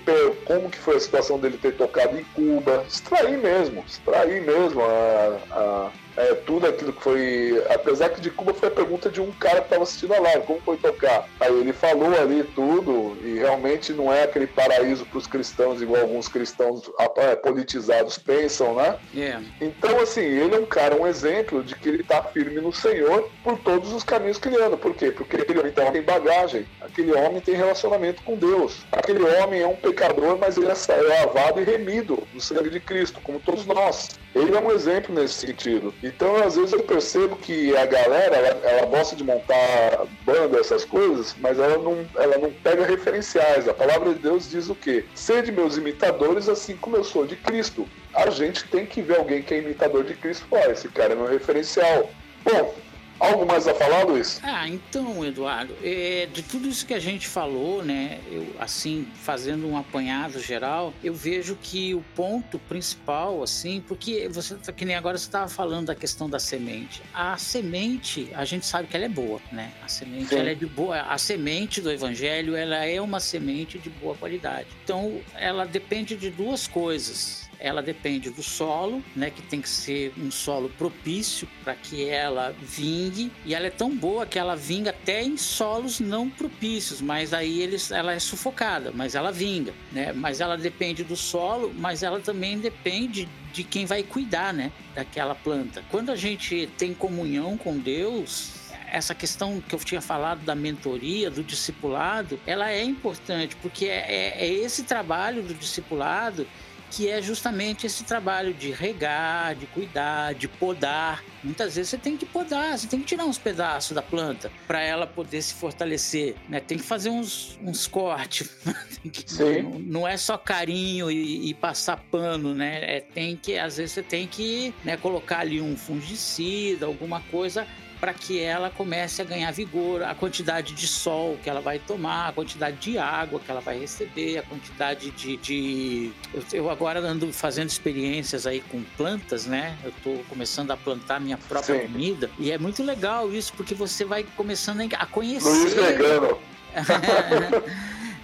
como 0.45 0.71
que 0.71 0.79
foi 0.79 0.97
a 0.97 1.01
situação 1.01 1.39
dele 1.39 1.59
ter 1.59 1.77
tocado 1.77 2.19
em 2.19 2.25
Cuba. 2.35 2.85
Extraí 2.87 3.37
mesmo, 3.37 3.85
extraí 3.87 4.41
mesmo 4.41 4.83
a, 4.83 5.39
a 5.51 5.91
é, 6.17 6.35
tudo 6.35 6.67
aquilo 6.67 6.93
que 6.93 7.03
foi. 7.03 7.63
Apesar 7.71 8.09
que 8.11 8.21
de 8.21 8.31
Cuba 8.31 8.55
foi 8.55 8.69
a 8.69 8.73
pergunta 8.73 9.11
de 9.11 9.21
um 9.21 9.31
cara 9.33 9.61
que 9.61 9.67
estava 9.67 9.83
assistindo 9.83 10.15
a 10.15 10.21
live, 10.21 10.47
como 10.47 10.61
foi 10.61 10.77
tocar? 10.77 11.29
Aí 11.41 11.53
ele 11.53 11.73
falou 11.73 12.15
ali 12.19 12.43
tudo, 12.55 13.17
e 13.23 13.39
realmente 13.39 13.93
não 13.93 14.13
é 14.13 14.25
aquele 14.25 14.47
paraíso 14.47 15.05
para 15.07 15.19
os 15.19 15.27
cristãos, 15.27 15.83
igual 15.83 16.03
alguns 16.03 16.29
cristãos 16.29 16.91
é, 17.17 17.37
politizados 17.37 18.19
pensam, 18.19 18.75
né? 18.75 18.97
Yeah. 19.15 19.45
Então, 19.61 20.01
assim, 20.01 20.23
ele 20.23 20.55
é 20.55 20.59
um 20.59 20.67
cara, 20.67 20.97
um 20.97 21.07
exemplo 21.07 21.63
de 21.63 21.75
que 21.75 21.89
ele 21.89 22.03
está 22.03 22.23
firme 22.23 22.61
no 22.61 22.73
Senhor 22.73 23.29
por 23.43 23.59
todos 23.59 23.93
os 23.93 24.03
caminhos 24.03 24.39
que 24.39 24.49
ele 24.49 24.63
anda. 24.63 24.77
Por 24.77 24.95
quê? 24.95 25.11
Porque 25.11 25.37
aquele 25.37 25.61
homem 25.61 25.73
tem 25.73 26.03
bagagem, 26.03 26.67
aquele 26.81 27.13
homem 27.13 27.41
tem 27.41 27.55
relacionamento 27.55 28.23
com 28.23 28.37
Deus, 28.37 28.85
aquele 28.93 29.23
homem 29.23 29.61
é 29.61 29.67
um 29.67 29.77
pecador, 29.77 30.39
mas 30.39 30.57
ele 30.57 30.67
é 30.67 31.03
lavado 31.03 31.61
e 31.61 31.65
remido 31.65 32.23
no 32.33 32.41
sangue 32.41 32.71
de 32.71 32.81
Cristo, 32.81 33.21
como 33.23 33.41
todos 33.41 33.67
nós. 33.67 34.19
Ele 34.35 34.55
é 34.55 34.61
um 34.61 34.71
exemplo 34.71 35.15
nesse 35.15 35.35
sentido. 35.47 35.95
Então, 36.07 36.37
às 36.37 36.55
vezes 36.55 36.73
eu 36.73 36.85
percebo 36.85 37.35
que 37.37 37.77
a 37.77 37.85
galera, 37.85 38.37
ela, 38.37 38.49
ela, 38.69 38.87
gosta 38.87 39.17
de 39.17 39.25
montar 39.25 40.07
banda, 40.25 40.61
essas 40.61 40.85
coisas, 40.85 41.35
mas 41.41 41.59
ela 41.59 41.79
não, 41.79 42.07
ela 42.17 42.39
não 42.39 42.53
pega 42.53 42.87
referenciais. 42.87 43.69
A 43.69 43.75
palavra 43.75 44.15
de 44.15 44.21
Deus 44.21 44.49
diz 44.49 44.69
o 44.69 44.75
quê? 44.75 45.05
Sede 45.17 45.51
meus 45.51 45.77
imitadores, 45.77 46.49
assim 46.49 46.77
como 46.77 46.97
eu 46.97 47.03
sou 47.03 47.27
de 47.27 47.35
Cristo. 47.35 47.89
A 48.15 48.31
gente 48.31 48.65
tem 48.69 48.87
que 48.87 49.03
ver 49.03 49.19
alguém 49.19 49.43
que 49.43 49.53
é 49.53 49.59
imitador 49.59 50.05
de 50.05 50.15
Cristo. 50.15 50.47
Pô, 50.49 50.59
esse 50.59 50.89
cara 50.89 51.13
é 51.13 51.17
meu 51.17 51.27
referencial. 51.27 52.09
Bom, 52.45 52.75
Algo 53.19 53.47
mais 53.47 53.67
a 53.67 53.75
falar, 53.75 54.05
Luiz? 54.05 54.41
Ah, 54.43 54.69
então, 54.69 55.25
Eduardo, 55.25 55.75
é, 55.83 56.29
de 56.33 56.43
tudo 56.43 56.69
isso 56.69 56.85
que 56.87 56.93
a 56.93 56.99
gente 56.99 57.27
falou, 57.27 57.83
né, 57.83 58.21
eu, 58.31 58.47
assim, 58.59 59.09
fazendo 59.15 59.67
um 59.67 59.77
apanhado 59.77 60.39
geral, 60.39 60.93
eu 61.03 61.15
vejo 61.15 61.57
que 61.61 61.95
o 61.95 62.05
ponto 62.15 62.59
principal, 62.59 63.43
assim, 63.43 63.83
porque 63.87 64.29
você, 64.29 64.55
tá, 64.57 64.73
que 64.73 64.85
nem 64.85 64.97
agora 64.97 65.17
você 65.17 65.27
estava 65.27 65.49
falando 65.49 65.87
da 65.87 65.95
questão 65.95 66.29
da 66.29 66.39
semente. 66.39 67.03
A 67.15 67.37
semente, 67.39 68.31
a 68.35 68.45
gente 68.45 68.67
sabe 68.67 68.89
que 68.89 68.97
ela 68.97 69.07
é 69.07 69.09
boa, 69.09 69.41
né? 69.51 69.73
A 69.83 69.89
semente, 69.89 70.35
ela 70.35 70.51
é 70.51 70.55
de 70.55 70.67
boa. 70.67 71.01
A 71.01 71.19
semente 71.19 71.81
do 71.81 71.91
evangelho, 71.91 72.55
ela 72.55 72.85
é 72.85 73.01
uma 73.01 73.21
semente 73.21 73.79
de 73.79 73.89
boa 73.89 74.15
qualidade. 74.15 74.69
Então, 74.85 75.21
ela 75.35 75.65
depende 75.65 76.17
de 76.17 76.31
duas 76.31 76.67
coisas 76.67 77.46
ela 77.59 77.83
depende 77.83 78.31
do 78.31 78.43
solo, 78.43 79.03
né, 79.15 79.31
que 79.31 79.43
tem 79.43 79.61
que 79.61 79.69
ser 79.69 80.13
um 80.19 80.31
solo 80.31 80.69
propício 80.71 81.49
para 81.63 81.75
que 81.75 82.09
ela 82.09 82.55
vingue, 82.61 83.31
e 83.45 83.55
ela 83.55 83.67
é 83.67 83.71
tão 83.71 83.95
boa 83.95 84.27
que 84.27 84.39
ela 84.39 84.55
vinga 84.55 84.91
até 84.91 85.23
em 85.23 85.37
solos 85.37 86.01
não 86.01 86.29
propícios, 86.29 87.01
mas 87.01 87.33
aí 87.33 87.61
eles, 87.61 87.91
ela 87.91 88.13
é 88.13 88.19
sufocada, 88.19 88.93
mas 88.95 89.15
ela 89.15 89.31
vinga, 89.31 89.73
né? 89.93 90.13
Mas 90.13 90.41
ela 90.41 90.57
depende 90.57 91.03
do 91.05 91.17
solo, 91.17 91.73
mas 91.77 92.03
ela 92.03 92.21
também 92.21 92.59
depende 92.59 93.29
de 93.53 93.65
quem 93.65 93.87
vai 93.87 94.03
cuidar, 94.03 94.53
né, 94.53 94.71
daquela 94.95 95.35
planta. 95.35 95.83
Quando 95.91 96.11
a 96.11 96.17
gente 96.17 96.69
tem 96.77 96.93
comunhão 96.93 97.57
com 97.57 97.79
Deus, 97.79 98.67
essa 98.87 99.15
questão 99.15 99.61
que 99.61 99.75
eu 99.75 99.79
tinha 99.79 100.01
falado 100.01 100.45
da 100.45 100.55
mentoria, 100.55 101.31
do 101.31 101.43
discipulado, 101.43 102.39
ela 102.47 102.71
é 102.71 102.83
importante, 102.83 103.57
porque 103.57 103.87
é, 103.87 104.05
é, 104.09 104.47
é 104.47 104.53
esse 104.53 104.85
trabalho 104.85 105.43
do 105.43 105.55
discipulado 105.55 106.47
que 106.91 107.09
é 107.09 107.21
justamente 107.21 107.87
esse 107.87 108.05
trabalho 108.05 108.55
de 108.55 108.71
regar, 108.71 109.55
de 109.55 109.67
cuidar, 109.67 110.35
de 110.35 110.49
podar. 110.49 111.23
Muitas 111.43 111.77
vezes 111.77 111.91
você 111.91 111.99
tem 111.99 112.17
que 112.17 112.27
podar, 112.27 112.79
você 112.79 112.87
tem 112.87 113.01
que 113.01 113.07
tirar 113.07 113.25
uns 113.25 113.39
pedaços 113.39 113.95
da 113.95 114.03
planta 114.03 114.51
para 114.67 114.81
ela 114.81 115.07
poder 115.07 115.43
se 115.43 115.55
fortalecer, 115.55 116.35
né? 116.49 116.61
Tem 116.61 116.79
que 116.79 116.85
fazer 116.85 117.11
uns, 117.11 117.59
uns 117.63 117.87
cortes. 117.87 118.51
não, 119.63 119.79
não, 119.79 120.09
é 120.09 120.17
só 120.17 120.37
carinho 120.37 121.11
e, 121.11 121.51
e, 121.51 121.55
passar 121.55 121.99
pano, 122.11 122.55
né? 122.55 122.97
É, 122.97 123.01
tem 123.01 123.37
que, 123.37 123.59
às 123.59 123.77
vezes 123.77 123.93
você 123.93 124.03
tem 124.03 124.27
que 124.27 124.75
né, 124.85 124.97
colocar 124.97 125.41
ali 125.41 125.61
um 125.61 125.77
fungicida, 125.77 126.87
alguma 126.87 127.21
coisa 127.21 127.67
para 128.01 128.13
que 128.13 128.41
ela 128.41 128.71
comece 128.71 129.23
a 129.23 129.25
ganhar 129.25 129.51
vigor, 129.53 130.03
a 130.03 130.15
quantidade 130.15 130.75
de 130.75 130.87
sol 130.87 131.39
que 131.43 131.49
ela 131.49 131.61
vai 131.61 131.79
tomar, 131.79 132.29
a 132.29 132.33
quantidade 132.33 132.77
de 132.77 132.99
água 132.99 133.41
que 133.41 133.51
ela 133.51 133.61
vai 133.61 133.79
receber, 133.79 134.39
a 134.39 134.43
quantidade 134.43 135.11
de. 135.11 135.37
de... 135.37 136.13
Eu 136.53 136.71
agora 136.71 137.01
ando 137.01 137.33
fazendo 137.33 137.69
experiências 137.69 138.47
aí 138.47 138.61
com 138.61 138.83
plantas, 138.97 139.47
né? 139.47 139.77
Eu 139.83 139.91
estou 139.91 140.25
começando 140.29 140.71
a 140.71 140.77
plantar 140.77 141.21
minha 141.21 141.39
própria 141.39 141.81
Sim. 141.81 141.93
comida 141.93 142.31
e 142.39 142.51
é 142.51 142.59
muito 142.59 142.83
legal 142.83 143.33
isso 143.33 143.53
porque 143.57 143.75
você 143.75 144.05
vai 144.05 144.25
começando 144.37 144.83
a 144.99 145.07
conhecer. 145.07 145.49
Luiz 145.49 145.75
Vegano. 145.75 146.39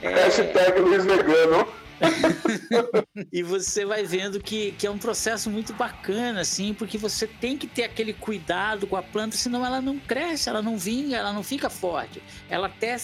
é... 0.02 0.08
Hashtag 0.08 0.80
Luiz 0.80 1.04
Vegano. 1.04 1.81
e 3.32 3.42
você 3.42 3.84
vai 3.84 4.05
vendo 4.05 4.40
que, 4.40 4.72
que 4.72 4.86
é 4.86 4.90
um 4.90 4.98
processo 4.98 5.50
muito 5.50 5.72
bacana, 5.72 6.40
assim, 6.40 6.74
porque 6.74 6.98
você 6.98 7.26
tem 7.26 7.57
que 7.57 7.66
ter 7.66 7.84
aquele 7.84 8.12
cuidado 8.12 8.86
com 8.86 8.96
a 8.96 9.03
planta, 9.03 9.36
senão 9.36 9.64
ela 9.64 9.80
não 9.80 9.98
cresce, 9.98 10.48
ela 10.48 10.62
não 10.62 10.76
vinga, 10.76 11.16
ela 11.16 11.32
não 11.32 11.42
fica 11.42 11.70
forte. 11.70 12.22
Ela 12.48 12.66
até 12.66 12.96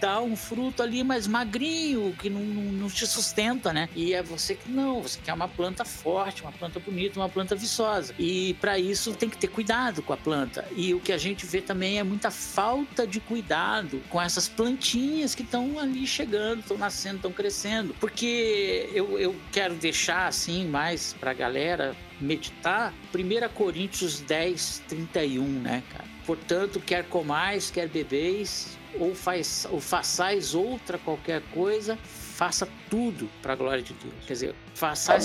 dá 0.00 0.20
um 0.20 0.36
fruto 0.36 0.82
ali 0.82 1.02
mais 1.02 1.26
magrinho, 1.26 2.14
que 2.18 2.30
não, 2.30 2.40
não, 2.40 2.72
não, 2.72 2.88
te 2.88 3.06
sustenta, 3.06 3.72
né? 3.72 3.88
E 3.94 4.14
é 4.14 4.22
você 4.22 4.54
que 4.54 4.70
não, 4.70 5.02
você 5.02 5.18
quer 5.22 5.32
uma 5.32 5.48
planta 5.48 5.84
forte, 5.84 6.42
uma 6.42 6.52
planta 6.52 6.78
bonita, 6.78 7.18
uma 7.18 7.28
planta 7.28 7.54
viçosa. 7.54 8.14
E 8.18 8.54
para 8.54 8.78
isso 8.78 9.12
tem 9.14 9.28
que 9.28 9.38
ter 9.38 9.48
cuidado 9.48 10.02
com 10.02 10.12
a 10.12 10.16
planta. 10.16 10.64
E 10.76 10.94
o 10.94 11.00
que 11.00 11.12
a 11.12 11.18
gente 11.18 11.46
vê 11.46 11.60
também 11.60 11.98
é 11.98 12.02
muita 12.02 12.30
falta 12.30 13.06
de 13.06 13.20
cuidado 13.20 14.02
com 14.08 14.20
essas 14.20 14.48
plantinhas 14.48 15.34
que 15.34 15.42
estão 15.42 15.78
ali 15.78 16.06
chegando, 16.06 16.60
estão 16.60 16.78
nascendo, 16.78 17.16
estão 17.16 17.32
crescendo. 17.32 17.94
Porque 18.00 18.90
eu, 18.92 19.18
eu 19.18 19.36
quero 19.52 19.74
deixar 19.74 20.26
assim 20.26 20.66
mais 20.66 21.14
pra 21.14 21.32
galera 21.32 21.94
meditar 22.20 22.92
1 23.14 23.48
Coríntios 23.54 24.20
10, 24.20 24.82
31, 24.88 25.42
né, 25.44 25.82
cara? 25.90 26.04
Portanto, 26.24 26.80
quer 26.80 27.04
comais, 27.04 27.70
quer 27.70 27.88
bebeis, 27.88 28.75
ou, 29.00 29.14
faz, 29.14 29.66
ou 29.70 29.80
façais 29.80 30.54
outra 30.54 30.98
qualquer 30.98 31.42
coisa, 31.52 31.98
faça 32.02 32.68
tudo 32.90 33.28
para 33.42 33.52
a 33.52 33.56
glória 33.56 33.82
de 33.82 33.92
Deus. 33.94 34.14
Quer 34.26 34.32
dizer, 34.32 34.54
faça 34.74 35.18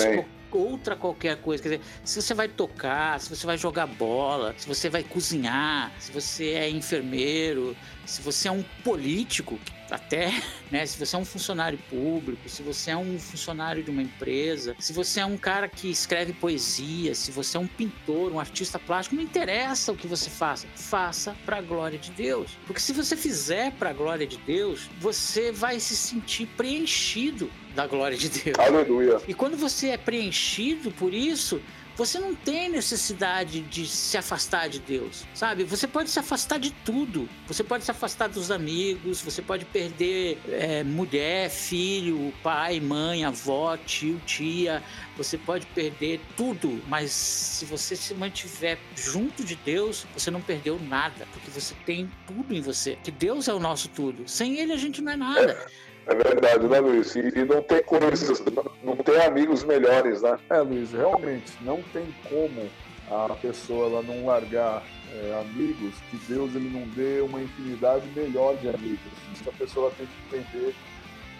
outra 0.51 0.95
qualquer 0.95 1.37
coisa. 1.37 1.63
Quer 1.63 1.69
dizer, 1.69 1.81
se 2.03 2.21
você 2.21 2.33
vai 2.33 2.47
tocar, 2.47 3.19
se 3.19 3.29
você 3.29 3.45
vai 3.45 3.57
jogar 3.57 3.87
bola, 3.87 4.53
se 4.57 4.67
você 4.67 4.89
vai 4.89 5.03
cozinhar, 5.03 5.91
se 5.99 6.11
você 6.11 6.51
é 6.51 6.69
enfermeiro, 6.69 7.75
se 8.05 8.21
você 8.21 8.47
é 8.47 8.51
um 8.51 8.63
político, 8.83 9.59
até, 9.91 10.31
né, 10.71 10.85
se 10.85 10.97
você 10.97 11.15
é 11.15 11.19
um 11.19 11.25
funcionário 11.25 11.77
público, 11.89 12.47
se 12.47 12.63
você 12.63 12.91
é 12.91 12.97
um 12.97 13.19
funcionário 13.19 13.83
de 13.83 13.91
uma 13.91 14.01
empresa, 14.01 14.75
se 14.79 14.93
você 14.93 15.19
é 15.19 15.25
um 15.25 15.37
cara 15.37 15.67
que 15.67 15.89
escreve 15.89 16.33
poesia, 16.33 17.13
se 17.13 17.31
você 17.31 17.57
é 17.57 17.59
um 17.59 17.67
pintor, 17.67 18.31
um 18.31 18.39
artista 18.39 18.79
plástico, 18.79 19.15
não 19.15 19.23
interessa 19.23 19.91
o 19.91 19.95
que 19.95 20.07
você 20.07 20.29
faça, 20.29 20.67
faça 20.75 21.35
para 21.45 21.57
a 21.57 21.61
glória 21.61 21.99
de 21.99 22.11
Deus. 22.11 22.57
Porque 22.65 22.79
se 22.79 22.93
você 22.93 23.15
fizer 23.17 23.71
para 23.73 23.89
a 23.89 23.93
glória 23.93 24.25
de 24.25 24.37
Deus, 24.37 24.89
você 24.99 25.51
vai 25.51 25.79
se 25.79 25.95
sentir 25.95 26.47
preenchido 26.57 27.51
da 27.75 27.87
glória 27.87 28.17
de 28.17 28.29
Deus. 28.29 28.57
Aleluia. 28.59 29.21
E 29.27 29.33
quando 29.33 29.57
você 29.57 29.89
é 29.89 29.97
preenchido 29.97 30.91
por 30.91 31.13
isso, 31.13 31.61
você 31.95 32.19
não 32.19 32.33
tem 32.33 32.69
necessidade 32.69 33.61
de 33.61 33.85
se 33.85 34.17
afastar 34.17 34.69
de 34.69 34.79
Deus, 34.79 35.25
sabe? 35.33 35.63
Você 35.63 35.87
pode 35.87 36.09
se 36.09 36.19
afastar 36.19 36.59
de 36.59 36.71
tudo. 36.71 37.27
Você 37.47 37.63
pode 37.63 37.83
se 37.83 37.91
afastar 37.91 38.27
dos 38.27 38.49
amigos, 38.51 39.21
você 39.21 39.41
pode 39.41 39.65
perder 39.65 40.39
é, 40.47 40.83
mulher, 40.83 41.49
filho, 41.49 42.33
pai, 42.41 42.79
mãe, 42.79 43.23
avó, 43.25 43.77
tio, 43.77 44.19
tia. 44.25 44.81
Você 45.17 45.37
pode 45.37 45.65
perder 45.67 46.19
tudo, 46.37 46.81
mas 46.87 47.11
se 47.11 47.65
você 47.65 47.95
se 47.95 48.13
mantiver 48.13 48.79
junto 48.95 49.43
de 49.43 49.55
Deus, 49.55 50.05
você 50.13 50.31
não 50.31 50.41
perdeu 50.41 50.79
nada, 50.79 51.27
porque 51.33 51.51
você 51.51 51.75
tem 51.85 52.09
tudo 52.25 52.53
em 52.53 52.61
você. 52.61 52.97
Que 53.03 53.11
Deus 53.11 53.47
é 53.47 53.53
o 53.53 53.59
nosso 53.59 53.89
tudo. 53.89 54.27
Sem 54.27 54.57
Ele 54.57 54.73
a 54.73 54.77
gente 54.77 55.01
não 55.01 55.11
é 55.11 55.15
nada. 55.17 55.67
É 56.07 56.15
verdade, 56.15 56.67
né, 56.67 56.79
Luiz? 56.79 57.15
E, 57.15 57.45
não 57.45 57.61
tem 57.61 57.83
coisas, 57.83 58.43
não 58.83 58.95
tem 58.97 59.21
amigos 59.21 59.63
melhores, 59.63 60.21
né? 60.21 60.37
É, 60.49 60.59
Luiz, 60.59 60.91
realmente, 60.91 61.53
não 61.61 61.81
tem 61.93 62.07
como 62.27 62.69
a 63.09 63.35
pessoa 63.35 63.87
ela 63.87 64.01
não 64.01 64.25
largar 64.25 64.83
é, 65.13 65.41
amigos, 65.41 65.93
que 66.09 66.17
Deus 66.27 66.55
ele 66.55 66.69
não 66.69 66.87
dê 66.89 67.21
uma 67.21 67.41
infinidade 67.41 68.07
melhor 68.15 68.55
de 68.57 68.69
amigos. 68.69 69.11
Isso 69.33 69.49
a 69.49 69.53
pessoa 69.53 69.91
tem 69.97 70.07
que 70.07 70.37
entender 70.37 70.75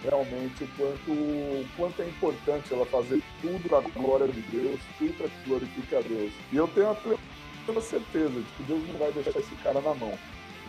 realmente 0.03 0.64
o 0.64 0.68
quanto, 0.78 1.12
o 1.12 1.66
quanto 1.78 2.01
é 2.01 2.07
importante 2.07 2.74
ela 2.74 2.86
fazer 2.86 3.22
tudo 3.41 3.70
para 3.70 3.80
a 3.80 3.82
glória 3.82 4.28
de 4.28 4.41
Deus, 4.41 4.80
tudo 4.97 5.14
para 5.14 5.28
que 5.66 5.95
a 5.95 6.01
Deus. 6.01 6.34
E 6.51 6.57
eu 6.57 6.68
tenho 6.68 6.89
a 6.89 6.95
plena 6.95 7.82
certeza 7.82 8.30
de 8.30 8.51
que 8.57 8.64
Deus 8.64 8.88
não 8.88 8.99
vai 8.99 9.12
deixar 9.12 9.39
esse 9.39 9.55
cara 9.64 9.80
na 9.80 9.93
mão 9.93 10.18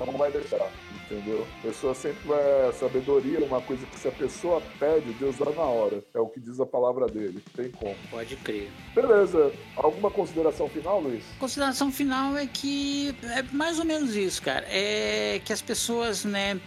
não 0.06 0.16
vai 0.16 0.30
deixar, 0.30 0.70
entendeu? 1.04 1.46
A 1.58 1.62
pessoa 1.62 1.94
sempre 1.94 2.26
vai. 2.26 2.72
Sabedoria 2.72 3.38
é 3.38 3.44
uma 3.44 3.60
coisa 3.60 3.84
que 3.86 3.98
se 3.98 4.08
a 4.08 4.12
pessoa 4.12 4.60
pede, 4.78 5.12
Deus 5.14 5.36
dá 5.36 5.50
na 5.50 5.62
hora. 5.62 6.02
É 6.14 6.18
o 6.18 6.26
que 6.26 6.40
diz 6.40 6.58
a 6.58 6.66
palavra 6.66 7.06
dele. 7.06 7.42
Tem 7.54 7.70
como. 7.70 7.94
Pode 8.10 8.34
crer. 8.36 8.70
Beleza. 8.94 9.52
Alguma 9.76 10.10
consideração 10.10 10.68
final, 10.68 11.00
Luiz? 11.00 11.22
Consideração 11.38 11.92
final 11.92 12.36
é 12.36 12.46
que 12.46 13.14
é 13.22 13.42
mais 13.52 13.78
ou 13.78 13.84
menos 13.84 14.16
isso, 14.16 14.42
cara. 14.42 14.66
É 14.68 15.40
que 15.44 15.52
as 15.52 15.62
pessoas, 15.62 16.24
né, 16.24 16.58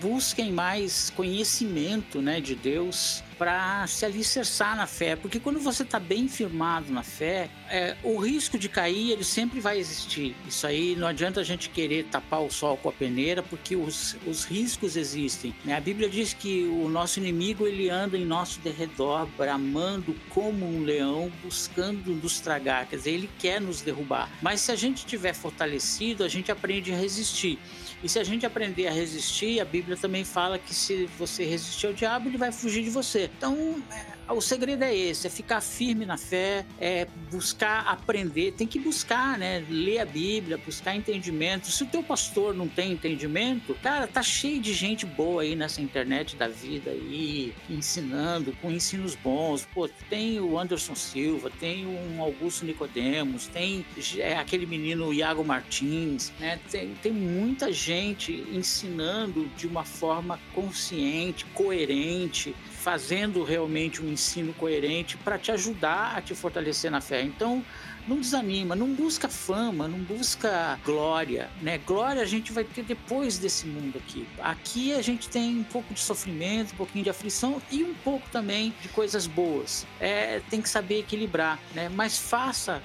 busquem 0.00 0.52
mais 0.52 1.10
conhecimento, 1.10 2.20
né, 2.20 2.40
de 2.40 2.54
Deus 2.54 3.23
para 3.38 3.86
se 3.86 4.04
alicerçar 4.04 4.76
na 4.76 4.86
fé, 4.86 5.16
porque 5.16 5.40
quando 5.40 5.58
você 5.60 5.82
está 5.82 5.98
bem 5.98 6.28
firmado 6.28 6.92
na 6.92 7.02
fé, 7.02 7.48
é, 7.68 7.96
o 8.02 8.18
risco 8.18 8.58
de 8.58 8.68
cair 8.68 9.10
ele 9.10 9.24
sempre 9.24 9.60
vai 9.60 9.78
existir. 9.78 10.34
Isso 10.46 10.66
aí 10.66 10.96
não 10.96 11.06
adianta 11.06 11.40
a 11.40 11.44
gente 11.44 11.68
querer 11.68 12.04
tapar 12.04 12.40
o 12.40 12.50
sol 12.50 12.76
com 12.76 12.88
a 12.88 12.92
peneira, 12.92 13.42
porque 13.42 13.76
os, 13.76 14.16
os 14.26 14.44
riscos 14.44 14.96
existem. 14.96 15.54
Né? 15.64 15.76
A 15.76 15.80
Bíblia 15.80 16.08
diz 16.08 16.32
que 16.32 16.64
o 16.64 16.88
nosso 16.88 17.18
inimigo 17.18 17.66
ele 17.66 17.90
anda 17.90 18.16
em 18.16 18.24
nosso 18.24 18.60
derredor, 18.60 19.26
bramando 19.36 20.14
como 20.30 20.66
um 20.66 20.82
leão, 20.82 21.30
buscando 21.42 22.12
nos 22.12 22.40
tragar. 22.40 22.86
Quer 22.86 22.96
dizer, 22.96 23.10
ele 23.10 23.30
quer 23.38 23.60
nos 23.60 23.80
derrubar. 23.80 24.30
Mas 24.40 24.60
se 24.60 24.72
a 24.72 24.76
gente 24.76 25.04
tiver 25.04 25.34
fortalecido, 25.34 26.24
a 26.24 26.28
gente 26.28 26.50
aprende 26.50 26.92
a 26.92 26.96
resistir. 26.96 27.58
E 28.04 28.08
se 28.08 28.18
a 28.18 28.22
gente 28.22 28.44
aprender 28.44 28.86
a 28.86 28.92
resistir, 28.92 29.60
a 29.60 29.64
Bíblia 29.64 29.96
também 29.96 30.24
fala 30.24 30.58
que 30.58 30.74
se 30.74 31.06
você 31.18 31.42
resistir 31.46 31.86
ao 31.86 31.94
diabo, 31.94 32.28
ele 32.28 32.36
vai 32.36 32.52
fugir 32.52 32.84
de 32.84 32.90
você. 32.90 33.30
Então, 33.34 33.82
o 34.28 34.40
segredo 34.40 34.82
é 34.82 34.94
esse, 34.94 35.26
é 35.26 35.30
ficar 35.30 35.60
firme 35.60 36.06
na 36.06 36.16
fé, 36.16 36.64
é 36.80 37.06
buscar 37.30 37.86
aprender, 37.86 38.52
tem 38.52 38.66
que 38.66 38.78
buscar, 38.78 39.38
né? 39.38 39.64
Ler 39.68 40.00
a 40.00 40.04
Bíblia, 40.04 40.56
buscar 40.56 40.94
entendimento. 40.94 41.70
Se 41.70 41.82
o 41.82 41.86
teu 41.86 42.02
pastor 42.02 42.54
não 42.54 42.68
tem 42.68 42.92
entendimento, 42.92 43.74
cara, 43.82 44.06
tá 44.06 44.22
cheio 44.22 44.60
de 44.60 44.72
gente 44.72 45.04
boa 45.04 45.42
aí 45.42 45.54
nessa 45.54 45.82
internet 45.82 46.36
da 46.36 46.48
vida 46.48 46.90
aí, 46.90 47.54
ensinando, 47.68 48.52
com 48.62 48.70
ensinos 48.70 49.14
bons. 49.14 49.66
Pô, 49.74 49.88
tem 50.08 50.40
o 50.40 50.58
Anderson 50.58 50.94
Silva, 50.94 51.50
tem 51.60 51.86
um 51.86 52.22
Augusto 52.22 52.64
Nicodemos, 52.64 53.46
tem 53.48 53.84
é, 54.18 54.36
aquele 54.36 54.66
menino 54.66 55.12
Iago 55.12 55.44
Martins, 55.44 56.32
né? 56.38 56.58
Tem, 56.70 56.94
tem 57.02 57.12
muita 57.12 57.72
gente 57.72 58.44
ensinando 58.52 59.48
de 59.56 59.66
uma 59.66 59.84
forma 59.84 60.40
consciente, 60.54 61.44
coerente, 61.46 62.54
fazendo 62.84 63.42
realmente 63.42 64.02
um 64.02 64.12
ensino 64.12 64.52
coerente 64.52 65.16
para 65.16 65.38
te 65.38 65.50
ajudar 65.50 66.18
a 66.18 66.20
te 66.20 66.34
fortalecer 66.34 66.90
na 66.90 67.00
fé. 67.00 67.22
Então, 67.22 67.64
não 68.06 68.20
desanima, 68.20 68.76
não 68.76 68.92
busca 68.92 69.26
fama, 69.26 69.88
não 69.88 70.00
busca 70.00 70.78
glória, 70.84 71.48
né? 71.62 71.78
Glória 71.78 72.20
a 72.20 72.26
gente 72.26 72.52
vai 72.52 72.62
ter 72.62 72.82
depois 72.82 73.38
desse 73.38 73.66
mundo 73.66 73.96
aqui. 73.96 74.28
Aqui 74.38 74.92
a 74.92 75.00
gente 75.00 75.30
tem 75.30 75.60
um 75.60 75.64
pouco 75.64 75.94
de 75.94 76.00
sofrimento, 76.00 76.74
um 76.74 76.76
pouquinho 76.76 77.04
de 77.04 77.08
aflição 77.08 77.62
e 77.72 77.82
um 77.82 77.94
pouco 77.94 78.28
também 78.28 78.74
de 78.82 78.90
coisas 78.90 79.26
boas. 79.26 79.86
É, 79.98 80.42
tem 80.50 80.60
que 80.60 80.68
saber 80.68 80.98
equilibrar, 80.98 81.58
né? 81.74 81.88
Mas 81.88 82.18
faça 82.18 82.82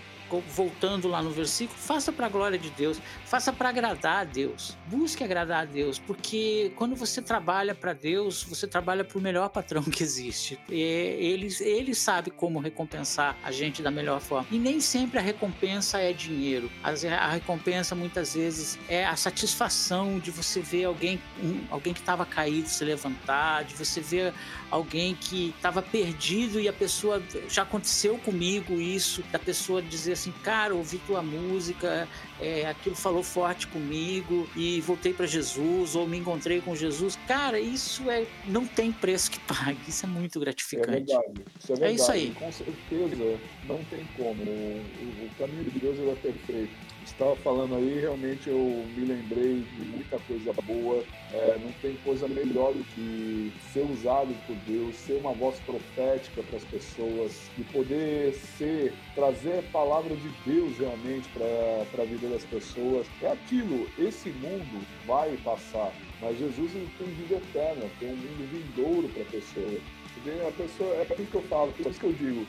voltando 0.56 1.08
lá 1.08 1.22
no 1.22 1.32
versículo, 1.32 1.78
faça 1.78 2.12
para 2.12 2.28
a 2.28 2.30
glória 2.30 2.58
de 2.58 2.70
Deus, 2.70 3.00
faça 3.30 3.54
para 3.54 3.70
agradar 3.70 4.22
a 4.22 4.24
Deus, 4.24 4.76
busque 4.88 5.24
agradar 5.24 5.62
a 5.62 5.66
Deus, 5.66 6.00
porque 6.00 6.72
quando 6.76 6.96
você 6.96 7.22
trabalha 7.22 7.76
para 7.76 7.94
Deus, 7.94 8.44
você 8.44 8.66
trabalha 8.66 9.04
para 9.04 9.20
o 9.20 9.22
melhor 9.22 9.50
patrão 9.50 9.84
que 9.84 10.02
existe. 10.02 10.60
E 10.68 10.82
ele, 10.82 11.48
ele 11.62 11.94
sabe 11.94 12.32
como 12.32 12.60
recompensar 12.60 13.38
a 13.44 13.52
gente 13.52 13.84
da 13.84 13.92
melhor 13.92 14.20
forma. 14.20 14.48
E 14.50 14.58
nem 14.58 14.80
sempre 14.80 15.20
a 15.20 15.22
recompensa 15.22 16.00
é 16.00 16.12
dinheiro. 16.12 16.72
A 16.84 17.30
recompensa 17.30 17.94
muitas 17.94 18.34
vezes 18.34 18.80
é 18.90 19.06
a 19.06 19.16
satisfação 19.16 20.18
de 20.18 20.32
você 20.32 20.60
ver 20.60 20.86
alguém, 20.86 21.22
um, 21.40 21.62
alguém 21.70 21.94
que 21.94 22.00
estava 22.00 22.26
caído 22.26 22.68
se 22.68 22.84
levantar, 22.84 23.64
de 23.64 23.76
você 23.76 24.02
ver 24.02 24.34
alguém 24.72 25.14
que 25.14 25.54
estava 25.56 25.84
perdido 25.84 26.60
e 26.60 26.68
a 26.68 26.74
pessoa 26.74 27.22
já 27.48 27.62
aconteceu 27.62 28.18
comigo 28.18 28.74
isso, 28.74 29.24
da 29.32 29.38
pessoa 29.38 29.84
dizer 29.84 30.14
assim, 30.14 30.32
cara, 30.44 30.74
ouvi 30.74 30.98
tua 31.00 31.22
música, 31.22 32.08
é, 32.42 32.66
aquilo 32.68 32.96
falou 32.96 33.22
forte 33.22 33.68
comigo 33.68 34.48
e 34.56 34.80
voltei 34.82 35.14
para 35.14 35.26
Jesus 35.26 35.96
ou 35.96 36.08
me 36.08 36.18
encontrei 36.18 36.62
com 36.62 36.76
Jesus. 36.76 37.18
Cara, 37.28 37.60
isso 37.60 38.10
é 38.10 38.26
não 38.46 38.66
tem 38.66 38.92
preço 38.92 39.32
que 39.32 39.40
pague. 39.42 39.80
Isso 39.88 40.06
é 40.06 40.10
muito 40.10 40.40
gratificante. 40.40 41.12
É 41.12 41.18
verdade. 41.18 41.42
Isso 41.60 41.74
é, 41.74 41.76
verdade. 41.76 41.92
é 41.92 41.96
isso 41.96 42.12
aí. 42.12 42.32
Com 42.32 42.52
certeza, 42.52 43.40
não 43.68 43.84
tem 43.86 44.08
como. 44.16 44.44
O, 44.44 45.26
o 45.26 45.30
caminho 45.38 45.64
de 45.66 45.80
Deus 45.80 45.98
é 46.00 46.16
perfeito 46.16 46.89
estava 47.12 47.36
falando 47.38 47.76
aí, 47.76 48.00
realmente 48.00 48.50
eu 48.50 48.86
me 48.96 49.06
lembrei 49.06 49.62
de 49.62 49.86
muita 49.86 50.20
coisa 50.20 50.54
boa. 50.64 51.04
É, 51.32 51.58
não 51.62 51.72
tem 51.82 51.96
coisa 52.04 52.28
melhor 52.28 52.74
do 52.74 52.84
que 52.96 53.52
ser 53.72 53.82
usado 53.82 54.34
por 54.48 54.56
Deus, 54.68 54.96
ser 54.96 55.14
uma 55.14 55.34
voz 55.34 55.60
profética 55.60 56.42
para 56.42 56.58
as 56.58 56.64
pessoas 56.64 57.50
e 57.58 57.64
poder 57.66 58.34
ser, 58.34 58.94
trazer 59.14 59.60
a 59.60 59.72
palavra 59.72 60.16
de 60.16 60.30
Deus 60.46 60.78
realmente 60.78 61.30
para 61.30 62.04
a 62.04 62.06
vida 62.06 62.28
das 62.30 62.44
pessoas. 62.46 63.06
É 63.22 63.32
aquilo, 63.32 63.88
esse 63.98 64.30
mundo 64.30 64.86
vai 65.06 65.38
passar, 65.44 65.92
mas 66.22 66.38
Jesus 66.38 66.76
ele 66.76 66.90
tem 66.98 67.08
vida 67.08 67.36
eterna, 67.36 67.86
tem 68.00 68.10
um 68.10 68.16
mundo 68.16 68.50
vindouro 68.52 69.10
para 69.10 69.24
a 69.24 69.26
pessoa. 69.26 69.80
A 70.20 70.52
pessoa, 70.52 70.96
é 70.96 71.02
aquilo 71.04 71.28
que 71.28 71.36
eu 71.36 71.44
falo, 71.44 71.74
é 71.86 71.90
isso 71.90 72.00
que 72.00 72.06
eu 72.06 72.14
digo 72.14 72.46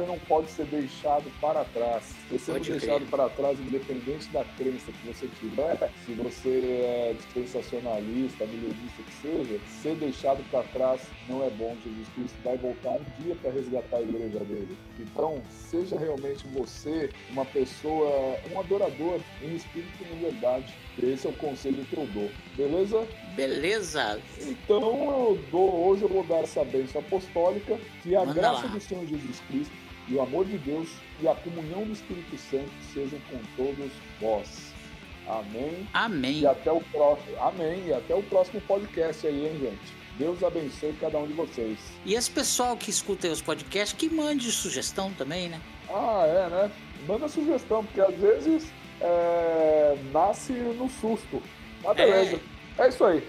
você 0.00 0.06
não 0.06 0.18
pode 0.20 0.50
ser 0.50 0.66
deixado 0.66 1.30
para 1.40 1.64
trás. 1.64 2.14
Você 2.30 2.52
pode 2.52 2.64
ser 2.64 2.72
deixado 2.72 3.06
para 3.10 3.28
trás, 3.28 3.58
independente 3.60 4.28
da 4.28 4.44
crença 4.56 4.90
que 4.92 5.06
você 5.06 5.28
tiver, 5.38 5.90
se 6.06 6.12
você 6.14 6.48
é 6.48 7.14
dispensacionalista, 7.16 8.46
milenista 8.46 9.02
que 9.02 9.12
seja, 9.20 9.60
ser 9.82 9.94
deixado 9.96 10.42
para 10.50 10.62
trás 10.64 11.02
não 11.28 11.44
é 11.44 11.50
bom. 11.50 11.76
Jesus 11.84 12.08
Cristo 12.14 12.36
vai 12.42 12.56
voltar 12.56 12.90
um 12.90 13.22
dia 13.22 13.36
para 13.42 13.50
resgatar 13.50 13.96
a 13.98 14.02
igreja 14.02 14.38
dele. 14.40 14.76
Então, 14.98 15.42
seja 15.50 15.98
realmente 15.98 16.46
você 16.48 17.10
uma 17.30 17.44
pessoa, 17.44 18.38
um 18.52 18.60
adorador 18.60 19.20
em 19.42 19.54
espírito 19.54 19.92
e 20.00 20.14
em 20.14 20.18
verdade. 20.20 20.74
Esse 21.02 21.26
é 21.26 21.30
o 21.30 21.34
conselho 21.34 21.84
que 21.84 21.96
eu 21.96 22.06
dou. 22.06 22.30
Beleza? 22.56 23.06
Beleza. 23.34 24.20
Então 24.40 24.82
eu 24.82 25.38
dou, 25.50 25.88
hoje 25.88 26.02
eu 26.02 26.08
vou 26.08 26.24
dar 26.24 26.40
essa 26.40 26.64
bênção 26.64 27.00
apostólica, 27.00 27.78
que 28.02 28.14
a 28.14 28.20
Manda 28.20 28.34
graça 28.34 28.66
lá. 28.66 28.72
do 28.72 28.80
Senhor 28.80 29.06
Jesus 29.06 29.40
Cristo 29.48 29.72
e 30.10 30.14
o 30.14 30.20
amor 30.20 30.44
de 30.44 30.58
Deus 30.58 30.88
e 31.20 31.28
a 31.28 31.34
comunhão 31.34 31.84
do 31.84 31.92
Espírito 31.92 32.36
Santo 32.36 32.70
sejam 32.92 33.18
com 33.30 33.38
todos 33.56 33.92
vós. 34.20 34.72
Amém. 35.26 35.88
Amém. 35.92 36.40
E 36.40 36.46
até 36.46 36.72
o 36.72 36.80
próximo. 36.80 37.36
Amém. 37.40 37.86
E 37.86 37.92
até 37.92 38.14
o 38.14 38.22
próximo 38.24 38.60
podcast 38.62 39.26
aí, 39.26 39.46
hein, 39.46 39.58
gente? 39.60 40.00
Deus 40.18 40.42
abençoe 40.42 40.92
cada 41.00 41.18
um 41.18 41.26
de 41.26 41.32
vocês. 41.32 41.78
E 42.04 42.14
esse 42.14 42.30
pessoal 42.30 42.76
que 42.76 42.90
escuta 42.90 43.28
os 43.28 43.40
podcasts, 43.40 43.96
que 43.96 44.10
mande 44.10 44.50
sugestão 44.50 45.12
também, 45.12 45.48
né? 45.48 45.60
Ah, 45.88 46.24
é, 46.26 46.48
né? 46.48 46.72
Manda 47.06 47.28
sugestão, 47.28 47.84
porque 47.84 48.00
às 48.00 48.14
vezes 48.16 48.70
é, 49.00 49.96
nasce 50.12 50.52
no 50.52 50.90
susto. 50.90 51.40
Mas 51.82 51.96
beleza. 51.96 52.40
É. 52.76 52.82
é 52.82 52.88
isso 52.88 53.04
aí. 53.04 53.26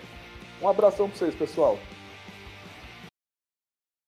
Um 0.62 0.68
abração 0.68 1.08
pra 1.08 1.18
vocês, 1.18 1.36
pessoal. 1.36 1.78